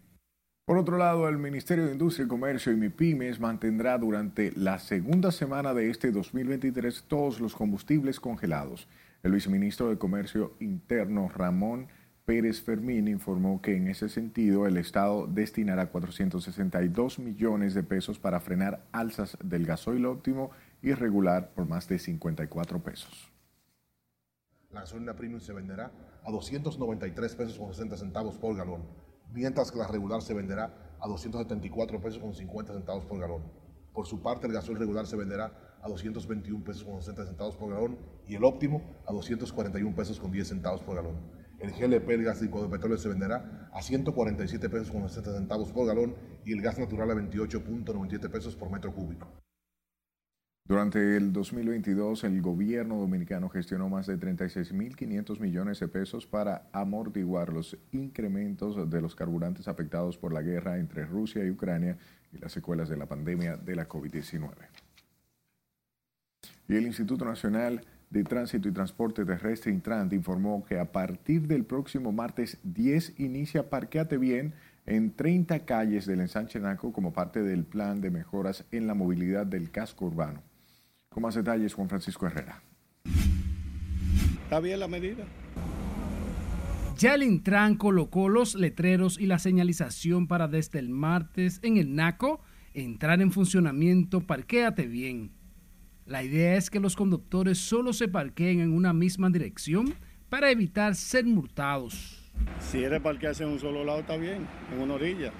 Por 0.64 0.78
otro 0.78 0.96
lado, 0.96 1.28
el 1.28 1.36
Ministerio 1.36 1.84
de 1.84 1.92
Industria 1.92 2.26
Comercio 2.26 2.72
y 2.72 2.76
MIPIMES 2.76 3.40
mantendrá 3.40 3.98
durante 3.98 4.52
la 4.52 4.78
segunda 4.78 5.30
semana 5.30 5.74
de 5.74 5.90
este 5.90 6.12
2023 6.12 7.04
todos 7.06 7.38
los 7.38 7.54
combustibles 7.54 8.20
congelados. 8.20 8.88
El 9.22 9.32
viceministro 9.32 9.90
de 9.90 9.98
Comercio 9.98 10.54
Interno, 10.60 11.28
Ramón 11.28 11.88
Pérez 12.24 12.62
Fermín, 12.62 13.06
informó 13.06 13.60
que 13.60 13.76
en 13.76 13.88
ese 13.88 14.08
sentido 14.08 14.66
el 14.66 14.78
Estado 14.78 15.26
destinará 15.26 15.90
462 15.90 17.18
millones 17.18 17.74
de 17.74 17.82
pesos 17.82 18.18
para 18.18 18.40
frenar 18.40 18.86
alzas 18.92 19.36
del 19.44 19.66
gasoil 19.66 20.06
óptimo 20.06 20.52
y 20.80 20.94
regular 20.94 21.50
por 21.50 21.68
más 21.68 21.86
de 21.86 21.98
54 21.98 22.82
pesos. 22.82 23.35
La 24.76 24.82
gasolina 24.82 25.16
premium 25.16 25.40
se 25.40 25.54
venderá 25.54 25.90
a 26.22 26.30
293 26.30 27.34
pesos 27.34 27.58
con 27.58 27.72
60 27.72 27.96
centavos 27.96 28.36
por 28.36 28.54
galón, 28.54 28.82
mientras 29.32 29.72
que 29.72 29.78
la 29.78 29.86
regular 29.86 30.20
se 30.20 30.34
venderá 30.34 30.96
a 31.00 31.08
274 31.08 31.98
pesos 32.02 32.20
con 32.20 32.34
50 32.34 32.74
centavos 32.74 33.06
por 33.06 33.18
galón. 33.18 33.50
Por 33.94 34.06
su 34.06 34.20
parte, 34.20 34.46
el 34.46 34.52
gasoil 34.52 34.78
regular 34.78 35.06
se 35.06 35.16
venderá 35.16 35.78
a 35.80 35.88
221 35.88 36.62
pesos 36.62 36.84
con 36.84 37.00
60 37.00 37.24
centavos 37.24 37.56
por 37.56 37.70
galón 37.70 37.96
y 38.28 38.34
el 38.34 38.44
óptimo 38.44 38.82
a 39.06 39.14
241 39.14 39.96
pesos 39.96 40.20
con 40.20 40.30
10 40.30 40.46
centavos 40.46 40.82
por 40.82 40.96
galón. 40.96 41.22
El 41.58 41.72
GLP, 41.72 42.10
el 42.10 42.24
gas 42.24 42.42
líquido 42.42 42.64
de 42.64 42.68
petróleo, 42.68 42.98
se 42.98 43.08
venderá 43.08 43.70
a 43.72 43.80
147 43.80 44.68
pesos 44.68 44.90
con 44.90 45.08
60 45.08 45.38
centavos 45.38 45.72
por 45.72 45.86
galón 45.86 46.14
y 46.44 46.52
el 46.52 46.60
gas 46.60 46.78
natural 46.78 47.10
a 47.12 47.14
28.97 47.14 48.30
pesos 48.30 48.54
por 48.54 48.70
metro 48.70 48.94
cúbico. 48.94 49.45
Durante 50.68 51.16
el 51.16 51.32
2022, 51.32 52.24
el 52.24 52.42
gobierno 52.42 52.96
dominicano 52.96 53.48
gestionó 53.48 53.88
más 53.88 54.08
de 54.08 54.18
36.500 54.18 55.38
millones 55.38 55.78
de 55.78 55.86
pesos 55.86 56.26
para 56.26 56.68
amortiguar 56.72 57.52
los 57.52 57.76
incrementos 57.92 58.90
de 58.90 59.00
los 59.00 59.14
carburantes 59.14 59.68
afectados 59.68 60.18
por 60.18 60.32
la 60.32 60.42
guerra 60.42 60.78
entre 60.78 61.06
Rusia 61.06 61.44
y 61.44 61.50
Ucrania 61.50 61.96
y 62.32 62.38
las 62.38 62.50
secuelas 62.50 62.88
de 62.88 62.96
la 62.96 63.06
pandemia 63.06 63.56
de 63.56 63.76
la 63.76 63.88
COVID-19. 63.88 64.50
Y 66.66 66.74
el 66.74 66.86
Instituto 66.86 67.24
Nacional 67.24 67.82
de 68.10 68.24
Tránsito 68.24 68.68
y 68.68 68.72
Transporte 68.72 69.24
Terrestre, 69.24 69.70
Intrant, 69.70 70.12
informó 70.14 70.64
que 70.64 70.80
a 70.80 70.90
partir 70.90 71.46
del 71.46 71.64
próximo 71.64 72.10
martes 72.10 72.58
10 72.64 73.20
inicia 73.20 73.70
Parqueate 73.70 74.18
Bien 74.18 74.52
en 74.84 75.14
30 75.14 75.64
calles 75.64 76.06
del 76.06 76.22
ensanche 76.22 76.58
Naco 76.58 76.92
como 76.92 77.12
parte 77.12 77.44
del 77.44 77.62
plan 77.62 78.00
de 78.00 78.10
mejoras 78.10 78.64
en 78.72 78.88
la 78.88 78.94
movilidad 78.94 79.46
del 79.46 79.70
casco 79.70 80.06
urbano. 80.06 80.42
Con 81.16 81.22
más 81.22 81.34
detalles, 81.34 81.72
Juan 81.72 81.88
Francisco 81.88 82.26
Herrera. 82.26 82.60
Está 84.42 84.60
bien 84.60 84.78
la 84.78 84.86
medida. 84.86 85.24
Ya 86.98 87.14
el 87.14 87.22
Intran 87.22 87.76
colocó 87.76 88.28
los 88.28 88.54
letreros 88.54 89.18
y 89.18 89.24
la 89.24 89.38
señalización 89.38 90.28
para 90.28 90.46
desde 90.46 90.78
el 90.78 90.90
martes 90.90 91.58
en 91.62 91.78
el 91.78 91.94
NACO 91.94 92.42
entrar 92.74 93.22
en 93.22 93.32
funcionamiento 93.32 94.26
Parquéate 94.26 94.88
bien. 94.88 95.32
La 96.04 96.22
idea 96.22 96.54
es 96.56 96.68
que 96.68 96.80
los 96.80 96.94
conductores 96.94 97.56
solo 97.56 97.94
se 97.94 98.08
parqueen 98.08 98.60
en 98.60 98.74
una 98.74 98.92
misma 98.92 99.30
dirección 99.30 99.94
para 100.28 100.50
evitar 100.50 100.94
ser 100.96 101.24
multados. 101.24 102.30
Si 102.60 102.84
eres 102.84 103.00
parquearse 103.00 103.44
en 103.44 103.52
un 103.52 103.58
solo 103.58 103.84
lado 103.84 104.00
está 104.00 104.18
bien, 104.18 104.46
en 104.70 104.82
una 104.82 104.92
orilla, 104.92 105.32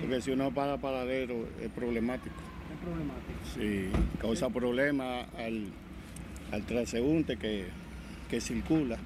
porque 0.00 0.20
si 0.20 0.30
uno 0.30 0.54
para 0.54 0.78
paradero 0.78 1.48
es 1.60 1.70
problemático. 1.70 2.36
Sí, 3.54 3.88
causa 4.20 4.50
problemas 4.50 5.26
al, 5.38 5.66
al 6.50 6.62
transeúnte 6.64 7.36
que, 7.36 7.66
que 8.28 8.40
circula. 8.40 8.98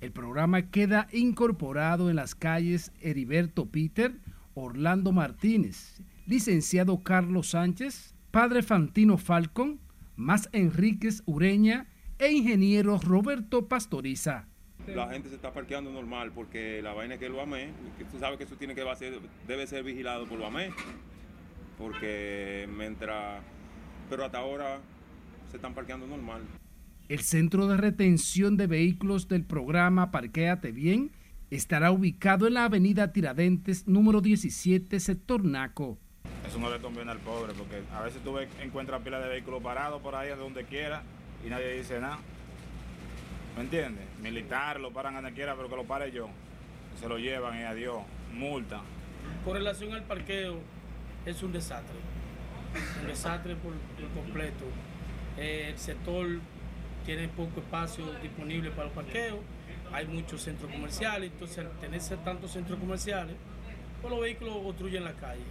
El 0.00 0.12
programa 0.12 0.70
queda 0.70 1.06
incorporado 1.12 2.10
en 2.10 2.16
las 2.16 2.34
calles 2.34 2.92
Heriberto 3.00 3.66
Peter, 3.66 4.12
Orlando 4.54 5.12
Martínez, 5.12 6.02
licenciado 6.26 7.02
Carlos 7.02 7.48
Sánchez, 7.50 8.14
padre 8.30 8.62
Fantino 8.62 9.18
Falcon, 9.18 9.80
más 10.16 10.48
Enríquez 10.52 11.22
Ureña 11.26 11.86
e 12.18 12.32
ingeniero 12.32 12.98
Roberto 12.98 13.66
Pastoriza. 13.66 14.46
La 14.86 15.08
gente 15.08 15.30
se 15.30 15.36
está 15.36 15.52
parqueando 15.52 15.90
normal 15.90 16.32
porque 16.34 16.82
la 16.82 16.92
vaina 16.92 17.14
es 17.14 17.20
que 17.20 17.26
el 17.26 17.38
AME, 17.38 17.70
que 17.96 18.04
tú 18.04 18.18
sabes 18.18 18.36
que 18.36 18.44
eso 18.44 18.56
tiene 18.56 18.74
que 18.74 18.82
ser, 18.96 19.18
debe 19.48 19.66
ser 19.66 19.82
vigilado 19.82 20.26
por 20.26 20.38
el 20.38 20.44
AME 20.44 20.70
porque 21.78 22.68
mientras, 22.76 23.42
pero 24.08 24.24
hasta 24.24 24.38
ahora 24.38 24.80
se 25.50 25.56
están 25.56 25.74
parqueando 25.74 26.06
normal. 26.06 26.42
El 27.08 27.20
centro 27.20 27.66
de 27.66 27.76
retención 27.76 28.56
de 28.56 28.66
vehículos 28.66 29.28
del 29.28 29.44
programa 29.44 30.10
Parquéate 30.10 30.72
Bien 30.72 31.10
estará 31.50 31.90
ubicado 31.90 32.46
en 32.46 32.54
la 32.54 32.64
avenida 32.64 33.12
Tiradentes 33.12 33.86
número 33.86 34.20
17, 34.20 34.98
sector 35.00 35.44
Naco. 35.44 35.98
Eso 36.48 36.58
no 36.58 36.70
le 36.70 36.80
conviene 36.80 37.10
al 37.10 37.18
pobre 37.18 37.52
porque 37.52 37.82
a 37.92 38.02
veces 38.02 38.22
tú 38.22 38.38
encuentras 38.62 39.02
pila 39.02 39.20
de 39.20 39.28
vehículos 39.28 39.62
parados 39.62 40.00
por 40.02 40.14
ahí 40.14 40.30
donde 40.36 40.64
quiera 40.64 41.02
y 41.44 41.50
nadie 41.50 41.76
dice 41.76 42.00
nada. 42.00 42.18
¿Me 43.56 43.62
entiendes? 43.62 44.04
Militar 44.20 44.80
lo 44.80 44.90
paran 44.92 45.14
donde 45.14 45.32
quiera, 45.32 45.54
pero 45.54 45.68
que 45.68 45.76
lo 45.76 45.84
pare 45.84 46.10
yo. 46.10 46.28
Se 47.00 47.08
lo 47.08 47.18
llevan 47.18 47.58
y 47.58 47.62
adiós, 47.62 47.98
multa. 48.32 48.80
Con 49.44 49.54
relación 49.54 49.92
al 49.92 50.02
parqueo, 50.02 50.58
es 51.26 51.42
un 51.42 51.52
desastre. 51.52 51.96
Un 53.00 53.06
desastre 53.06 53.56
por 53.56 53.72
el 53.72 54.08
completo. 54.12 54.64
Eh, 55.38 55.68
el 55.70 55.78
sector 55.78 56.26
tiene 57.04 57.28
poco 57.28 57.60
espacio 57.60 58.04
disponible 58.22 58.70
para 58.70 58.84
los 58.84 58.92
parqueos. 58.92 59.38
Hay 59.92 60.06
muchos 60.06 60.42
centros 60.42 60.70
comerciales, 60.70 61.30
entonces 61.30 61.58
al 61.58 61.70
tener 61.78 62.00
tantos 62.24 62.50
centros 62.50 62.78
comerciales, 62.78 63.36
pues 64.00 64.10
los 64.10 64.20
vehículos 64.20 64.54
obstruyen 64.64 65.04
la 65.04 65.12
calle. 65.12 65.42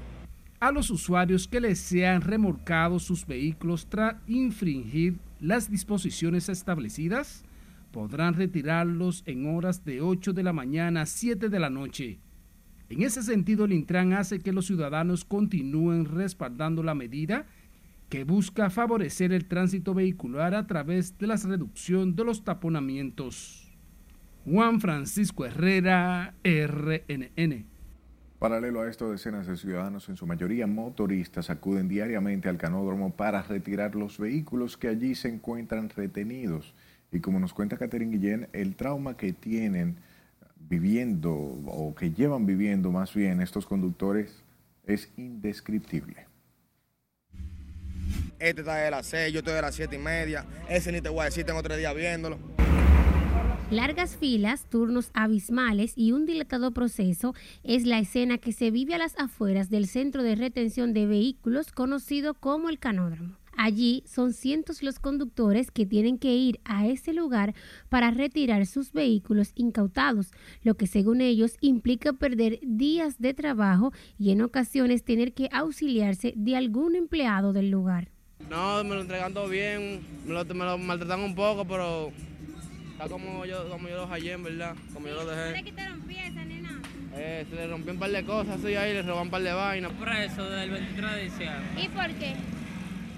A 0.60 0.72
los 0.72 0.90
usuarios 0.90 1.48
que 1.48 1.60
les 1.60 1.80
sean 1.80 2.22
remolcados 2.22 3.04
sus 3.04 3.26
vehículos 3.26 3.88
tras 3.88 4.16
infringir 4.28 5.18
las 5.40 5.70
disposiciones 5.70 6.50
establecidas, 6.50 7.44
podrán 7.92 8.34
retirarlos 8.34 9.24
en 9.26 9.54
horas 9.54 9.86
de 9.86 10.02
8 10.02 10.34
de 10.34 10.44
la 10.44 10.54
mañana 10.54 11.02
a 11.02 11.06
7 11.06 11.50
de 11.50 11.60
la 11.60 11.70
noche. 11.70 12.20
En 12.90 13.02
ese 13.02 13.24
sentido, 13.24 13.66
el 13.66 13.74
Intran 13.74 14.14
hace 14.14 14.40
que 14.40 14.54
los 14.54 14.68
ciudadanos 14.68 15.26
continúen 15.26 16.06
respaldando 16.06 16.84
la 16.84 16.96
medida 16.96 17.46
que 18.10 18.26
busca 18.26 18.70
favorecer 18.70 19.34
el 19.34 19.46
tránsito 19.46 19.94
vehicular 19.94 20.54
a 20.54 20.68
través 20.68 21.18
de 21.18 21.26
la 21.26 21.36
reducción 21.36 22.16
de 22.16 22.24
los 22.24 22.44
taponamientos. 22.44 23.72
Juan 24.46 24.80
Francisco 24.82 25.46
Herrera, 25.46 26.36
RNN. 26.44 27.66
Paralelo 28.38 28.82
a 28.82 28.90
esto, 28.90 29.10
decenas 29.10 29.48
de 29.48 29.56
ciudadanos, 29.56 30.10
en 30.10 30.18
su 30.18 30.28
mayoría 30.28 30.68
motoristas, 30.68 31.50
acuden 31.50 31.88
diariamente 31.88 32.50
al 32.50 32.58
canódromo 32.58 33.14
para 33.16 33.42
retirar 33.42 33.96
los 33.96 34.20
vehículos 34.20 34.76
que 34.76 34.90
allí 34.90 35.16
se 35.16 35.30
encuentran 35.30 35.90
retenidos. 35.90 36.76
Y 37.12 37.20
como 37.20 37.40
nos 37.40 37.54
cuenta 37.54 37.78
Catherine 37.78 38.16
Guillén, 38.16 38.50
el 38.52 38.76
trauma 38.76 39.16
que 39.16 39.32
tienen 39.32 39.96
viviendo 40.74 41.32
o 41.32 41.94
que 41.94 42.12
llevan 42.12 42.48
viviendo 42.48 42.92
más 42.92 43.14
bien 43.14 43.42
estos 43.42 43.66
conductores 43.68 44.44
es 44.86 45.10
indescriptible. 45.18 46.26
Este 48.40 48.62
está 48.62 48.76
de 48.76 48.92
las 48.92 49.06
6, 49.06 49.32
yo 49.32 49.40
estoy 49.40 49.54
de 49.54 49.62
las 49.62 49.76
7 49.76 49.96
y 49.96 50.00
media. 50.00 50.46
Ese 50.68 50.92
ni 50.92 51.00
te 51.00 51.10
voy 51.10 51.22
a 51.22 51.26
decir, 51.26 51.46
tengo 51.46 51.62
tres 51.62 51.78
días 51.78 51.96
viéndolo. 51.96 52.40
Largas 53.70 54.18
filas, 54.18 54.66
turnos 54.70 55.12
abismales 55.14 55.94
y 55.96 56.12
un 56.12 56.26
dilatado 56.26 56.72
proceso 56.72 57.34
es 57.64 57.86
la 57.86 58.00
escena 58.00 58.40
que 58.40 58.52
se 58.52 58.72
vive 58.72 58.96
a 58.96 58.98
las 58.98 59.18
afueras 59.18 59.70
del 59.70 59.88
centro 59.88 60.24
de 60.24 60.36
retención 60.36 60.94
de 60.94 61.06
vehículos 61.06 61.72
conocido 61.72 62.34
como 62.34 62.70
el 62.70 62.80
canódromo. 62.80 63.38
Allí 63.58 64.04
son 64.06 64.34
cientos 64.34 64.84
los 64.84 65.00
conductores 65.00 65.72
que 65.72 65.86
tienen 65.86 66.18
que 66.18 66.34
ir 66.34 66.60
a 66.66 66.88
ese 66.88 67.14
lugar 67.14 67.54
para 67.90 68.12
retirar 68.12 68.66
sus 68.66 68.92
vehículos 68.92 69.52
incautados, 69.56 70.32
lo 70.64 70.76
que 70.76 70.88
según 70.88 71.22
ellos 71.22 71.58
implica 71.62 72.14
perder 72.14 72.60
días 72.64 73.20
de 73.20 73.34
trabajo 73.34 73.92
y 74.18 74.32
en 74.32 74.42
ocasiones 74.42 75.04
tener 75.04 75.34
que 75.34 75.50
auxiliarse 75.52 76.34
de 76.36 76.56
algún 76.56 76.96
empleado 76.96 77.54
del 77.54 77.70
lugar. 77.70 78.10
No, 78.50 78.84
me 78.84 78.96
lo 78.96 79.02
entregando 79.02 79.48
bien, 79.48 80.02
me 80.26 80.34
lo, 80.34 80.46
me 80.46 80.66
lo 80.66 80.78
maltratan 80.78 81.22
un 81.22 81.36
poco, 81.36 81.66
pero 81.66 82.12
está 82.92 83.08
como 83.08 83.46
yo, 83.46 83.70
como 83.70 83.88
yo 83.88 83.98
los 83.98 84.10
hallé, 84.10 84.34
en 84.34 84.44
verdad, 84.44 84.76
como 84.94 85.08
yo 85.08 85.16
lo 85.16 85.26
dejé. 85.26 85.52
¿Le 85.54 85.64
quitaron 85.64 86.02
piezas, 86.02 86.46
nena? 86.46 86.82
Eh, 87.16 87.46
se 87.50 87.56
le 87.56 87.68
rompió 87.68 87.94
un 87.94 88.00
par 88.00 88.12
de 88.12 88.24
cosas 88.24 88.60
así 88.60 88.76
ahí, 88.76 88.94
le 88.94 89.04
roban 89.04 89.24
un 89.24 89.32
par 89.32 89.44
de 89.44 89.54
vainas. 89.54 89.92
Preso 89.94 90.50
del 90.50 90.72
23 90.72 91.12
de 91.16 91.24
diciembre. 91.24 91.84
¿Y 91.84 91.88
por 91.90 92.08
qué? 92.16 92.36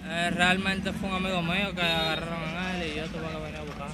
Eh, 0.08 0.30
realmente 0.32 0.94
fue 0.94 1.10
un 1.10 1.16
amigo 1.16 1.42
mío 1.42 1.74
que 1.74 1.82
agarraron 1.82 2.58
a 2.58 2.78
él 2.78 2.92
y 2.92 2.98
yo 2.98 3.06
tuve 3.08 3.28
que 3.28 3.44
venir 3.44 3.56
a 3.56 3.64
buscar. 3.64 3.90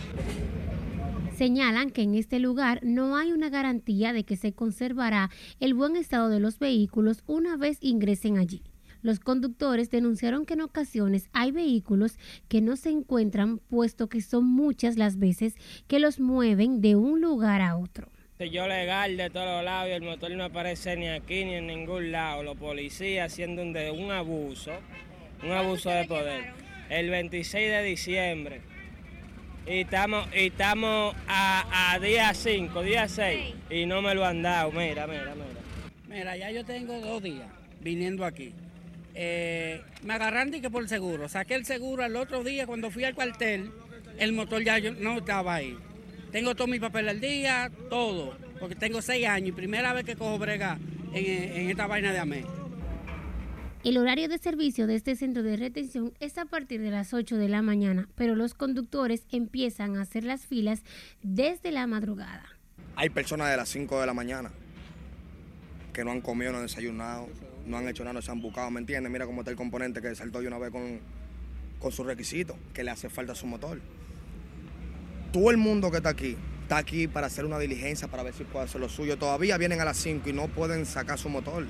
Señalan 1.38 1.90
que 1.90 2.02
en 2.04 2.16
este 2.16 2.40
lugar 2.40 2.82
no 2.84 3.16
hay 3.16 3.32
una 3.32 3.50
garantía 3.50 4.14
de 4.14 4.26
que 4.26 4.36
se 4.36 4.54
conservará 4.54 5.30
el 5.60 5.74
buen 5.74 5.96
estado 5.96 6.30
de 6.30 6.40
los 6.40 6.60
vehículos 6.60 7.24
una 7.28 7.56
vez 7.56 7.78
ingresen 7.82 8.38
allí. 8.38 8.62
Los 9.02 9.20
conductores 9.20 9.90
denunciaron 9.90 10.46
que 10.46 10.54
en 10.54 10.62
ocasiones 10.62 11.30
hay 11.34 11.52
vehículos 11.52 12.18
que 12.48 12.62
no 12.62 12.76
se 12.76 12.90
encuentran 12.90 13.58
puesto 13.58 14.10
que 14.10 14.22
son 14.22 14.46
muchas 14.46 14.98
las 14.98 15.18
veces 15.18 15.56
que 15.88 16.00
los 16.00 16.20
mueven 16.20 16.82
de 16.82 16.96
un 16.96 17.22
lugar 17.22 17.62
a 17.62 17.78
otro. 17.78 18.10
Yo 18.40 18.68
legal 18.68 19.18
de 19.18 19.30
todos 19.30 19.46
los 19.46 19.64
lados 19.64 19.90
y 19.90 19.94
el 19.94 20.02
motor 20.02 20.32
no 20.32 20.44
aparece 20.44 20.96
ni 20.96 21.08
aquí 21.08 21.46
ni 21.46 21.56
en 21.56 21.68
ningún 21.68 22.12
lado. 22.12 22.44
Los 22.44 22.58
policías 22.58 23.32
haciendo 23.32 23.62
un, 23.62 23.72
de, 23.72 23.92
un 23.92 24.12
abuso, 24.12 24.72
un 25.44 25.52
abuso 25.52 25.90
de 25.90 26.06
poder. 26.06 26.46
El 26.90 27.10
26 27.10 27.70
de 27.70 27.84
diciembre. 27.84 28.62
Y 29.68 29.82
estamos, 29.82 30.28
y 30.36 30.48
estamos 30.48 31.16
a, 31.28 31.94
a 31.94 32.00
día 32.00 32.34
5, 32.34 32.82
día 32.82 33.08
6. 33.08 33.54
Y 33.70 33.86
no 33.86 34.02
me 34.02 34.14
lo 34.16 34.26
han 34.26 34.42
dado. 34.42 34.72
Mira, 34.72 35.08
mira, 35.08 35.34
mira. 35.36 35.62
Mira, 36.10 36.36
ya 36.36 36.52
yo 36.52 36.66
tengo 36.66 37.00
dos 37.00 37.22
días 37.24 37.48
viniendo 37.80 38.26
aquí. 38.26 38.54
Eh, 39.14 39.82
me 40.04 40.14
agarraron 40.14 40.54
y 40.54 40.62
que 40.62 40.70
por 40.70 40.82
el 40.84 40.90
seguro. 40.90 41.30
Saqué 41.30 41.56
el 41.56 41.66
seguro 41.66 42.04
al 42.04 42.16
otro 42.16 42.44
día 42.44 42.66
cuando 42.66 42.90
fui 42.92 43.04
al 43.04 43.14
cuartel, 43.14 43.72
el 44.18 44.34
motor 44.34 44.64
ya 44.64 44.78
yo- 44.80 44.94
no 44.94 45.18
estaba 45.20 45.56
ahí. 45.56 45.78
Tengo 46.32 46.56
todo 46.56 46.68
mi 46.68 46.80
papel 46.80 47.08
al 47.10 47.20
día, 47.22 47.70
todo, 47.90 48.36
porque 48.60 48.76
tengo 48.76 49.02
seis 49.02 49.28
años 49.28 49.50
y 49.50 49.52
primera 49.52 49.94
vez 49.94 50.06
que 50.06 50.16
cojo 50.16 50.38
brega 50.40 50.78
en, 51.14 51.26
en 51.58 51.70
esta 51.70 51.88
vaina 51.88 52.12
de 52.14 52.20
AME. 52.20 52.46
El 53.84 53.98
horario 53.98 54.30
de 54.30 54.38
servicio 54.38 54.86
de 54.86 54.94
este 54.94 55.16
centro 55.16 55.42
de 55.42 55.58
retención 55.58 56.14
es 56.20 56.38
a 56.38 56.46
partir 56.46 56.82
de 56.82 56.92
las 56.92 57.16
8 57.16 57.38
de 57.38 57.50
la 57.50 57.64
mañana, 57.64 58.08
pero 58.14 58.36
los 58.36 58.54
conductores 58.54 59.26
empiezan 59.32 59.98
a 59.98 60.04
hacer 60.04 60.24
las 60.24 60.46
filas 60.46 60.84
desde 61.24 61.72
la 61.72 61.88
madrugada. 61.88 62.46
Hay 62.96 63.10
personas 63.10 63.50
de 63.50 63.58
las 63.58 63.70
5 63.70 64.00
de 64.00 64.06
la 64.06 64.14
mañana 64.14 64.52
que 65.94 66.06
no 66.06 66.12
han 66.12 66.22
comido, 66.22 66.52
no 66.52 66.60
han 66.60 66.66
desayunado, 66.66 67.28
no 67.66 67.78
han 67.78 67.88
hecho 67.88 68.04
nada, 68.04 68.14
no 68.14 68.22
se 68.22 68.30
han 68.30 68.40
buscado, 68.40 68.70
¿me 68.70 68.80
entiendes? 68.80 69.12
Mira 69.12 69.26
cómo 69.26 69.42
está 69.42 69.50
el 69.50 69.58
componente 69.58 70.00
que 70.00 70.14
saltó 70.14 70.42
de 70.42 70.48
una 70.48 70.60
vez 70.60 70.70
con, 70.70 71.00
con 71.80 71.92
sus 71.92 72.06
requisitos, 72.06 72.58
que 72.76 72.84
le 72.84 72.92
hace 72.92 73.10
falta 73.10 73.34
su 73.34 73.48
motor. 73.48 73.82
Todo 75.34 75.50
el 75.50 75.58
mundo 75.58 75.90
que 75.90 75.98
está 75.98 76.10
aquí, 76.10 76.38
está 76.72 76.78
aquí 76.78 77.10
para 77.10 77.28
hacer 77.28 77.44
una 77.44 77.60
diligencia, 77.60 78.08
para 78.08 78.24
ver 78.24 78.34
si 78.34 78.46
puede 78.46 78.64
hacer 78.64 78.80
lo 78.80 78.88
suyo. 78.88 79.18
Todavía 79.18 79.58
vienen 79.58 79.82
a 79.82 79.86
las 79.86 79.98
5 79.98 80.30
y 80.30 80.32
no 80.32 80.48
pueden 80.48 80.86
sacar 80.86 81.20
su 81.20 81.28
motor. 81.28 81.68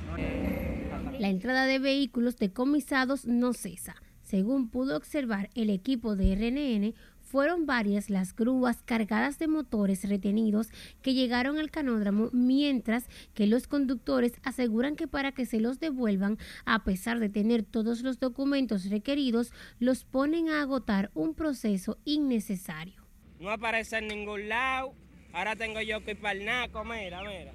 La 1.17 1.27
entrada 1.27 1.65
de 1.65 1.79
vehículos 1.79 2.37
decomisados 2.37 3.25
no 3.25 3.53
cesa. 3.53 3.95
Según 4.21 4.69
pudo 4.69 4.95
observar 4.95 5.49
el 5.55 5.71
equipo 5.71 6.15
de 6.15 6.35
RNN, 6.35 6.93
fueron 7.19 7.65
varias 7.65 8.11
las 8.11 8.35
grúas 8.35 8.83
cargadas 8.85 9.39
de 9.39 9.47
motores 9.47 10.07
retenidos 10.07 10.67
que 11.01 11.15
llegaron 11.15 11.57
al 11.57 11.71
canódromo, 11.71 12.29
mientras 12.31 13.05
que 13.33 13.47
los 13.47 13.65
conductores 13.65 14.33
aseguran 14.43 14.95
que 14.95 15.07
para 15.07 15.31
que 15.31 15.47
se 15.47 15.59
los 15.59 15.79
devuelvan, 15.79 16.37
a 16.65 16.83
pesar 16.83 17.19
de 17.19 17.29
tener 17.29 17.63
todos 17.63 18.03
los 18.03 18.19
documentos 18.19 18.87
requeridos, 18.87 19.51
los 19.79 20.03
ponen 20.03 20.49
a 20.49 20.61
agotar 20.61 21.09
un 21.15 21.33
proceso 21.33 21.97
innecesario. 22.05 23.00
No 23.41 23.49
aparece 23.49 23.97
en 23.97 24.07
ningún 24.07 24.47
lado. 24.49 24.93
Ahora 25.33 25.55
tengo 25.55 25.81
yo 25.81 26.03
que 26.05 26.11
ir 26.11 26.21
para 26.21 26.37
el 26.37 26.45
naco, 26.45 26.85
mira, 26.85 27.23
mira. 27.23 27.51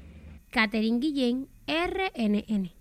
Catherine 0.51 0.99
Guillén, 0.99 1.49
RNN. 1.69 2.73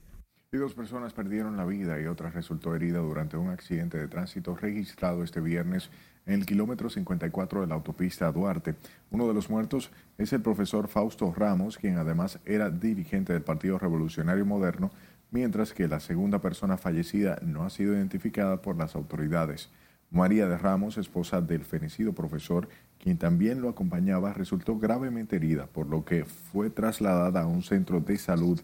Y 0.52 0.58
dos 0.58 0.74
personas 0.74 1.14
perdieron 1.14 1.56
la 1.56 1.66
vida 1.66 2.02
y 2.02 2.08
otra 2.08 2.32
resultó 2.32 2.76
herida 2.76 2.98
durante 3.00 3.38
un 3.38 3.50
accidente 3.50 4.00
de 4.00 4.08
tránsito 4.08 4.56
registrado 4.56 5.24
este 5.24 5.40
viernes 5.40 5.92
en 6.26 6.34
el 6.34 6.48
kilómetro 6.48 6.90
54 6.90 7.62
de 7.62 7.68
la 7.68 7.76
autopista 7.76 8.32
Duarte. 8.32 8.74
Uno 9.12 9.28
de 9.28 9.36
los 9.36 9.52
muertos 9.52 9.92
es 10.18 10.34
el 10.34 10.42
profesor 10.42 10.88
Fausto 10.88 11.32
Ramos, 11.32 11.78
quien 11.78 12.00
además 12.00 12.40
era 12.44 12.72
dirigente 12.72 13.34
del 13.34 13.44
Partido 13.44 13.78
Revolucionario 13.78 14.48
Moderno, 14.48 14.90
mientras 15.30 15.74
que 15.74 15.88
la 15.88 16.00
segunda 16.00 16.42
persona 16.42 16.76
fallecida 16.76 17.38
no 17.44 17.66
ha 17.66 17.70
sido 17.70 17.94
identificada 17.94 18.64
por 18.64 18.78
las 18.78 18.96
autoridades. 18.96 19.70
María 20.12 20.48
de 20.48 20.58
Ramos, 20.58 20.98
esposa 20.98 21.42
del 21.42 21.66
fenecido 21.66 22.14
profesor, 22.14 22.70
quien 23.00 23.18
también 23.18 23.62
lo 23.62 23.70
acompañaba, 23.70 24.34
resultó 24.34 24.78
gravemente 24.78 25.36
herida, 25.36 25.68
por 25.68 25.88
lo 25.88 26.04
que 26.06 26.26
fue 26.26 26.70
trasladada 26.70 27.42
a 27.42 27.48
un 27.48 27.64
centro 27.64 28.00
de 28.00 28.18
salud 28.18 28.60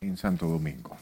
en 0.00 0.16
Santo 0.16 0.46
Domingo. 0.46 0.96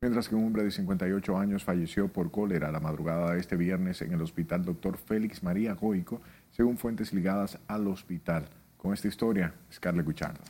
Mientras 0.00 0.28
que 0.28 0.36
un 0.36 0.44
hombre 0.44 0.62
de 0.62 0.70
58 0.70 1.36
años 1.36 1.64
falleció 1.64 2.06
por 2.06 2.30
cólera 2.30 2.70
la 2.70 2.78
madrugada 2.78 3.32
de 3.32 3.40
este 3.40 3.56
viernes 3.56 4.00
en 4.00 4.12
el 4.12 4.22
hospital 4.22 4.64
Dr. 4.64 4.96
Félix 4.96 5.42
María 5.42 5.74
Goico, 5.74 6.20
según 6.52 6.78
fuentes 6.78 7.12
ligadas 7.12 7.58
al 7.66 7.88
hospital. 7.88 8.48
Con 8.76 8.94
esta 8.94 9.08
historia, 9.08 9.54
Scarlett 9.72 10.06
Guichardo. 10.06 10.40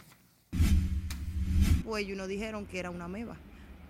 Pues 1.83 2.05
ellos 2.05 2.19
nos 2.19 2.29
dijeron 2.29 2.66
que 2.66 2.79
era 2.79 2.91
una 2.91 3.09
meba. 3.09 3.37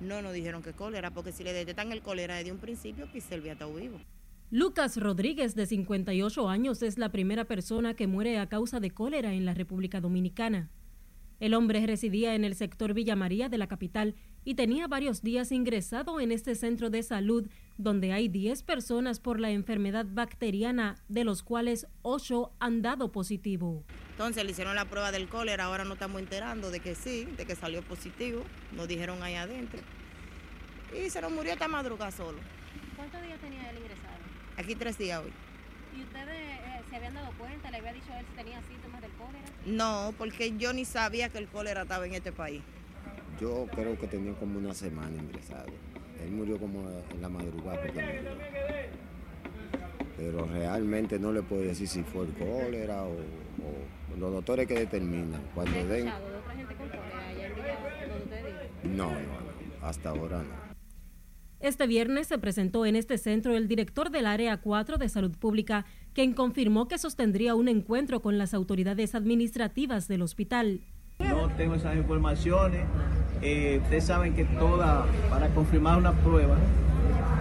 No 0.01 0.23
nos 0.23 0.33
dijeron 0.33 0.63
que 0.63 0.75
cólera, 0.75 1.11
porque 1.11 1.33
si 1.33 1.43
le 1.43 1.53
detectan 1.53 1.91
el 1.91 2.03
cólera 2.03 2.37
desde 2.37 2.53
un 2.53 2.59
principio, 2.59 3.09
vivo. 3.75 3.99
Lucas 4.51 4.97
Rodríguez, 4.97 5.55
de 5.55 5.67
58 5.67 6.49
años, 6.49 6.83
es 6.83 6.97
la 6.97 7.13
primera 7.13 7.45
persona 7.45 7.93
que 7.93 8.07
muere 8.07 8.39
a 8.39 8.49
causa 8.49 8.81
de 8.81 8.91
cólera 8.91 9.35
en 9.35 9.45
la 9.45 9.53
República 9.53 10.01
Dominicana. 10.01 10.71
El 11.39 11.53
hombre 11.53 11.87
residía 11.87 12.35
en 12.35 12.47
el 12.47 12.55
sector 12.55 12.95
Villa 12.95 13.15
María 13.15 13.51
de 13.51 13.59
la 13.59 13.67
capital 13.67 14.15
y 14.47 14.55
tenía 14.55 14.89
varios 14.89 15.21
días 15.21 15.53
ingresado 15.53 16.19
en 16.19 16.33
este 16.33 16.55
centro 16.55 16.89
de 16.89 17.03
salud 17.03 17.47
donde 17.77 18.15
hay 18.15 18.29
10 18.29 18.63
personas 18.63 19.21
por 19.21 19.39
la 19.39 19.51
enfermedad 19.51 20.07
bacteriana, 20.09 20.97
de 21.09 21.25
los 21.25 21.43
cuales 21.43 21.87
8 22.01 22.51
han 22.59 22.81
dado 22.81 23.13
positivo. 23.13 23.85
Entonces 24.13 24.47
le 24.47 24.53
hicieron 24.53 24.77
la 24.77 24.87
prueba 24.87 25.13
del 25.13 25.29
cólera, 25.29 25.65
ahora 25.65 25.85
nos 25.85 25.97
estamos 25.97 26.23
enterando 26.23 26.71
de 26.71 26.81
que 26.81 26.95
sí, 26.95 27.27
de 27.37 27.45
que 27.45 27.55
salió 27.55 27.83
positivo, 27.83 28.45
nos 28.75 28.89
dijeron 28.89 29.23
ahí 29.23 29.35
adentro. 29.35 29.81
Y 30.99 31.11
se 31.11 31.21
nos 31.21 31.33
murió 31.33 31.53
esta 31.53 31.69
madrugada 31.69 32.11
solo. 32.11 32.39
¿Cuántos 32.97 33.23
días 33.23 33.39
tenía 33.41 33.69
él 33.71 33.77
ingresado? 33.77 33.98
Aquí 34.59 34.75
tres 34.75 34.99
días 34.99 35.23
hoy. 35.25 35.31
¿Y 35.97 36.03
ustedes 36.03 36.35
eh, 36.35 36.83
se 36.91 36.97
habían 36.97 37.15
dado 37.15 37.31
cuenta? 37.39 37.71
¿Le 37.71 37.77
había 37.77 37.93
dicho 37.93 38.13
a 38.13 38.19
él 38.19 38.27
si 38.29 38.37
tenía 38.37 38.61
síntomas 38.63 39.01
del 39.01 39.11
cólera? 39.13 39.45
No, 39.67 40.13
porque 40.19 40.57
yo 40.59 40.73
ni 40.73 40.85
sabía 40.85 41.29
que 41.29 41.39
el 41.39 41.47
cólera 41.47 41.83
estaba 41.83 42.05
en 42.07 42.15
este 42.15 42.33
país. 42.33 42.61
Yo 43.41 43.69
creo 43.73 43.97
que 43.97 44.09
tenía 44.09 44.33
como 44.35 44.59
una 44.59 44.75
semana 44.75 45.17
ingresado. 45.17 45.69
Él 46.21 46.33
murió 46.33 46.59
como 46.59 46.81
en 47.13 47.23
la 47.23 47.29
madrugada 47.29 47.81
porque 47.81 48.03
murió. 48.03 48.33
Pero 50.17 50.47
realmente 50.47 51.21
no 51.21 51.31
le 51.31 51.43
puedo 51.43 51.63
decir 51.63 51.87
si 51.87 52.03
fue 52.03 52.25
el 52.25 52.33
cólera 52.33 53.05
o, 53.05 53.13
o 53.13 54.17
los 54.19 54.33
doctores 54.33 54.67
que 54.67 54.75
determinan. 54.75 55.41
Cuando 55.55 55.73
¿Se 55.73 55.81
ha 55.81 55.85
den... 55.85 56.07
de 56.07 56.11
otra 56.11 56.55
gente 56.57 56.75
con 56.75 56.89
cólera 56.89 57.29
viven? 58.83 58.97
No, 58.97 59.13
no, 59.13 59.21
no. 59.21 59.87
Hasta 59.87 60.09
ahora 60.09 60.39
no. 60.39 60.68
Este 61.61 61.89
viernes 61.89 62.29
se 62.29 62.39
presentó 62.39 62.87
en 62.87 62.95
este 62.95 63.19
centro 63.19 63.57
el 63.57 63.67
director 63.67 64.11
del 64.11 64.27
Área 64.27 64.59
4 64.59 64.97
de 64.97 65.09
Salud 65.09 65.33
Pública, 65.37 65.87
quien 66.15 66.33
confirmó 66.33 66.87
que 66.87 66.99
sostendría 66.99 67.57
un 67.57 67.67
encuentro 67.69 68.21
con 68.23 68.39
las 68.39 68.55
autoridades 68.55 69.17
administrativas 69.17 70.07
del 70.07 70.23
hospital. 70.23 70.81
No 71.19 71.49
tengo 71.57 71.75
esas 71.75 71.97
informaciones. 71.97 72.83
Eh, 73.43 73.81
ustedes 73.83 74.05
saben 74.05 74.35
que 74.35 74.45
toda, 74.45 75.05
para 75.31 75.49
confirmar 75.49 75.99
una 75.99 76.13
prueba, 76.13 76.57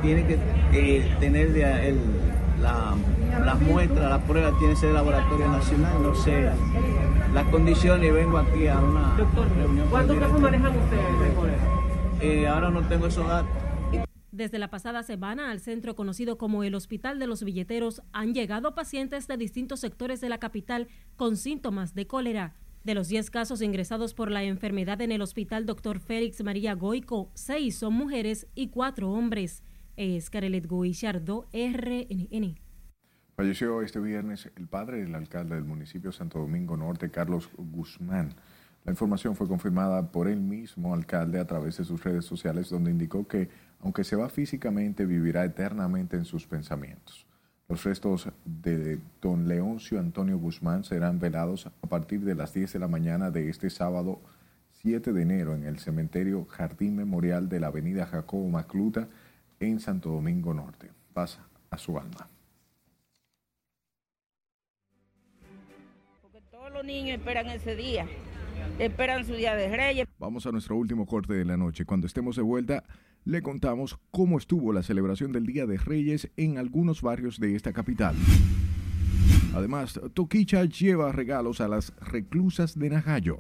tiene 0.02 0.26
que 0.26 0.40
eh, 0.74 1.16
tener 1.20 1.56
el- 1.56 2.00
la, 2.60 2.96
las 3.46 3.62
muestras, 3.62 4.10
la 4.10 4.20
prueba 4.24 4.50
tiene 4.58 4.74
que 4.74 4.80
ser 4.80 4.88
del 4.88 4.96
laboratorio 4.96 5.48
nacional. 5.48 6.02
No 6.02 6.16
sé 6.16 6.50
las 7.36 7.46
condiciones 7.50 8.08
y 8.10 8.12
vengo 8.12 8.40
aquí 8.40 8.66
a 8.68 8.80
una 8.80 9.16
reunión. 9.16 9.30
con 9.36 9.84
el 9.84 9.90
¿Cuántos 9.92 10.18
casos 10.18 10.40
manejan 10.42 10.72
ustedes? 10.76 11.04
Eh, 12.20 12.48
ahora 12.48 12.72
no 12.72 12.82
tengo 12.88 13.06
esos 13.06 13.28
datos. 13.28 13.52
Desde 14.38 14.60
la 14.60 14.70
pasada 14.70 15.02
semana 15.02 15.50
al 15.50 15.60
centro 15.60 15.96
conocido 15.96 16.38
como 16.38 16.64
el 16.64 16.76
Hospital 16.76 17.18
de 17.18 17.26
los 17.26 17.44
Billeteros 17.44 18.04
han 18.14 18.36
llegado 18.36 18.76
pacientes 18.76 19.28
de 19.28 19.36
distintos 19.36 19.80
sectores 19.80 20.22
de 20.22 20.30
la 20.30 20.38
capital 20.38 20.90
con 21.16 21.38
síntomas 21.38 21.96
de 21.96 22.06
cólera. 22.06 22.54
De 22.84 22.94
los 22.94 23.08
10 23.08 23.32
casos 23.32 23.64
ingresados 23.64 24.14
por 24.14 24.30
la 24.30 24.44
enfermedad 24.44 25.02
en 25.02 25.12
el 25.12 25.24
Hospital 25.24 25.66
Dr. 25.66 26.00
Félix 26.00 26.44
María 26.44 26.76
Goico, 26.76 27.32
6 27.34 27.76
son 27.76 27.96
mujeres 27.96 28.46
y 28.54 28.68
4 28.68 29.10
hombres. 29.10 29.64
Es 29.96 30.30
Carelet 30.30 30.68
Guillardo, 30.70 31.48
RNN. 31.52 32.60
Falleció 33.36 33.82
este 33.82 34.00
viernes 34.00 34.52
el 34.56 34.68
padre 34.68 34.98
del 35.02 35.16
alcalde 35.16 35.56
del 35.56 35.66
municipio 35.66 36.12
Santo 36.12 36.38
Domingo 36.38 36.78
Norte, 36.78 37.10
Carlos 37.10 37.50
Guzmán. 37.58 38.36
La 38.88 38.92
información 38.92 39.36
fue 39.36 39.50
confirmada 39.50 40.12
por 40.14 40.30
el 40.30 40.40
mismo 40.40 40.94
alcalde 40.94 41.40
a 41.40 41.46
través 41.46 41.76
de 41.78 41.84
sus 41.84 42.02
redes 42.06 42.24
sociales, 42.24 42.70
donde 42.70 42.90
indicó 42.90 43.28
que, 43.28 43.50
aunque 43.80 44.04
se 44.04 44.16
va 44.16 44.30
físicamente, 44.30 45.06
vivirá 45.06 45.46
eternamente 45.46 46.18
en 46.18 46.26
sus 46.26 46.48
pensamientos. 46.48 47.28
Los 47.70 47.84
restos 47.84 48.30
de 48.46 49.00
don 49.22 49.48
Leoncio 49.48 50.00
Antonio 50.00 50.38
Guzmán 50.38 50.86
serán 50.86 51.20
velados 51.20 51.68
a 51.68 51.88
partir 51.88 52.22
de 52.22 52.34
las 52.34 52.54
10 52.54 52.74
de 52.74 52.80
la 52.80 52.88
mañana 52.88 53.30
de 53.30 53.50
este 53.50 53.70
sábado 53.70 54.22
7 54.82 55.12
de 55.12 55.22
enero 55.22 55.54
en 55.54 55.66
el 55.66 55.80
cementerio 55.80 56.46
Jardín 56.46 56.96
Memorial 56.96 57.50
de 57.50 57.60
la 57.60 57.68
avenida 57.68 58.06
Jacobo 58.06 58.48
Macluta 58.48 59.10
en 59.60 59.82
Santo 59.82 60.12
Domingo 60.12 60.54
Norte. 60.54 60.92
Paz 61.14 61.40
a 61.70 61.78
su 61.78 61.98
alma. 61.98 62.30
Porque 66.22 66.42
todos 66.50 66.72
los 66.72 66.86
niños 66.86 67.20
esperan 67.20 67.48
ese 67.48 67.76
día, 67.76 68.06
esperan 68.80 69.26
su 69.26 69.34
día 69.34 69.56
de 69.56 69.76
reyes. 69.76 70.08
Vamos 70.20 70.46
a 70.46 70.52
nuestro 70.52 70.78
último 70.78 71.06
corte 71.06 71.34
de 71.34 71.44
la 71.44 71.58
noche. 71.58 71.84
Cuando 71.84 72.08
estemos 72.08 72.36
de 72.36 72.44
vuelta, 72.44 72.84
le 73.28 73.42
contamos 73.42 74.00
cómo 74.10 74.38
estuvo 74.38 74.72
la 74.72 74.84
celebración 74.84 75.34
del 75.34 75.46
Día 75.46 75.66
de 75.66 75.78
Reyes 75.78 76.30
en 76.38 76.58
algunos 76.58 77.02
barrios 77.02 77.42
de 77.42 77.56
esta 77.56 77.74
capital. 77.74 78.16
Además, 79.54 80.00
Toquicha 80.14 80.64
lleva 80.64 81.12
regalos 81.12 81.60
a 81.60 81.68
las 81.68 81.94
reclusas 82.00 82.80
de 82.80 82.90
Najayo. 82.90 83.40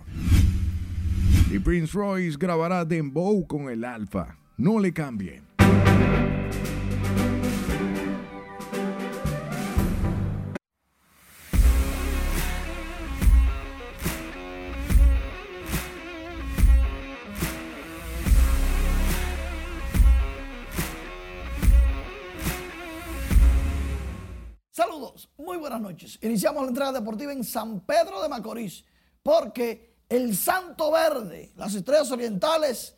Y 1.49 1.59
Prince 1.59 1.93
Royce 1.93 2.37
grabará 2.37 2.83
Dembow 2.83 3.47
con 3.47 3.69
el 3.69 3.85
Alfa. 3.85 4.37
No 4.57 4.77
le 4.77 4.91
cambien. 4.91 5.43
Buenas 25.69 25.81
noches. 25.81 26.19
Iniciamos 26.21 26.63
la 26.63 26.69
entrada 26.69 26.93
deportiva 26.93 27.33
en 27.33 27.43
San 27.43 27.81
Pedro 27.81 28.21
de 28.21 28.29
Macorís 28.29 28.85
porque 29.21 29.97
el 30.07 30.33
Santo 30.33 30.91
Verde, 30.91 31.51
las 31.57 31.75
Estrellas 31.75 32.09
Orientales, 32.09 32.95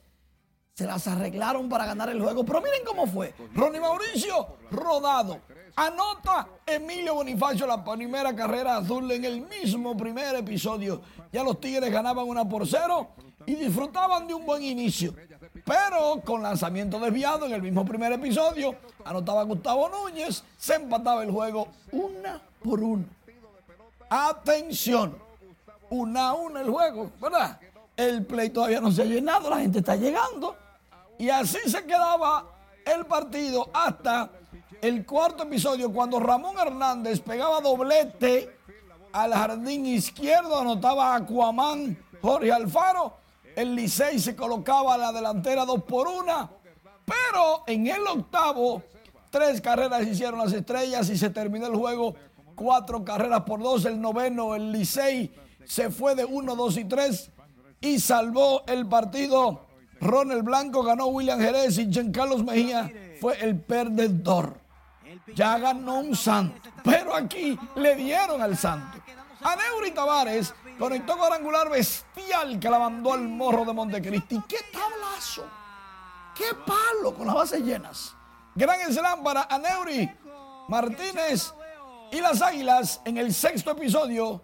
se 0.76 0.86
las 0.86 1.08
arreglaron 1.08 1.68
para 1.68 1.88
ganar 1.88 2.10
el 2.10 2.22
juego. 2.22 2.46
Pero 2.46 2.62
miren 2.62 2.82
cómo 2.86 3.08
fue. 3.08 3.34
Ronnie 3.56 3.82
Mauricio, 3.82 4.58
rodado. 4.70 5.42
Anota 5.76 6.48
Emilio 6.64 7.16
Bonifacio 7.16 7.66
la 7.66 7.84
primera 7.84 8.36
carrera 8.36 8.78
azul 8.78 9.12
en 9.12 9.26
el 9.26 9.42
mismo 9.42 9.98
primer 9.98 10.36
episodio. 10.36 11.02
Ya 11.32 11.44
los 11.44 11.60
Tigres 11.60 11.92
ganaban 11.92 12.28
una 12.28 12.48
por 12.48 12.68
cero 12.68 13.10
y 13.48 13.56
disfrutaban 13.56 14.28
de 14.28 14.36
un 14.36 14.46
buen 14.46 14.62
inicio. 14.62 15.16
Pero 15.66 16.22
con 16.24 16.44
lanzamiento 16.44 17.00
desviado 17.00 17.48
en 17.48 17.54
el 17.54 17.64
mismo 17.64 17.84
primer 17.84 18.14
episodio, 18.14 18.76
anotaba 19.04 19.42
Gustavo 19.44 19.90
Núñez, 19.90 20.44
se 20.56 20.76
empataba 20.76 21.24
el 21.24 21.32
juego 21.32 21.68
una 21.92 22.40
por 22.64 22.82
una. 22.82 23.06
Atención, 24.10 25.18
una 25.90 26.30
a 26.30 26.34
una 26.34 26.62
el 26.62 26.70
juego, 26.70 27.12
¿verdad? 27.22 27.60
El 27.96 28.26
play 28.26 28.50
todavía 28.50 28.80
no 28.80 28.92
se 28.92 29.02
ha 29.02 29.06
llenado, 29.06 29.50
la 29.50 29.60
gente 29.60 29.80
está 29.80 29.96
llegando. 29.96 30.56
Y 31.18 31.30
así 31.30 31.60
se 31.68 31.84
quedaba 31.86 32.46
el 32.86 33.06
partido 33.06 33.70
hasta 33.74 34.32
el 34.82 35.06
cuarto 35.06 35.44
episodio, 35.44 35.92
cuando 35.92 36.20
Ramón 36.20 36.58
Hernández 36.58 37.20
pegaba 37.20 37.60
doblete 37.60 38.58
al 39.12 39.34
jardín 39.34 39.86
izquierdo, 39.86 40.60
anotaba 40.60 41.16
Aquaman 41.16 41.98
Jorge 42.22 42.52
Alfaro. 42.52 43.14
El 43.56 43.76
Licey 43.76 44.20
se 44.20 44.36
colocaba 44.36 44.94
a 44.94 44.98
la 44.98 45.12
delantera 45.12 45.66
dos 45.66 45.84
por 45.84 46.08
una. 46.08 46.50
Pero 47.06 47.64
en 47.68 47.88
el 47.88 48.06
octavo, 48.08 48.84
tres 49.30 49.60
carreras 49.60 50.08
hicieron 50.08 50.40
las 50.40 50.54
estrellas 50.54 51.10
y 51.10 51.18
se 51.18 51.30
terminó 51.30 51.68
el 51.68 51.76
juego. 51.76 52.16
Cuatro 52.60 53.06
carreras 53.06 53.44
por 53.44 53.64
dos. 53.64 53.86
El 53.86 54.02
noveno, 54.02 54.54
el 54.54 54.74
Licey 54.74 55.34
se 55.64 55.90
fue 55.90 56.14
de 56.14 56.26
uno, 56.26 56.58
dos 56.58 56.76
y 56.76 56.84
tres 56.84 57.32
y 57.80 58.02
salvó 58.02 58.64
el 58.68 58.86
partido. 58.86 59.66
Ronald 60.02 60.44
Blanco 60.44 60.84
ganó 60.84 61.06
William 61.06 61.40
Jerez 61.40 61.78
y 61.78 61.90
Giancarlos 61.90 62.44
Mejía 62.44 62.92
fue 63.22 63.40
el 63.40 63.62
perdedor. 63.62 64.60
Ya 65.34 65.58
ganó 65.58 66.00
un 66.00 66.18
santo, 66.18 66.70
pero 66.84 67.16
aquí 67.16 67.58
le 67.78 67.96
dieron 67.96 68.42
al 68.42 68.58
santo. 68.58 68.98
Aneuri 69.42 69.92
Tavares 69.92 70.54
conectó 70.78 71.16
cuadrangular 71.16 71.70
bestial 71.70 72.60
que 72.60 72.70
la 72.70 72.78
mandó 72.78 73.14
al 73.14 73.26
morro 73.26 73.64
de 73.64 73.72
Montecristi. 73.72 74.42
¡Qué 74.50 74.58
tablazo! 74.74 75.46
¡Qué 76.36 76.54
palo 76.68 77.16
con 77.16 77.26
las 77.26 77.36
bases 77.38 77.62
llenas! 77.62 78.14
Gran 78.54 78.92
slam 78.92 79.24
para 79.24 79.44
Aneuri 79.44 80.12
Martínez 80.68 81.54
y 82.12 82.22
las 82.22 82.42
Águilas 82.42 83.02
en 83.06 83.18
el 83.18 83.34
sexto 83.34 83.72
episodio 83.72 84.42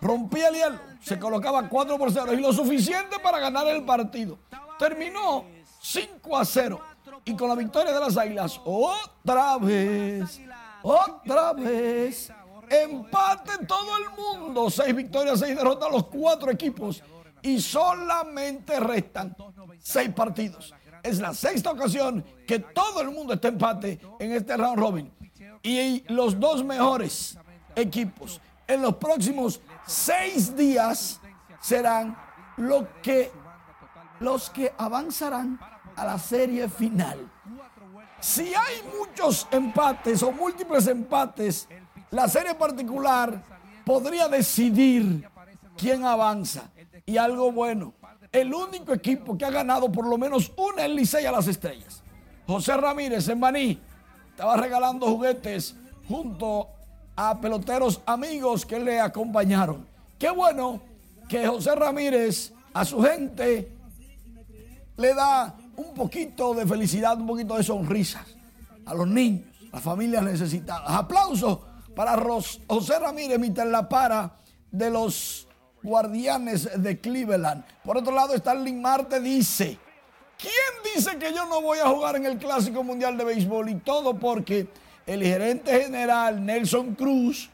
rompía 0.00 0.48
el 0.48 0.54
hielo, 0.54 0.78
se 1.02 1.18
colocaba 1.18 1.68
4 1.68 1.98
por 1.98 2.12
0 2.12 2.32
y 2.32 2.40
lo 2.40 2.52
suficiente 2.52 3.18
para 3.18 3.38
ganar 3.38 3.66
el 3.68 3.84
partido. 3.84 4.38
Terminó 4.78 5.44
5 5.80 6.36
a 6.36 6.44
0 6.44 6.80
y 7.24 7.34
con 7.34 7.48
la 7.48 7.54
victoria 7.54 7.92
de 7.92 8.00
las 8.00 8.16
Águilas, 8.16 8.60
otra 8.64 9.58
vez, 9.58 10.40
otra 10.82 11.52
vez, 11.52 12.32
empate 12.68 13.66
todo 13.66 13.90
el 13.98 14.10
mundo, 14.16 14.70
6 14.70 14.94
victorias, 14.94 15.40
6 15.40 15.56
derrotas 15.56 15.90
los 15.90 16.06
cuatro 16.06 16.50
equipos 16.50 17.02
y 17.42 17.60
solamente 17.60 18.78
restan 18.80 19.36
6 19.78 20.10
partidos. 20.10 20.74
Es 21.02 21.18
la 21.18 21.32
sexta 21.32 21.70
ocasión 21.70 22.24
que 22.46 22.58
todo 22.58 23.00
el 23.00 23.10
mundo 23.10 23.34
está 23.34 23.48
empate 23.48 23.98
en 24.18 24.32
este 24.32 24.56
round 24.56 24.78
robin. 24.78 25.19
Y 25.62 26.04
los 26.12 26.38
dos 26.38 26.64
mejores 26.64 27.38
equipos 27.76 28.40
en 28.66 28.82
los 28.82 28.96
próximos 28.96 29.60
seis 29.86 30.56
días 30.56 31.20
serán 31.60 32.16
que, 33.02 33.30
los 34.20 34.50
que 34.50 34.72
avanzarán 34.78 35.58
a 35.96 36.04
la 36.04 36.18
serie 36.18 36.68
final. 36.68 37.30
Si 38.20 38.54
hay 38.54 38.82
muchos 38.98 39.48
empates 39.50 40.22
o 40.22 40.30
múltiples 40.30 40.86
empates, 40.86 41.68
la 42.10 42.28
serie 42.28 42.54
particular 42.54 43.42
podría 43.84 44.28
decidir 44.28 45.28
quién 45.76 46.04
avanza. 46.04 46.70
Y 47.06 47.16
algo 47.16 47.50
bueno, 47.50 47.94
el 48.30 48.54
único 48.54 48.92
equipo 48.92 49.36
que 49.36 49.44
ha 49.44 49.50
ganado 49.50 49.90
por 49.90 50.06
lo 50.06 50.16
menos 50.16 50.52
una 50.56 50.84
es 50.84 50.90
Licey 50.90 51.26
a 51.26 51.32
las 51.32 51.48
estrellas. 51.48 52.02
José 52.46 52.76
Ramírez 52.76 53.28
en 53.28 53.40
Baní 53.40 53.80
estaba 54.40 54.56
regalando 54.56 55.06
juguetes 55.06 55.74
junto 56.08 56.66
a 57.14 57.38
peloteros 57.42 58.00
amigos 58.06 58.64
que 58.64 58.80
le 58.80 58.98
acompañaron. 58.98 59.86
Qué 60.18 60.30
bueno 60.30 60.80
que 61.28 61.46
José 61.46 61.74
Ramírez 61.74 62.50
a 62.72 62.86
su 62.86 63.02
gente 63.02 63.70
le 64.96 65.14
da 65.14 65.54
un 65.76 65.92
poquito 65.92 66.54
de 66.54 66.66
felicidad, 66.66 67.20
un 67.20 67.26
poquito 67.26 67.54
de 67.58 67.62
sonrisas 67.62 68.24
a 68.86 68.94
los 68.94 69.06
niños, 69.06 69.44
a 69.72 69.76
las 69.76 69.82
familias 69.82 70.22
necesitadas. 70.22 70.88
Aplausos 70.88 71.58
para 71.94 72.16
José 72.66 72.98
Ramírez, 72.98 73.38
mientras 73.38 73.68
la 73.68 73.90
para 73.90 74.38
de 74.70 74.88
los 74.88 75.48
guardianes 75.82 76.82
de 76.82 76.98
Cleveland. 76.98 77.62
Por 77.84 77.98
otro 77.98 78.14
lado, 78.14 78.34
Starling 78.34 78.80
Marte 78.80 79.20
dice, 79.20 79.78
¿quién 80.40 80.94
dice 80.94 81.18
que 81.18 81.32
yo 81.32 81.46
no 81.46 81.60
voy 81.60 81.78
a 81.78 81.88
jugar 81.88 82.16
en 82.16 82.26
el 82.26 82.38
Clásico 82.38 82.82
Mundial 82.82 83.16
de 83.16 83.24
Béisbol? 83.24 83.70
Y 83.70 83.74
todo 83.76 84.18
porque 84.18 84.68
el 85.06 85.22
gerente 85.22 85.82
general 85.82 86.44
Nelson 86.44 86.94
Cruz 86.94 87.50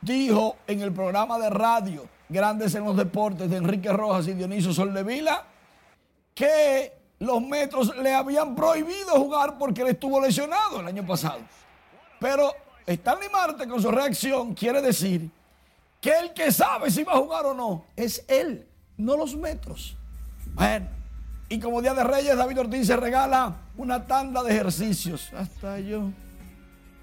dijo 0.00 0.56
en 0.66 0.80
el 0.80 0.92
programa 0.92 1.38
de 1.38 1.50
radio 1.50 2.08
Grandes 2.28 2.74
en 2.74 2.84
los 2.84 2.96
Deportes 2.96 3.50
de 3.50 3.56
Enrique 3.56 3.92
Rojas 3.92 4.28
y 4.28 4.34
Dionisio 4.34 4.72
Soldevila 4.72 5.44
que 6.34 6.92
los 7.18 7.42
metros 7.42 7.94
le 7.96 8.14
habían 8.14 8.54
prohibido 8.54 9.10
jugar 9.16 9.58
porque 9.58 9.82
él 9.82 9.88
estuvo 9.88 10.20
lesionado 10.20 10.80
el 10.80 10.86
año 10.86 11.06
pasado. 11.06 11.40
Pero 12.18 12.54
Stanley 12.86 13.28
Marte 13.30 13.68
con 13.68 13.80
su 13.82 13.90
reacción 13.90 14.54
quiere 14.54 14.80
decir 14.80 15.30
que 16.00 16.12
el 16.18 16.32
que 16.32 16.50
sabe 16.50 16.90
si 16.90 17.04
va 17.04 17.14
a 17.14 17.18
jugar 17.18 17.46
o 17.46 17.54
no 17.54 17.84
es 17.94 18.24
él, 18.26 18.66
no 18.96 19.16
los 19.16 19.36
metros. 19.36 19.96
Bueno, 20.54 20.86
y 21.50 21.58
como 21.58 21.82
Día 21.82 21.94
de 21.94 22.04
Reyes, 22.04 22.36
David 22.36 22.60
Ortiz 22.60 22.86
se 22.86 22.96
regala 22.96 23.56
una 23.76 24.06
tanda 24.06 24.40
de 24.44 24.52
ejercicios. 24.52 25.32
Hasta 25.36 25.80
yo. 25.80 26.10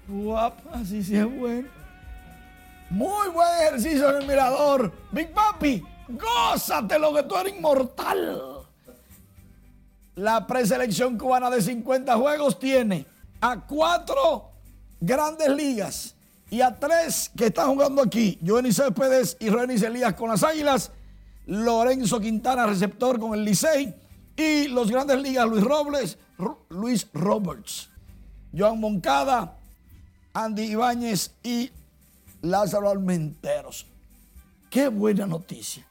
Guapa, 0.08 0.70
así 0.72 1.04
sí 1.04 1.16
es 1.16 1.38
bueno. 1.38 1.68
Muy 2.88 3.28
buen 3.28 3.48
ejercicio 3.60 4.08
en 4.08 4.22
el 4.22 4.26
mirador. 4.26 4.90
Big 5.12 5.34
Papi, 5.34 5.84
gózate 6.08 6.98
lo 6.98 7.12
que 7.12 7.24
tú 7.24 7.36
eres 7.36 7.54
inmortal. 7.54 8.42
La 10.14 10.46
preselección 10.46 11.18
cubana 11.18 11.50
de 11.50 11.60
50 11.60 12.16
juegos 12.16 12.58
tiene 12.58 13.04
a 13.42 13.60
cuatro 13.60 14.50
grandes 14.98 15.50
ligas 15.50 16.14
y 16.48 16.62
a 16.62 16.74
tres 16.74 17.30
que 17.36 17.46
están 17.46 17.68
jugando 17.68 18.00
aquí, 18.00 18.38
Joenny 18.44 18.72
Céspedes 18.72 19.36
y 19.40 19.50
Renis 19.50 19.82
Elías 19.82 20.14
con 20.14 20.30
las 20.30 20.42
Águilas, 20.42 20.90
Lorenzo 21.44 22.18
Quintana, 22.18 22.64
receptor 22.64 23.20
con 23.20 23.34
el 23.34 23.44
Licey, 23.44 23.94
y 24.38 24.68
los 24.68 24.88
grandes 24.88 25.20
ligas, 25.20 25.46
Luis 25.48 25.64
Robles, 25.64 26.16
Luis 26.68 27.08
Roberts, 27.12 27.90
Joan 28.56 28.78
Moncada, 28.78 29.58
Andy 30.32 30.62
Ibáñez 30.62 31.34
y 31.42 31.72
Lázaro 32.42 32.88
Almenteros. 32.88 33.84
Qué 34.70 34.86
buena 34.86 35.26
noticia. 35.26 35.84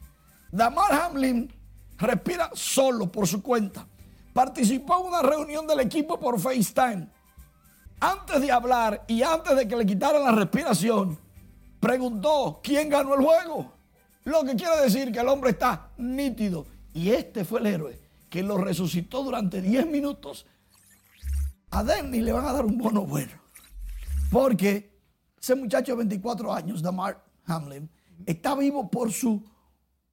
Damar 0.49 0.93
Hamlin 0.93 1.53
respira 1.97 2.49
solo 2.53 3.11
por 3.11 3.27
su 3.27 3.43
cuenta. 3.43 3.85
Participó 4.31 5.01
en 5.01 5.07
una 5.07 5.21
reunión 5.21 5.67
del 5.67 5.81
equipo 5.81 6.17
por 6.17 6.39
FaceTime. 6.39 7.09
Antes 7.99 8.39
de 8.39 8.49
hablar 8.49 9.03
y 9.09 9.23
antes 9.23 9.57
de 9.57 9.67
que 9.67 9.75
le 9.75 9.85
quitaran 9.85 10.23
la 10.23 10.31
respiración, 10.31 11.19
preguntó 11.81 12.61
quién 12.63 12.87
ganó 12.87 13.15
el 13.15 13.25
juego. 13.25 13.73
Lo 14.23 14.45
que 14.45 14.55
quiere 14.55 14.79
decir 14.83 15.11
que 15.11 15.19
el 15.19 15.27
hombre 15.27 15.49
está 15.49 15.89
nítido. 15.97 16.65
Y 16.93 17.09
este 17.09 17.43
fue 17.43 17.59
el 17.59 17.65
héroe 17.65 18.06
que 18.29 18.43
lo 18.43 18.57
resucitó 18.57 19.23
durante 19.23 19.61
10 19.61 19.87
minutos. 19.87 20.45
A 21.71 21.83
Denny 21.83 22.21
le 22.21 22.31
van 22.31 22.45
a 22.45 22.53
dar 22.53 22.65
un 22.65 22.77
bono 22.77 23.05
bueno. 23.05 23.33
Porque 24.31 24.97
ese 25.39 25.55
muchacho 25.55 25.93
de 25.93 25.97
24 25.97 26.53
años, 26.53 26.81
Damar 26.81 27.23
Hamlin, 27.45 27.89
está 28.25 28.55
vivo 28.55 28.89
por 28.89 29.11
su 29.11 29.43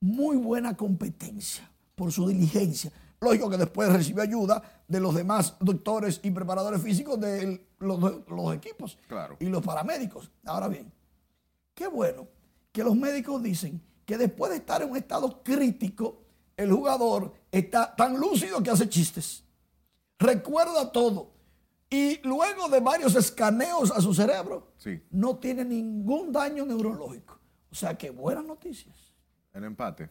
muy 0.00 0.36
buena 0.36 0.76
competencia, 0.76 1.68
por 1.94 2.12
su 2.12 2.28
diligencia. 2.28 2.92
Lógico 3.20 3.48
que 3.48 3.56
después 3.56 3.90
recibe 3.90 4.22
ayuda 4.22 4.62
de 4.86 5.00
los 5.00 5.14
demás 5.14 5.56
doctores 5.60 6.20
y 6.22 6.30
preparadores 6.30 6.82
físicos 6.82 7.18
de 7.18 7.66
los, 7.78 8.54
equipos 8.54 8.98
y 9.40 9.46
los 9.46 9.64
paramédicos. 9.64 10.30
Ahora 10.44 10.68
bien, 10.68 10.92
qué 11.74 11.86
bueno 11.86 12.28
que 12.70 12.84
los 12.84 12.94
médicos 12.94 13.42
dicen 13.42 13.80
que 14.04 14.18
después 14.18 14.50
de 14.50 14.58
estar 14.58 14.82
en 14.82 14.90
un 14.90 14.96
estado 14.96 15.42
crítico, 15.42 16.20
el 16.56 16.70
jugador 16.70 17.32
está 17.58 17.94
tan 17.94 18.18
lúcido 18.18 18.62
que 18.62 18.70
hace 18.70 18.88
chistes. 18.88 19.44
Recuerda 20.18 20.90
todo. 20.90 21.32
Y 21.88 22.20
luego 22.26 22.68
de 22.68 22.80
varios 22.80 23.14
escaneos 23.14 23.92
a 23.92 24.00
su 24.00 24.12
cerebro, 24.12 24.72
no 25.10 25.36
tiene 25.36 25.64
ningún 25.64 26.32
daño 26.32 26.66
neurológico. 26.66 27.38
O 27.70 27.74
sea 27.74 27.96
que 27.96 28.10
buenas 28.10 28.44
noticias. 28.44 28.96
El 29.52 29.64
empate. 29.64 30.10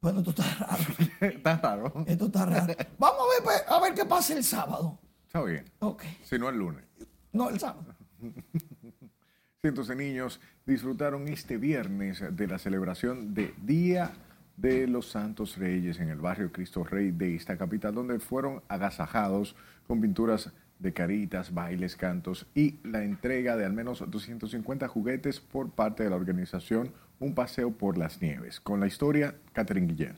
Bueno, 0.00 0.20
esto 0.20 0.30
está 0.30 0.54
raro. 0.54 0.84
está 1.20 1.56
raro. 1.56 2.04
Esto 2.06 2.26
está 2.26 2.46
raro. 2.46 2.74
Vamos 2.98 3.20
a 3.20 3.34
ver, 3.34 3.44
pues, 3.44 3.64
a 3.68 3.80
ver 3.80 3.94
qué 3.94 4.04
pasa 4.04 4.34
el 4.34 4.44
sábado. 4.44 4.98
Está 5.26 5.42
bien. 5.42 5.64
Ok. 5.80 6.04
Si 6.24 6.38
no 6.38 6.48
el 6.48 6.56
lunes. 6.56 6.84
No, 7.32 7.50
el 7.50 7.58
sábado. 7.58 7.94
Cientos 9.60 9.88
de 9.88 9.96
niños 9.96 10.40
disfrutaron 10.64 11.28
este 11.28 11.58
viernes 11.58 12.22
de 12.30 12.46
la 12.46 12.58
celebración 12.58 13.34
de 13.34 13.54
Día 13.62 14.12
de 14.60 14.86
los 14.86 15.06
Santos 15.06 15.56
Reyes 15.56 16.00
en 16.00 16.10
el 16.10 16.18
barrio 16.18 16.52
Cristo 16.52 16.84
Rey 16.84 17.10
de 17.10 17.34
esta 17.34 17.56
capital, 17.56 17.94
donde 17.94 18.18
fueron 18.18 18.62
agasajados 18.68 19.56
con 19.86 20.00
pinturas 20.00 20.52
de 20.78 20.92
caritas, 20.92 21.52
bailes, 21.52 21.96
cantos 21.96 22.46
y 22.54 22.76
la 22.82 23.04
entrega 23.04 23.56
de 23.56 23.64
al 23.64 23.72
menos 23.72 24.04
250 24.06 24.88
juguetes 24.88 25.40
por 25.40 25.70
parte 25.70 26.04
de 26.04 26.10
la 26.10 26.16
organización 26.16 26.92
Un 27.18 27.34
Paseo 27.34 27.70
por 27.72 27.98
las 27.98 28.20
Nieves. 28.20 28.60
Con 28.60 28.80
la 28.80 28.86
historia, 28.86 29.34
Catherine 29.52 29.86
Guillén. 29.86 30.16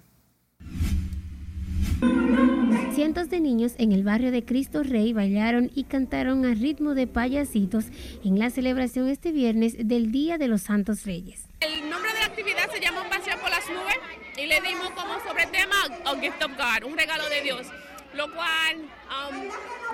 Cientos 2.95 3.31
de 3.31 3.41
niños 3.41 3.75
en 3.79 3.93
el 3.93 4.03
barrio 4.03 4.33
de 4.33 4.45
Cristo 4.45 4.83
Rey 4.83 5.13
bailaron 5.13 5.71
y 5.75 5.85
cantaron 5.85 6.45
a 6.45 6.55
ritmo 6.55 6.95
de 6.95 7.07
payasitos 7.07 7.87
en 8.25 8.39
la 8.39 8.51
celebración 8.51 9.09
este 9.09 9.31
viernes 9.33 9.77
del 9.79 10.11
Día 10.11 10.37
de 10.37 10.49
los 10.49 10.63
Santos 10.63 11.05
Reyes. 11.05 11.47
El 11.61 11.89
nombre 11.89 12.13
de 12.13 12.19
la 12.21 12.27
actividad 12.27 12.71
se 12.73 12.81
llama 12.81 13.03
Un 13.03 13.09
Paseo 13.09 13.39
por 13.41 13.51
las 13.51 13.69
Nubes 13.69 14.22
y 14.37 14.47
le 14.47 14.61
dimos 14.61 14.91
como 14.91 15.19
sobre 15.21 15.47
tema 15.47 15.77
A 16.05 16.21
Gift 16.21 16.43
of 16.43 16.53
un 16.87 16.97
regalo 16.97 17.29
de 17.29 17.43
Dios 17.43 17.67
lo 18.15 18.33
cual 18.33 18.77
um, 18.77 19.37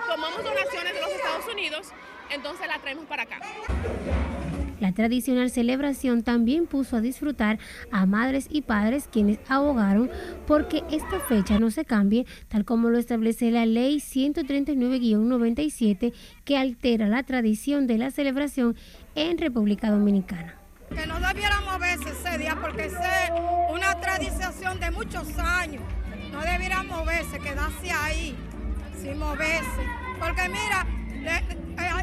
tomamos 0.09 0.43
donaciones 0.43 0.95
de 0.95 1.01
los 1.01 1.11
Estados 1.11 1.47
Unidos, 1.53 1.89
entonces 2.30 2.66
la 2.66 2.78
traemos 2.78 3.05
para 3.07 3.24
acá. 3.24 3.41
La 4.80 4.93
tradicional 4.93 5.51
celebración 5.51 6.22
también 6.22 6.66
puso 6.68 6.97
a 6.97 7.01
disfrutar 7.01 7.59
a 7.91 8.07
madres 8.07 8.47
y 8.49 8.62
padres 8.62 9.09
quienes 9.11 9.41
abogaron 9.49 10.09
porque 10.47 10.84
esta 10.91 11.18
fecha 11.18 11.59
no 11.59 11.72
se 11.72 11.84
cambie, 11.84 12.26
tal 12.47 12.64
como 12.64 12.89
lo 12.89 12.99
establece 12.99 13.51
la 13.51 13.66
ley 13.66 13.97
139-97 13.97 16.12
que 16.45 16.57
altera 16.57 17.09
la 17.09 17.24
tradición 17.24 17.89
de 17.89 17.99
la 17.99 18.12
celebración 18.12 18.76
en 19.16 19.39
República 19.39 19.91
Dominicana. 19.91 20.57
Que 20.95 21.07
no 21.07 21.20
debiéramos 21.20 21.72
moverse 21.72 22.11
ese 22.11 22.39
día 22.39 22.57
porque 22.61 22.86
es 22.86 22.95
una 23.70 24.01
tradición 24.01 24.80
de 24.80 24.91
muchos 24.91 25.39
años 25.39 25.82
no 26.39 26.45
debiera 26.45 26.82
moverse, 26.82 27.39
quedarse 27.41 27.91
ahí, 27.91 28.36
sin 29.01 29.18
moverse. 29.18 29.82
Porque 30.20 30.49
mira, 30.49 30.86
eh, 31.11 31.43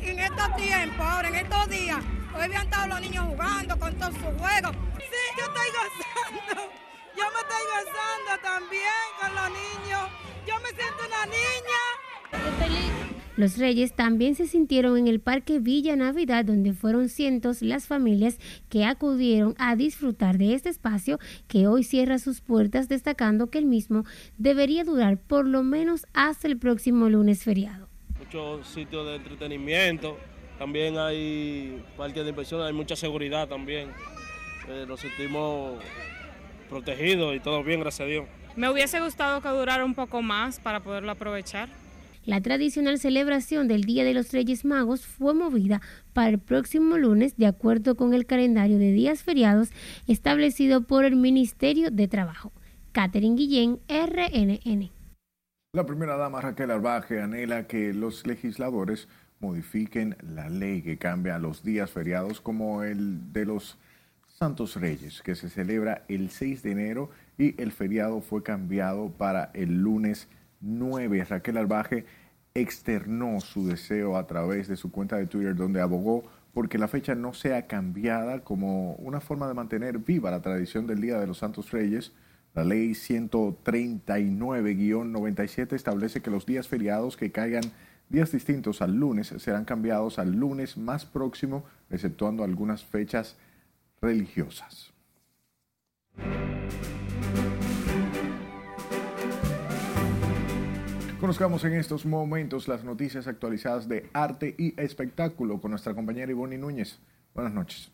en 0.03 0.19
estos 0.19 0.55
tiempos, 0.55 1.05
ahora 1.05 1.27
en 1.29 1.35
estos 1.35 1.69
días, 1.69 1.99
hoy 2.33 2.43
habían 2.43 2.63
estado 2.63 2.87
los 2.87 3.01
niños 3.01 3.25
jugando 3.25 3.79
con 3.79 3.95
todos 3.95 4.13
sus 4.13 4.23
juegos. 4.23 4.75
Sí, 4.97 5.21
yo 5.37 5.45
estoy 5.45 5.67
gozando. 5.79 6.71
Yo 7.15 7.23
me 7.31 7.39
estoy 7.39 7.63
gozando 7.71 8.41
también 8.43 9.05
con 9.21 9.35
los 9.35 9.49
niños. 9.51 10.09
Yo 10.45 10.59
me 10.59 10.69
siento 10.69 11.05
una 11.07 11.25
niña. 11.25 12.57
feliz. 12.59 13.04
Los 13.37 13.57
reyes 13.57 13.93
también 13.93 14.35
se 14.35 14.47
sintieron 14.47 14.97
en 14.97 15.07
el 15.07 15.19
Parque 15.19 15.59
Villa 15.59 15.97
Navidad, 15.97 16.45
donde 16.45 16.71
fueron 16.71 17.09
cientos 17.09 17.61
las 17.61 17.85
familias 17.85 18.39
que 18.69 18.85
acudieron 18.85 19.55
a 19.57 19.75
disfrutar 19.75 20.37
de 20.37 20.53
este 20.53 20.69
espacio 20.69 21.19
que 21.49 21.67
hoy 21.67 21.83
cierra 21.83 22.17
sus 22.17 22.39
puertas, 22.39 22.87
destacando 22.87 23.47
que 23.47 23.57
el 23.57 23.65
mismo 23.65 24.05
debería 24.37 24.85
durar 24.85 25.17
por 25.17 25.45
lo 25.45 25.63
menos 25.63 26.07
hasta 26.13 26.47
el 26.47 26.57
próximo 26.57 27.09
lunes 27.09 27.43
feriado. 27.43 27.89
Muchos 28.19 28.67
sitios 28.69 29.05
de 29.05 29.15
entretenimiento, 29.15 30.17
también 30.57 30.97
hay 30.97 31.83
parques 31.97 32.23
de 32.23 32.29
inversión, 32.29 32.61
hay 32.61 32.71
mucha 32.71 32.95
seguridad 32.95 33.49
también. 33.49 33.89
Eh, 34.69 34.85
nos 34.87 35.01
sentimos 35.01 35.83
protegidos 36.69 37.35
y 37.35 37.41
todo 37.41 37.61
bien, 37.65 37.81
gracias 37.81 38.05
a 38.05 38.09
Dios. 38.09 38.25
Me 38.55 38.69
hubiese 38.69 39.01
gustado 39.01 39.41
que 39.41 39.49
durara 39.49 39.83
un 39.83 39.93
poco 39.93 40.21
más 40.21 40.61
para 40.61 40.79
poderlo 40.79 41.11
aprovechar. 41.11 41.67
La 42.25 42.41
tradicional 42.41 42.97
celebración 42.97 43.67
del 43.67 43.83
Día 43.83 44.03
de 44.03 44.15
los 44.15 44.31
Reyes 44.31 44.65
Magos 44.65 45.05
fue 45.05 45.35
movida 45.35 45.79
para 46.11 46.29
el 46.29 46.39
próximo 46.39 46.97
lunes 46.97 47.37
de 47.37 47.45
acuerdo 47.45 47.95
con 47.95 48.15
el 48.15 48.25
calendario 48.25 48.79
de 48.79 48.91
días 48.93 49.21
feriados 49.21 49.69
establecido 50.07 50.81
por 50.81 51.05
el 51.05 51.17
Ministerio 51.17 51.91
de 51.91 52.07
Trabajo. 52.07 52.51
Catherine 52.93 53.35
Guillén, 53.35 53.79
RNN. 53.87 54.89
La 55.73 55.85
primera 55.85 56.17
dama 56.17 56.41
Raquel 56.41 56.71
Arbaje 56.71 57.21
anhela 57.21 57.67
que 57.67 57.93
los 57.93 58.25
legisladores 58.25 59.07
modifiquen 59.39 60.15
la 60.23 60.49
ley 60.49 60.81
que 60.81 60.97
cambia 60.97 61.37
los 61.37 61.63
días 61.63 61.91
feriados 61.91 62.41
como 62.41 62.81
el 62.83 63.33
de 63.33 63.45
los 63.45 63.77
Santos 64.27 64.77
Reyes, 64.77 65.21
que 65.21 65.35
se 65.35 65.49
celebra 65.49 66.05
el 66.07 66.31
6 66.31 66.63
de 66.63 66.71
enero 66.71 67.11
y 67.37 67.61
el 67.61 67.71
feriado 67.71 68.21
fue 68.21 68.41
cambiado 68.41 69.11
para 69.11 69.51
el 69.53 69.83
lunes 69.83 70.27
9. 70.65 71.23
Raquel 71.25 71.57
Albaje 71.57 72.05
externó 72.53 73.39
su 73.39 73.65
deseo 73.67 74.17
a 74.17 74.27
través 74.27 74.67
de 74.67 74.75
su 74.75 74.91
cuenta 74.91 75.15
de 75.17 75.27
Twitter 75.27 75.55
donde 75.55 75.79
abogó 75.81 76.23
porque 76.53 76.77
la 76.77 76.87
fecha 76.87 77.15
no 77.15 77.33
sea 77.33 77.67
cambiada 77.67 78.39
como 78.39 78.93
una 78.93 79.19
forma 79.19 79.49
de 79.49 79.53
mantener 79.53 79.99
viva 79.99 80.31
la 80.31 80.41
tradición 80.41 80.87
del 80.87 81.01
Día 81.01 81.19
de 81.19 81.27
los 81.27 81.39
Santos 81.39 81.71
Reyes. 81.71 82.13
La 82.53 82.63
ley 82.63 82.91
139-97 82.91 85.73
establece 85.73 86.21
que 86.21 86.31
los 86.31 86.45
días 86.45 86.69
feriados 86.69 87.17
que 87.17 87.33
caigan 87.33 87.65
días 88.07 88.31
distintos 88.31 88.81
al 88.81 88.95
lunes 88.95 89.33
serán 89.37 89.65
cambiados 89.65 90.17
al 90.17 90.31
lunes 90.31 90.77
más 90.77 91.05
próximo, 91.05 91.65
exceptuando 91.89 92.45
algunas 92.45 92.85
fechas 92.85 93.35
religiosas. 94.01 94.93
Conozcamos 101.25 101.63
en 101.63 101.73
estos 101.73 102.05
momentos 102.05 102.67
las 102.67 102.83
noticias 102.83 103.25
actualizadas 103.25 103.89
de 103.89 104.11
arte 104.13 104.53
y 104.59 104.79
espectáculo 104.79 105.59
con 105.59 105.71
nuestra 105.71 105.95
compañera 105.95 106.29
Ivonne 106.31 106.55
Núñez. 106.55 106.99
Buenas 107.33 107.51
noches. 107.51 107.91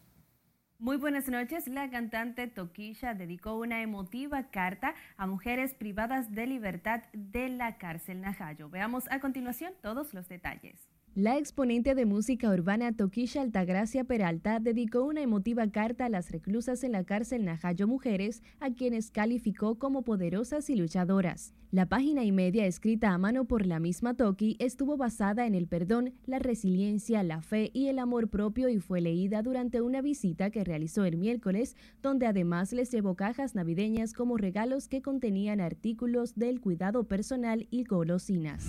Muy 0.80 0.98
buenas 0.98 1.30
noches. 1.30 1.66
La 1.70 1.90
cantante 1.90 2.48
Toquilla 2.48 3.14
dedicó 3.14 3.56
una 3.56 3.82
emotiva 3.82 4.52
carta 4.52 4.96
a 5.16 5.28
mujeres 5.28 5.74
privadas 5.74 6.36
de 6.36 6.46
libertad 6.46 7.04
de 7.14 7.48
la 7.48 7.78
cárcel 7.78 8.20
Najayo. 8.20 8.70
Veamos 8.70 9.10
a 9.10 9.22
continuación 9.22 9.72
todos 9.82 10.14
los 10.14 10.28
detalles. 10.28 10.91
La 11.16 11.38
exponente 11.38 11.94
de 11.94 12.06
música 12.06 12.50
urbana 12.50 12.94
Toquisha 12.94 13.42
Altagracia 13.42 14.06
Peralta 14.06 14.62
dedicó 14.62 15.04
una 15.04 15.22
emotiva 15.22 15.70
carta 15.70 16.06
a 16.06 16.10
las 16.10 16.32
reclusas 16.32 16.86
en 16.86 16.94
la 16.94 17.04
cárcel 17.04 17.44
Najayo 17.44 17.86
Mujeres, 17.86 18.42
a 18.62 18.70
quienes 18.70 19.12
calificó 19.12 19.78
como 19.78 20.04
poderosas 20.04 20.70
y 20.70 20.78
luchadoras. 20.78 21.54
La 21.70 21.86
página 21.86 22.24
y 22.24 22.32
media 22.32 22.66
escrita 22.66 23.10
a 23.10 23.18
mano 23.18 23.44
por 23.44 23.66
la 23.66 23.82
misma 23.82 24.14
Toki 24.14 24.56
estuvo 24.60 24.96
basada 24.96 25.46
en 25.46 25.54
el 25.54 25.68
perdón, 25.68 26.14
la 26.26 26.40
resiliencia, 26.40 27.24
la 27.24 27.42
fe 27.42 27.72
y 27.74 27.88
el 27.88 28.00
amor 28.00 28.30
propio 28.30 28.70
y 28.70 28.80
fue 28.80 29.02
leída 29.02 29.42
durante 29.42 29.82
una 29.82 30.02
visita 30.02 30.50
que 30.50 30.64
realizó 30.64 31.04
el 31.04 31.18
miércoles, 31.18 31.76
donde 32.02 32.26
además 32.26 32.72
les 32.72 32.90
llevó 32.90 33.16
cajas 33.16 33.54
navideñas 33.54 34.14
como 34.14 34.38
regalos 34.38 34.88
que 34.88 35.02
contenían 35.02 35.60
artículos 35.60 36.36
del 36.36 36.62
cuidado 36.62 37.04
personal 37.04 37.68
y 37.70 37.84
golosinas. 37.84 38.66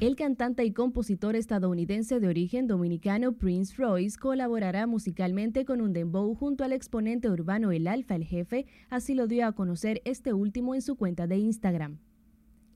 El 0.00 0.16
cantante 0.16 0.64
y 0.64 0.72
compositor 0.72 1.36
estadounidense 1.36 2.20
de 2.20 2.28
origen 2.28 2.66
dominicano 2.66 3.32
Prince 3.32 3.74
Royce 3.76 4.18
colaborará 4.18 4.86
musicalmente 4.86 5.66
con 5.66 5.82
un 5.82 5.92
dembow 5.92 6.34
junto 6.34 6.64
al 6.64 6.72
exponente 6.72 7.28
urbano 7.28 7.70
El 7.70 7.86
Alfa 7.86 8.14
el 8.14 8.24
Jefe, 8.24 8.64
así 8.88 9.12
lo 9.12 9.26
dio 9.26 9.46
a 9.46 9.52
conocer 9.52 10.00
este 10.06 10.32
último 10.32 10.74
en 10.74 10.80
su 10.80 10.96
cuenta 10.96 11.26
de 11.26 11.36
Instagram. 11.36 11.98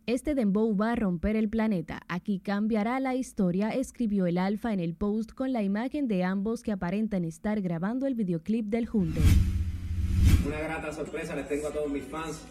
Este 0.05 0.35
dembow 0.35 0.77
va 0.77 0.93
a 0.93 0.97
romper 0.97 1.37
el 1.37 1.49
planeta, 1.49 2.03
aquí 2.09 2.41
cambiará 2.41 3.01
la 3.01 3.15
historia, 3.15 3.71
escribió 3.71 4.27
el 4.27 4.37
Alfa 4.37 4.75
en 4.75 4.81
el 4.81 4.95
post 4.95 5.33
con 5.33 5.55
la 5.55 5.63
imagen 5.63 6.09
de 6.09 6.25
ambos 6.25 6.63
que 6.63 6.73
aparentan 6.73 7.25
estar 7.25 7.63
grabando 7.63 8.07
el 8.07 8.17
videoclip 8.17 8.67
del 8.67 8.85
junte. 8.85 9.23
Una 10.47 10.59
grata 10.59 10.93
sorpresa 10.93 11.35
les 11.35 11.49
tengo 11.49 11.69
a 11.69 11.73
todos 11.73 11.91
mis 11.91 12.05
fans. 12.05 12.45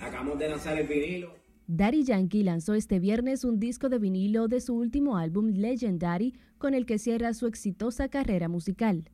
Acabamos 0.00 0.38
de 0.38 0.48
lanzar 0.48 0.78
el 0.78 0.86
vinilo. 0.86 1.41
Daddy 1.74 2.04
Yankee 2.04 2.42
lanzó 2.42 2.74
este 2.74 3.00
viernes 3.00 3.44
un 3.44 3.58
disco 3.58 3.88
de 3.88 3.98
vinilo 3.98 4.46
de 4.46 4.60
su 4.60 4.74
último 4.74 5.16
álbum 5.16 5.54
Legendary, 5.54 6.34
con 6.58 6.74
el 6.74 6.84
que 6.84 6.98
cierra 6.98 7.32
su 7.32 7.46
exitosa 7.46 8.10
carrera 8.10 8.46
musical. 8.46 9.08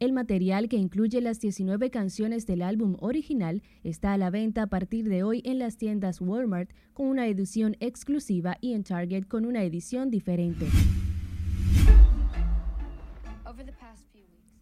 El 0.00 0.12
material, 0.12 0.68
que 0.68 0.76
incluye 0.76 1.20
las 1.20 1.38
19 1.38 1.90
canciones 1.90 2.46
del 2.46 2.62
álbum 2.62 2.96
original, 2.98 3.62
está 3.84 4.12
a 4.12 4.18
la 4.18 4.30
venta 4.30 4.62
a 4.62 4.66
partir 4.66 5.08
de 5.08 5.22
hoy 5.22 5.40
en 5.44 5.60
las 5.60 5.76
tiendas 5.76 6.20
Walmart 6.20 6.72
con 6.94 7.06
una 7.06 7.28
edición 7.28 7.76
exclusiva 7.78 8.56
y 8.60 8.72
en 8.72 8.82
Target 8.82 9.28
con 9.28 9.44
una 9.44 9.62
edición 9.62 10.10
diferente. 10.10 10.66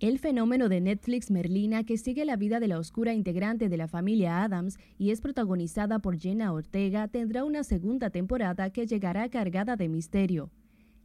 El 0.03 0.19
fenómeno 0.19 0.69
de 0.69 0.81
Netflix 0.81 1.31
Merlina, 1.31 1.85
que 1.85 1.97
sigue 1.97 2.25
la 2.25 2.35
vida 2.35 2.59
de 2.59 2.67
la 2.67 2.81
oscura 2.81 3.15
integrante 3.15 3.69
de 3.69 3.77
la 3.77 3.87
familia 3.87 4.43
Adams 4.43 4.77
y 4.99 5.13
es 5.13 5.21
protagonizada 5.21 6.01
por 6.01 6.19
Jenna 6.19 6.53
Ortega, 6.53 7.07
tendrá 7.07 7.45
una 7.45 7.63
segunda 7.63 8.11
temporada 8.11 8.71
que 8.71 8.85
llegará 8.85 9.29
cargada 9.29 9.77
de 9.77 9.89
misterio. 9.89 10.51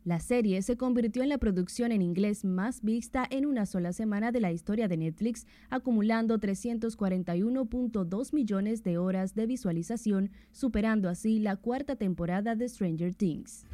La 0.04 0.20
serie 0.20 0.64
se 0.64 0.78
convirtió 0.78 1.22
en 1.22 1.30
la 1.30 1.38
producción 1.38 1.92
en 1.92 2.02
inglés 2.02 2.44
más 2.44 2.82
vista 2.82 3.24
en 3.30 3.46
una 3.46 3.68
sola 3.68 3.94
semana 3.94 4.32
de 4.32 4.40
la 4.40 4.52
historia 4.52 4.88
de 4.88 4.98
Netflix, 4.98 5.46
acumulando 5.70 6.40
341.2 6.40 8.34
millones 8.34 8.84
de 8.84 8.98
horas 8.98 9.36
de 9.36 9.46
visualización, 9.46 10.32
superando 10.52 11.08
así 11.08 11.38
la 11.38 11.56
cuarta 11.56 11.98
temporada 11.98 12.56
de 12.56 12.68
Stranger 12.68 13.14
Things. 13.14 13.68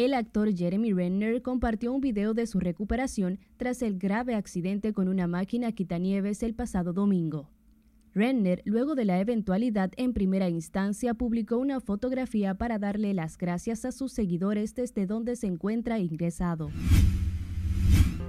El 0.00 0.14
actor 0.14 0.50
Jeremy 0.56 0.94
Renner 0.94 1.42
compartió 1.42 1.92
un 1.92 2.00
video 2.00 2.32
de 2.32 2.46
su 2.46 2.58
recuperación 2.58 3.38
tras 3.58 3.82
el 3.82 3.98
grave 3.98 4.34
accidente 4.34 4.94
con 4.94 5.08
una 5.08 5.26
máquina 5.26 5.72
quitanieves 5.72 6.42
el 6.42 6.54
pasado 6.54 6.94
domingo. 6.94 7.50
Renner, 8.14 8.62
luego 8.64 8.94
de 8.94 9.04
la 9.04 9.20
eventualidad 9.20 9.92
en 9.98 10.14
primera 10.14 10.48
instancia, 10.48 11.12
publicó 11.12 11.58
una 11.58 11.80
fotografía 11.80 12.54
para 12.54 12.78
darle 12.78 13.12
las 13.12 13.36
gracias 13.36 13.84
a 13.84 13.92
sus 13.92 14.14
seguidores 14.14 14.74
desde 14.74 15.04
donde 15.04 15.36
se 15.36 15.48
encuentra 15.48 15.98
ingresado. 15.98 16.70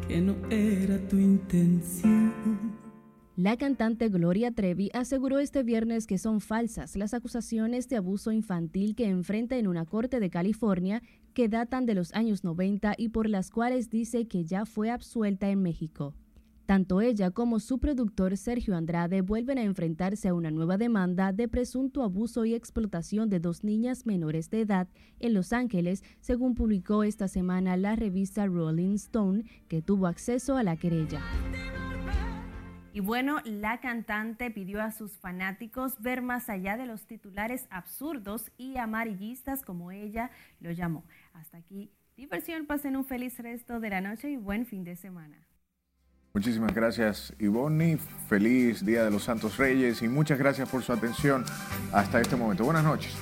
Que 0.09 0.19
no 0.19 0.36
era 0.49 0.97
tu 1.07 1.15
intención. 1.15 2.90
La 3.38 3.55
cantante 3.55 4.09
Gloria 4.09 4.51
Trevi 4.51 4.89
aseguró 4.93 5.39
este 5.39 5.63
viernes 5.63 6.05
que 6.05 6.17
son 6.17 6.41
falsas 6.41 6.97
las 6.97 7.13
acusaciones 7.13 7.88
de 7.88 7.95
abuso 7.95 8.34
infantil 8.34 8.93
que 8.93 9.07
enfrenta 9.07 9.55
en 9.55 9.67
una 9.67 9.86
corte 9.86 10.19
de 10.19 10.29
California 10.29 11.01
que 11.34 11.47
datan 11.47 11.86
de 11.86 11.95
los 11.95 12.13
años 12.13 12.43
90 12.43 12.93
y 12.97 13.07
por 13.09 13.29
las 13.29 13.49
cuales 13.49 13.89
dice 13.89 14.27
que 14.27 14.43
ya 14.43 14.65
fue 14.65 14.89
absuelta 14.89 15.49
en 15.49 15.61
México. 15.61 16.13
Tanto 16.65 16.99
ella 16.99 17.32
como 17.32 17.61
su 17.61 17.79
productor 17.79 18.36
Sergio 18.36 18.75
Andrade 18.75 19.21
vuelven 19.21 19.57
a 19.57 19.63
enfrentarse 19.63 20.27
a 20.27 20.34
una 20.34 20.51
nueva 20.51 20.77
demanda 20.77 21.32
de 21.32 21.47
presunto 21.47 22.03
abuso 22.03 22.43
y 22.43 22.53
explotación 22.53 23.29
de 23.29 23.39
dos 23.39 23.63
niñas 23.63 24.05
menores 24.05 24.49
de 24.49 24.61
edad 24.61 24.89
en 25.19 25.34
Los 25.34 25.53
Ángeles, 25.53 26.03
según 26.19 26.53
publicó 26.53 27.03
esta 27.03 27.29
semana 27.29 27.77
la 27.77 27.95
revista 27.95 28.45
Rolling 28.45 28.95
Stone, 28.95 29.45
que 29.69 29.82
tuvo 29.82 30.07
acceso 30.07 30.57
a 30.57 30.63
la 30.63 30.75
querella. 30.75 31.21
Y 32.93 32.99
bueno, 32.99 33.39
la 33.45 33.79
cantante 33.79 34.51
pidió 34.51 34.81
a 34.81 34.91
sus 34.91 35.17
fanáticos 35.17 36.01
ver 36.01 36.21
más 36.21 36.49
allá 36.49 36.75
de 36.75 36.85
los 36.85 37.05
titulares 37.05 37.65
absurdos 37.69 38.51
y 38.57 38.77
amarillistas 38.77 39.61
como 39.63 39.91
ella 39.91 40.29
lo 40.59 40.71
llamó. 40.71 41.05
Hasta 41.33 41.57
aquí, 41.57 41.91
diversión, 42.17 42.65
pasen 42.65 42.97
un 42.97 43.05
feliz 43.05 43.39
resto 43.39 43.79
de 43.79 43.89
la 43.89 44.01
noche 44.01 44.29
y 44.29 44.35
buen 44.35 44.65
fin 44.65 44.83
de 44.83 44.97
semana. 44.97 45.37
Muchísimas 46.33 46.73
gracias 46.73 47.33
Ivonne, 47.39 47.97
feliz 48.29 48.85
Día 48.85 49.03
de 49.03 49.11
los 49.11 49.23
Santos 49.23 49.57
Reyes 49.57 50.01
y 50.01 50.07
muchas 50.07 50.39
gracias 50.39 50.69
por 50.69 50.81
su 50.81 50.93
atención 50.93 51.43
hasta 51.91 52.21
este 52.21 52.35
momento. 52.35 52.63
Buenas 52.63 52.83
noches. 52.83 53.13